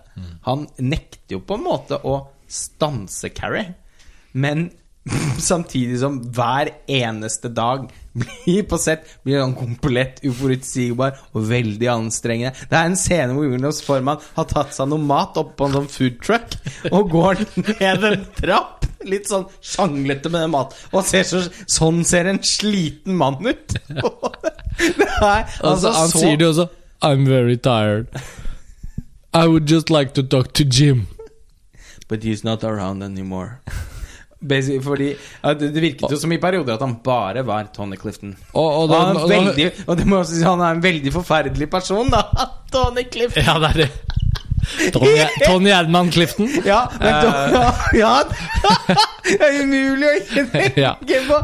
[0.48, 2.15] Han nekter jo på en måte å
[2.49, 3.73] stanse Carrie,
[4.34, 4.69] men
[5.40, 12.54] samtidig som hver eneste dag blir på sett blir han komplett uforutsigbar og veldig anstrengende.
[12.70, 15.78] Det er en scene hvor Jonas Forman har tatt seg noe mat opp på en
[15.80, 16.56] sånn food truck
[16.92, 17.44] og går
[17.82, 18.88] ned en trapp.
[19.04, 20.78] Litt sånn sjanglete med den mat.
[20.96, 23.76] Og ser så, sånn ser en sliten mann ut.
[24.74, 26.64] Er Altså, altså han så sier det jo også.
[27.04, 28.08] I'm very tired.
[29.34, 31.08] I would just like to talk to Jim.
[32.08, 33.60] But he's not around anymore.
[34.84, 35.10] Fordi
[35.60, 38.36] det, virket jo som i perioder at han bare var Tony Clifton.
[38.53, 40.84] Og, og, da, og han, veldig, og det må jeg også si, han er en
[40.84, 42.24] veldig forferdelig person, da.
[42.74, 43.44] Tony Clifton.
[43.48, 43.90] Ja, det er det.
[44.94, 45.18] Tony,
[45.48, 46.49] Tony Erdman Clifton.
[46.65, 47.64] Ja, men da,
[48.03, 48.14] ja,
[49.28, 51.41] Det er umulig å ikke tenke på.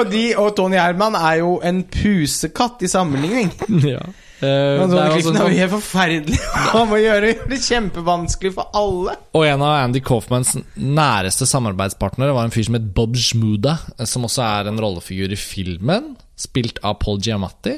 [0.00, 3.52] Og- de, og Tony Herman er jo en pusekatt i sammenligning.
[3.84, 4.00] Ja.
[4.40, 6.38] Men det er Tony også er sånn- forferdelig.
[6.72, 9.16] Han må gjøre det kjempevanskelig for alle.
[9.36, 14.08] Og en av Andy Kaufmans næreste samarbeidspartnere var en fyr som het Bob Shmuda, eh,
[14.08, 17.76] som også er en rollefigur i filmen, spilt av Paul Giamatti,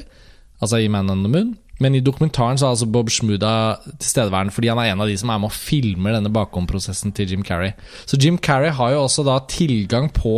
[0.63, 1.53] altså i Man on the Moon.
[1.81, 3.53] Men i dokumentaren så er altså Bob Shmuda
[3.99, 7.33] tilstedeværende fordi han er en av de som er med og filmer denne bakomprosessen til
[7.33, 7.73] Jim Carrey.
[8.07, 10.37] Så Jim Carrey har jo også da tilgang på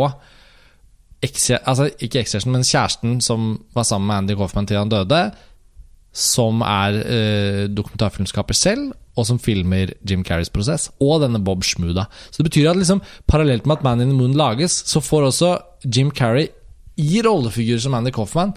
[1.65, 5.31] altså ikke ekskjæresten, men kjæresten som var sammen med Andy Kaufman til han døde,
[6.15, 12.07] som er eh, dokumentarfilmskaper selv, og som filmer Jim Carreys prosess, og denne Bob Schmuda.
[12.31, 15.29] Så det betyr at liksom, parallelt med at Man in the Moon lages, så får
[15.29, 15.51] også
[15.85, 16.49] Jim Carrey
[16.99, 18.53] i rollefigurer som Andy Kaufman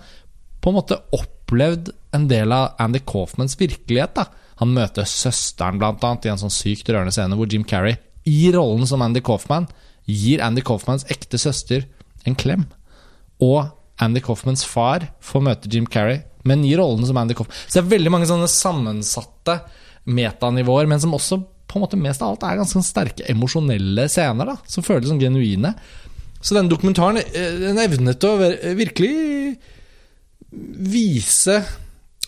[0.63, 4.15] på en måte opplevd en del av Andy Kaufmans virkelighet.
[4.15, 4.27] da.
[4.63, 8.51] Han møter søsteren blant annet i en sånn sykt rørende scene hvor Jim Carrey, i
[8.55, 9.69] rollen som Andy Kaufman,
[10.09, 11.87] gir Andy Kaufmans ekte søster
[12.27, 12.67] en klem.
[13.43, 13.71] Og
[14.03, 17.56] Andy Kaufmans far får møte Jim Carrey, men i rollen som Andy Kaufman.
[17.66, 19.60] Så det er veldig mange sånne sammensatte
[20.09, 24.55] metanivåer, men som også på en måte mest av alt er ganske sterke emosjonelle scener,
[24.55, 25.74] da, som føles som genuine.
[26.40, 28.36] Så denne dokumentaren eh, den evnet å
[28.78, 29.59] virkelig
[30.89, 31.59] vise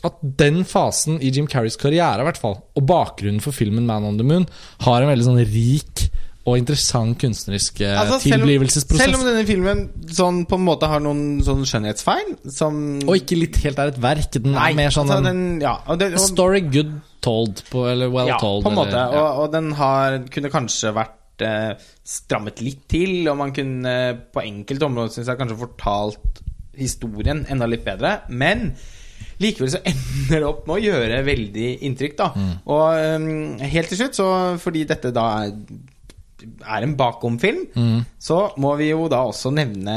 [0.05, 4.07] at den fasen i Jim Carreys karriere, i hvert fall, og bakgrunnen for filmen Man
[4.09, 4.47] on the Moon,
[4.85, 6.07] har en veldig sånn rik
[6.51, 9.05] og interessant kunstnerisk eh, Altså, tilblivelsesprosess.
[9.07, 13.39] selv om denne filmen sånn på en måte har noen sånn skjønnhetsfeil som Og ikke
[13.39, 14.29] litt helt er et verk.
[14.37, 16.93] Den Nei, er mer sånn altså, den, ja, og det, og, story good
[17.25, 18.65] told, på, eller well ja, told.
[18.65, 18.95] på en måte.
[18.95, 19.25] eller, ja.
[19.25, 23.97] Og, og den har, kunne kanskje vært eh, strammet litt til, og man kunne
[24.33, 26.41] på enkelte områder synes jeg kanskje fortalt
[26.81, 28.21] historien enda litt bedre.
[28.33, 28.73] Men
[29.41, 32.29] likevel så ender det opp med å gjøre veldig inntrykk, da.
[32.35, 32.53] Mm.
[32.75, 32.85] Og
[33.17, 34.29] um, helt til slutt, så
[34.61, 35.57] fordi dette da er
[36.45, 38.05] er en bakomfilm, Mm.
[38.19, 39.97] så må vi jo da også nevne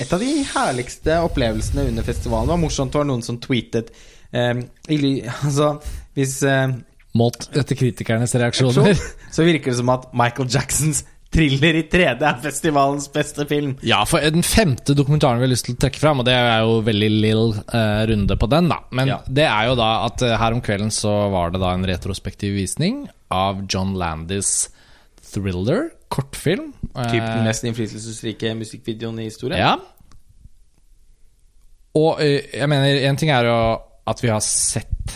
[0.00, 2.46] et av de herligste opplevelsene under festivalen.
[2.48, 3.90] Det var morsomt, det var noen som tweetet
[4.32, 5.74] um, i Altså,
[6.16, 6.78] hvis um,
[7.14, 8.96] Målt etter kritikernes reaksjoner.
[9.34, 11.02] så virker det som at Michael Jacksons
[11.32, 13.74] thriller i 3D er festivalens beste film.
[13.84, 16.60] Ja, for den femte dokumentaren vi har lyst til å trekke fram, og det er
[16.64, 18.78] jo veldig lill uh, runde på den, da.
[18.92, 19.18] Men Ja.
[19.28, 22.52] det er jo da at eh, her om kvelden så var det da en retrospektiv
[22.56, 24.68] visning av John Landis
[25.32, 26.70] thriller, kortfilm.
[26.92, 29.58] Typ den Eh, mest innflytelsesrike musikkvideoen i historien.
[29.60, 29.76] Ja.
[31.98, 33.56] Og eh, jeg mener, en ting er jo
[34.08, 35.12] at vi har sett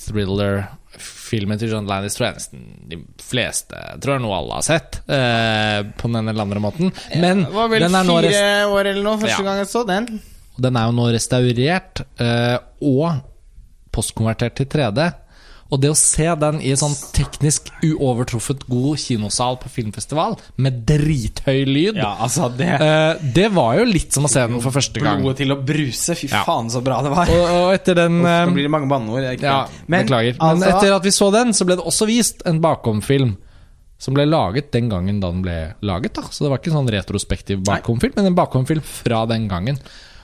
[0.00, 5.00] thriller-filmen til John Landis, tror jeg nesten de fleste Tror jeg noe alle har sett,
[5.10, 6.92] eh, på den eller andre måten.
[7.20, 9.46] Men det var vel den nå fire år eller noe første Ja.
[9.50, 10.08] gang jeg så den.
[10.60, 13.20] den er jo nå restaurert eh, og
[13.94, 15.10] postkonvertert til 3D.
[15.70, 20.80] Og det å se den i en sånn teknisk uovertruffet god kinosal på filmfestival, med
[20.88, 24.74] drithøy lyd, Ja, altså, det eh, det var jo litt som å se den for
[24.74, 25.22] første gang.
[25.22, 26.16] Blodet til å bruse.
[26.18, 26.42] Fy Ja.
[26.44, 27.30] faen, så bra det var.
[27.30, 29.40] Og, og etter den Uff, eh, Nå blir det mange banneord.
[29.40, 30.34] Ja, beklager.
[30.40, 33.36] Men altså, etter at vi så den, så ble det også vist en bakomfilm.
[34.00, 36.14] Som ble laget den gangen da den ble laget.
[36.16, 39.78] da Så det var ikke en sånn retrospektiv bakomfilm, men en bakomfilm fra den gangen.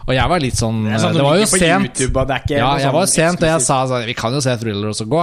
[0.06, 1.86] Og jeg var litt sånn Det sånn det var jo sent.
[1.98, 4.40] YouTube, det ikke Ja, jeg sånn var sent, og jeg sa sånn Vi kan jo
[4.44, 5.22] se thriller og så gå.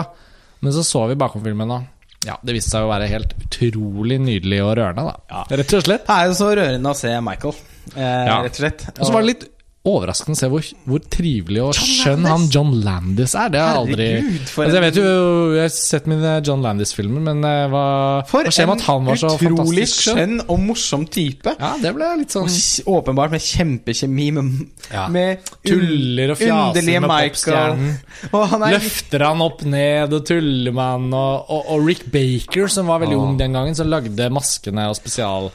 [0.61, 1.79] Men så så vi bakomfilmen, da.
[2.25, 5.15] ja, det viste seg å være helt utrolig nydelig og rørende, da.
[5.29, 5.43] Ja.
[5.59, 6.05] Rett og slett.
[6.07, 7.55] Det er jo så rørende å se Michael,
[7.95, 8.37] eh, Ja.
[8.43, 8.85] rett og slett.
[8.99, 9.43] Og så var det litt
[9.83, 13.49] overraskende å se hvor, hvor trivelig og skjønn han John Landis er.
[13.51, 16.31] Det har jeg aldri Herregud, for altså, Jeg en- vet jo Jeg har sett mine
[16.47, 17.81] John Landis-filmer, men eh, hva,
[18.29, 20.21] For hva skjer med at han var så utrolig fantastisk skjønn?
[20.37, 21.55] skjønn og morsom type.
[21.59, 24.53] Ja, det ble litt sånn Og åpenbart med kjempekjemi med,
[24.93, 25.07] Ja.
[25.11, 27.93] med Tuller og fjaser med popstjernen.
[28.31, 31.11] Er Løfter han opp ned og tuller med han.
[31.13, 33.27] Og, og, og Rick Baker, som var veldig Åh.
[33.27, 35.51] ung den gangen, som lagde maskene og spesial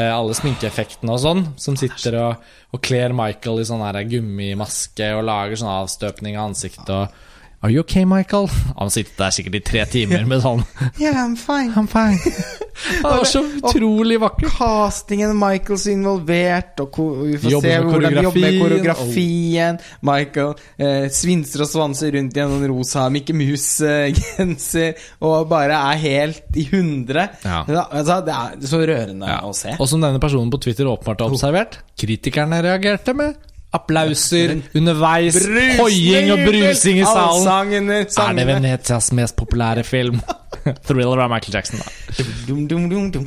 [0.00, 1.42] alle sminkeeffektene og sånn.
[1.60, 6.88] Som sitter og, og kler Michael i sånn gummimaske og lager sånn avstøpning av ansiktet.
[6.90, 7.31] og
[7.62, 8.48] Are you okay, Michael?
[8.78, 10.64] Han sitter der sikkert i tre timer med sånn
[10.98, 11.70] Yeah, I'm fine.
[11.78, 12.18] I'm fine.
[13.04, 14.48] Han var så utrolig vakker.
[14.50, 16.96] Castingen Michaels involvert, og
[17.28, 19.78] vi får Jobber se hvordan de jobber med koreografien.
[20.08, 26.02] Michael eh, svinser og svanser rundt i en sånn rosa Mickey Mouse-genser og bare er
[26.02, 27.28] helt i hundre.
[27.44, 27.62] Ja.
[27.68, 29.38] Ja, altså, det er så rørende Ja.
[29.46, 29.76] å se.
[29.78, 33.38] Og som denne personen på Twitter åpenbart har observert, kritikerne reagerte med
[33.72, 35.38] applauser underveis,
[35.78, 37.22] hoiing og brusing i salen.
[37.24, 38.46] Allsangene, Er det.
[38.46, 40.20] Venetias mest populære film?
[40.86, 42.24] Thriller av Michael Jackson, da.
[42.46, 43.26] Dum, dum, dum, dum.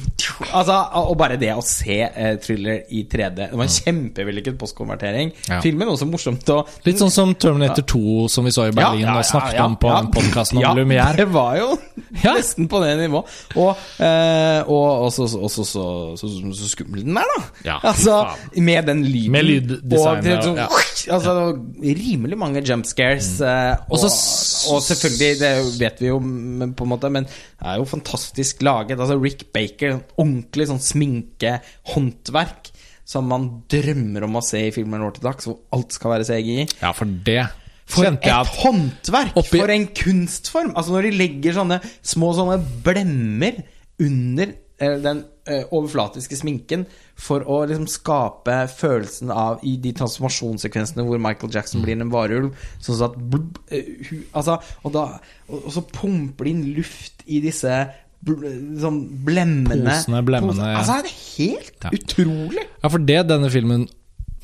[0.52, 5.32] Altså, og bare det å se uh, thriller i 3D Det var en kjempevellykket postkonvertering.
[5.50, 5.60] Ja.
[5.64, 9.24] Filmen også morsomt og, Litt sånn som Terminator 2, som vi så i Berlin og
[9.26, 11.16] snakket om på en podkasten om ja, Lumière.
[11.18, 11.72] Det var jo
[12.26, 12.36] Ja.
[12.38, 13.32] nesten på det nivået.
[13.60, 15.86] Og, uh, og også, også, så,
[16.20, 17.44] så, så, så skummel den er, da.
[17.68, 18.20] Ja, altså,
[18.56, 19.32] med den lyden.
[19.36, 20.70] Med lyddesignet, Og det, sånn, ja.
[21.18, 21.36] altså,
[21.82, 23.34] rimelig mange jump scares.
[23.42, 27.66] eh, og, Og og selvfølgelig, det vet vi jo men, på en måte, men det
[27.72, 29.00] er jo fantastisk laget.
[29.00, 32.72] Altså Rick Baker, ordentlig sånn sminkehåndverk.
[33.06, 36.26] Som man drømmer om å se i filmer nå til dags, hvor alt skal være
[36.26, 36.64] CGI.
[36.82, 37.44] Ja, for det
[37.86, 38.26] For et
[38.64, 39.36] håndverk!
[39.38, 40.72] oppi- For en kunstform!
[40.76, 43.60] Altså Når de legger sånne små sånne blemmer
[44.02, 46.86] under den eh, overflatiske sminken
[47.16, 52.52] for å liksom skape følelsen av i de transformasjonssekvensene hvor Michael Jackson blir en varulv.
[52.84, 55.06] Sånn at blubb, eh, hu, altså, og, da,
[55.48, 57.86] og, så pumper de inn luft i disse
[58.26, 58.42] bl
[58.82, 59.86] sånn blemmene.
[59.86, 60.72] Posene, blemmene, Posene.
[60.80, 61.92] Altså, det er helt Ja.
[61.94, 62.66] utrolig!
[62.82, 63.88] Ja, for det denne filmen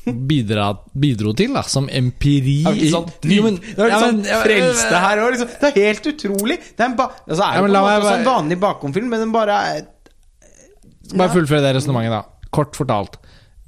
[0.02, 5.20] bidra, bidro til, da, som empiri Det er sånn, det er litt sånn frelste her
[5.22, 5.34] òg.
[5.34, 5.50] Liksom.
[5.60, 6.56] Det er helt utrolig.
[6.58, 9.08] Det er en ba altså, er Ja, men på en måte en bare- vanlig bakomfilm,
[9.12, 9.86] men den bare er
[11.10, 12.48] Bare fullføre det resonnementet, da.
[12.54, 13.18] Kort fortalt.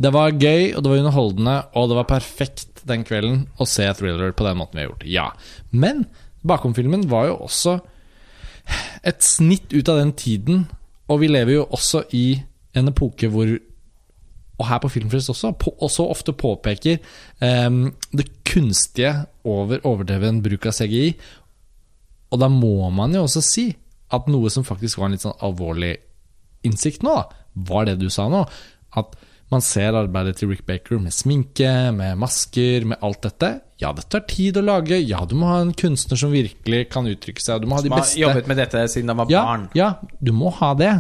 [0.01, 3.87] Det var gøy, og det var underholdende, og det var perfekt den kvelden å se
[3.97, 5.05] thriller på den måten vi har gjort.
[5.09, 5.27] Ja.
[5.71, 6.07] Men
[6.47, 7.79] bakomfilmen var jo også
[9.05, 10.67] et snitt ut av den tiden,
[11.09, 12.27] og vi lever jo også i
[12.75, 13.55] en epoke hvor
[14.55, 17.01] og her på Filmfrelst også, på, også ofte påpeker
[17.43, 19.11] um, det kunstige
[19.51, 21.09] over overdreven bruk av CGI.
[22.31, 23.65] Og da må man jo også si
[24.15, 25.97] at noe som faktisk var en litt sånn alvorlig
[26.67, 28.45] innsikt nå, da, var det du sa nå.
[28.99, 29.17] At
[29.53, 33.51] man ser arbeidet til Rick Baker med sminke, med masker, med alt dette.
[33.83, 34.99] Ja, det tar tid å lage.
[35.03, 37.63] Ja, du må ha en kunstner som virkelig kan uttrykke seg.
[37.63, 39.69] Du må ha de Som har jobbet med dette siden han var ja, barn.
[39.77, 40.95] ja, du må ha det.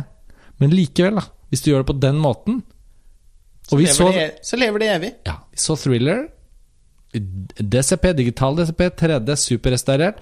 [0.62, 1.26] Men likevel, da.
[1.50, 2.62] Hvis du gjør det på den måten
[3.64, 5.10] så, lever de, så lever det, evig.
[5.24, 6.26] ja, vi så thriller.
[7.14, 10.18] DCP, digital DCP, 3D, superrestaurert.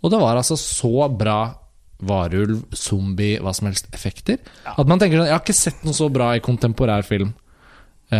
[0.00, 1.40] Og det var altså så bra
[2.02, 4.38] varulv, zombie, hva som helst effekter.
[4.68, 7.32] At man tenker sånn Jeg har ikke sett noe så bra i kontemporær film.
[8.12, 8.18] Eh,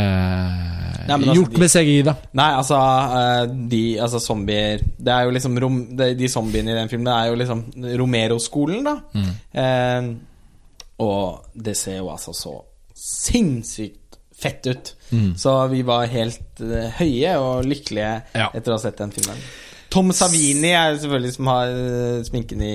[1.07, 2.15] Nei, altså, gjort med CGI, da.
[2.35, 2.79] Nei, altså
[3.21, 7.13] eh, De altså zombier Det er jo liksom rom, de, de zombiene i den filmen
[7.15, 7.61] er jo liksom
[8.01, 8.97] Romero-skolen, da.
[9.15, 9.29] Mm.
[9.63, 10.09] Eh,
[11.07, 12.57] og det ser jo altså så
[12.97, 14.91] sinnssykt fett ut.
[15.39, 18.49] Så vi var helt eh, høye og lykkelige Ja.
[18.53, 19.39] etter å ha sett den filmen.
[19.97, 22.75] Tom Savini er jo selvfølgelig som har eh, sminken i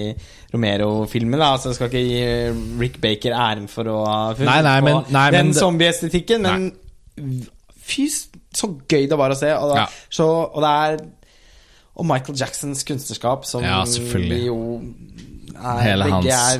[0.53, 1.39] Romero-filmen.
[1.39, 4.93] Så Altså Jeg skal ikke gi eh, Rick Baker æren for å ha funnet men-
[5.03, 6.72] på men den zombie-estetikken, men
[7.81, 8.07] fy,
[8.56, 9.53] så gøy det var å se.
[9.56, 9.85] Og, det, Ja.
[10.10, 11.06] så, og det er
[12.02, 14.45] Og Michael Jacksons kunstnerskap, som Ja, selvfølgelig.
[14.48, 14.81] jo
[15.61, 16.56] er, Hele begge hans.
[16.56, 16.60] er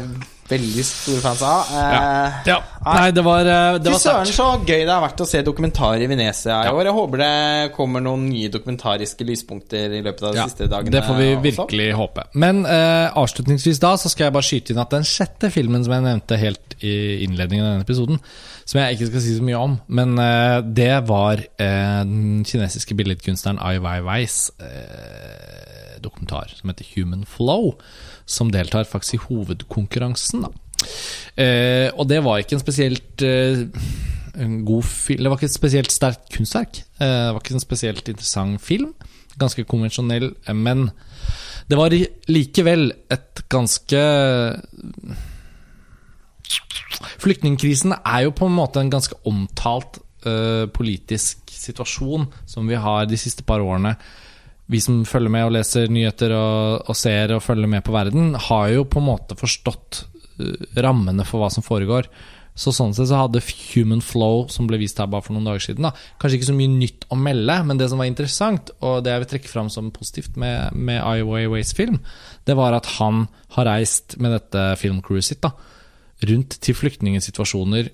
[0.52, 1.72] veldig store fans av.
[1.72, 1.88] Ja.
[1.96, 2.58] Eh, ja.
[2.86, 6.02] Nei, det var, eh, det var søren, så gøy det har vært å se dokumentarer
[6.06, 6.74] i Venezia i Ja.
[6.74, 6.84] år.
[6.90, 10.92] Jeg håper det kommer noen nye dokumentariske lyspunkter i løpet av de Ja, siste dagene.
[10.92, 11.44] det får vi også.
[11.68, 12.24] virkelig håpe.
[12.36, 15.94] Men eh, avslutningsvis da så skal jeg bare skyte inn at den sjette filmen som
[15.94, 18.20] jeg nevnte helt i innledningen av denne episoden,
[18.66, 22.96] som jeg ikke skal si så mye om, men eh, det var eh, den kinesiske
[22.98, 27.76] billedkunstneren Ai Weiweis eh, dokumentar som heter Human Flow,
[28.32, 30.48] som deltar faktisk i hovedkonkurransen.
[31.38, 33.68] Eh, og det var ikke en spesielt eh,
[34.66, 36.82] god film Det var ikke et spesielt sterkt kunstverk.
[37.00, 38.94] Eh, det var ikke en spesielt interessant film.
[39.40, 40.90] Ganske konvensjonell, eh, men
[41.70, 41.94] det var
[42.28, 44.00] likevel et ganske
[47.22, 53.06] Flyktningkrisen er jo på en måte en ganske omtalt eh, politisk situasjon som vi har
[53.06, 53.96] de siste par årene
[54.72, 58.36] Vi som følger med og leser nyheter og, og ser og følger med på verden,
[58.50, 60.04] har jo på en måte forstått
[60.40, 62.08] eh, rammene for hva som foregår.
[62.62, 65.64] Så sånn sett så hadde Human Flow, som ble vist her bare for noen dager
[65.64, 69.06] siden, da, kanskje ikke så mye nytt å melde, men det som var interessant, og
[69.06, 72.02] det jeg vil trekke fram som positivt med, med Ai Weiweis film,
[72.48, 73.26] det var at han
[73.56, 75.54] har reist med dette filmcrewet sitt da,
[76.28, 77.90] rundt til flyktningsituasjoner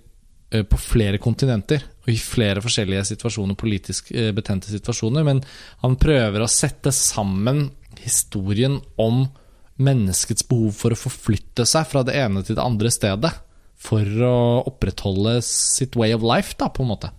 [0.68, 5.26] på flere kontinenter og i flere forskjellige situasjoner, politisk eh, betente situasjoner.
[5.28, 5.42] Men
[5.84, 7.68] han prøver å sette sammen
[8.00, 9.26] historien om
[9.78, 13.34] menneskets behov for å forflytte seg fra det ene til det andre stedet.
[13.78, 14.38] For å
[14.72, 17.12] opprettholde sitt way of life, da, på en måte.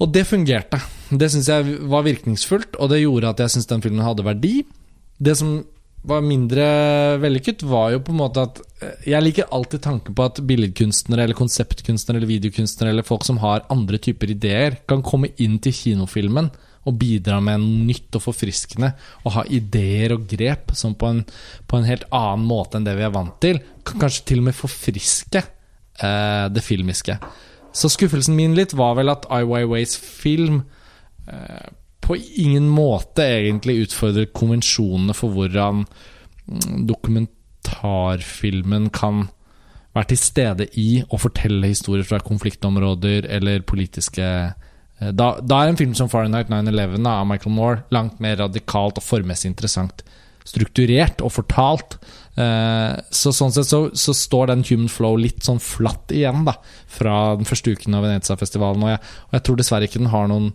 [0.00, 0.80] Og det fungerte.
[1.10, 4.62] Det syns jeg var virkningsfullt, og det gjorde at jeg syns den filmen hadde verdi.
[5.22, 5.60] Det som
[6.02, 6.64] var mindre
[7.22, 11.26] vellykket, var jo på en måte at eh, Jeg liker alltid tanken på at billedkunstnere
[11.26, 15.76] eller konseptkunstnere eller videokunstnere eller folk som har andre typer ideer, kan komme inn til
[15.76, 16.50] kinofilmen
[16.82, 18.90] og bidra med noe nytt og forfriskende.
[19.22, 21.20] Og ha ideer og grep som på en,
[21.70, 23.60] på en helt annen måte enn det vi er vant til.
[23.86, 27.18] Kan kanskje til og med forfriske eh, det filmiske.
[27.72, 30.64] Så skuffelsen min litt var vel at Ai Weiweis film
[31.30, 31.70] eh,
[32.02, 39.28] på ingen måte egentlig utfordrer konvensjonene for hvordan mm, dokumentarfilmen kan
[39.92, 45.72] være til stede i og fortelle historier fra konfliktområder eller politiske eh, da, da er
[45.72, 50.04] en film som Fahrenheit 9-11 av Michael Moore langt mer radikalt og formmessig interessant.
[50.46, 51.98] Strukturert og fortalt.
[52.38, 56.56] Eh, så sånn sett så, så står den Human Flow litt sånn flatt igjen da
[56.90, 58.86] fra den første uken av Venezia-festivalen.
[58.86, 60.50] Og, og jeg tror dessverre ikke den har noen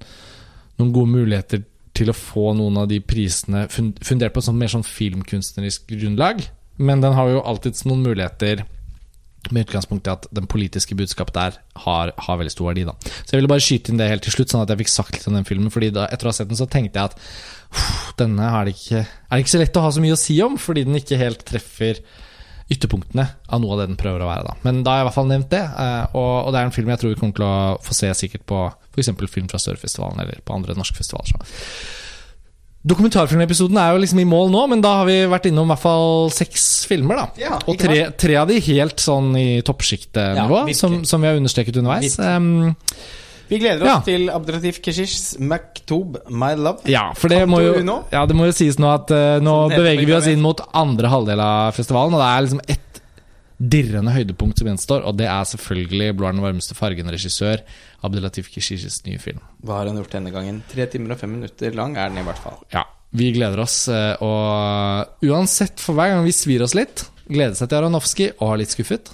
[0.78, 1.66] noen gode muligheter
[1.98, 6.44] til å få noen av de prisene fundert på et sånt mer sånn filmkunstnerisk grunnlag.
[6.78, 8.66] Men den har jo alltids noen muligheter
[9.54, 12.84] med utgangspunkt i at den politiske budskapet der har, har veldig stor verdi.
[12.88, 14.92] da Så jeg ville bare skyte inn det helt til slutt, sånn at jeg fikk
[14.92, 15.72] sagt litt om den filmen.
[15.74, 19.04] Fordi da, etter å ha sett den, så tenkte jeg at denne er det, ikke,
[19.06, 21.22] er det ikke så lett å ha så mye å si om, fordi den ikke
[21.22, 22.02] helt treffer
[22.74, 24.50] ytterpunktene av noe av det den prøver å være.
[24.50, 26.76] da Men da har jeg i hvert fall nevnt det, eh, og, det er en
[26.76, 29.14] film jeg tror vi kommer til å få se sikkert på f.eks.
[29.32, 31.32] film fra Sørfestivalen eller på andre norske festivaler.
[31.32, 32.08] Så.
[32.88, 35.84] Dokumentarfilmepisoden er jo liksom i mål nå, men da har vi vært innom i hvert
[35.84, 37.20] fall seks filmer.
[37.20, 41.32] da Ja, Og tre, tre av de helt sånn i toppsjiktet-nivå, Ja, som, som vi
[41.32, 42.16] har understreket underveis.
[42.20, 42.76] Um,
[43.48, 44.00] Vi gleder oss Ja.
[44.06, 46.84] til Abdratif Keshishs Maktoub My Love.
[46.86, 47.76] ja, for det må, jo,
[48.12, 51.08] ja, det må jo sies nå at uh, nå beveger vi oss inn mot andre
[51.14, 53.02] halvdel av festivalen, og det er liksom ett
[53.58, 57.64] dirrende høydepunkt som gjenstår, og det er selvfølgelig 'Blå er den varmeste fargen'-regissør
[58.06, 59.40] Abdelatif Kishishis nye film.
[59.66, 60.62] Hva har han gjort denne gangen?
[60.70, 62.60] Tre timer og fem minutter lang er den i hvert fall.
[62.74, 62.84] Ja,
[63.18, 67.70] vi gleder oss, eh, og uansett for hver gang vi svir oss litt, glede seg
[67.70, 69.10] til Aronofsky og er litt skuffet.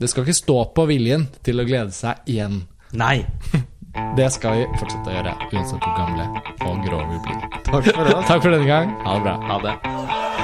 [0.00, 2.64] Det skal ikke stå på viljen til å glede seg igjen.
[2.92, 3.24] Nei!
[4.16, 6.26] Det skal vi fortsette å gjøre, uansett hvor gamle
[6.66, 7.44] og grå vi blir.
[7.68, 8.14] Takk for.
[8.26, 8.94] Takk for denne gang.
[9.06, 9.36] Ha det bra.
[9.50, 10.43] Ha det.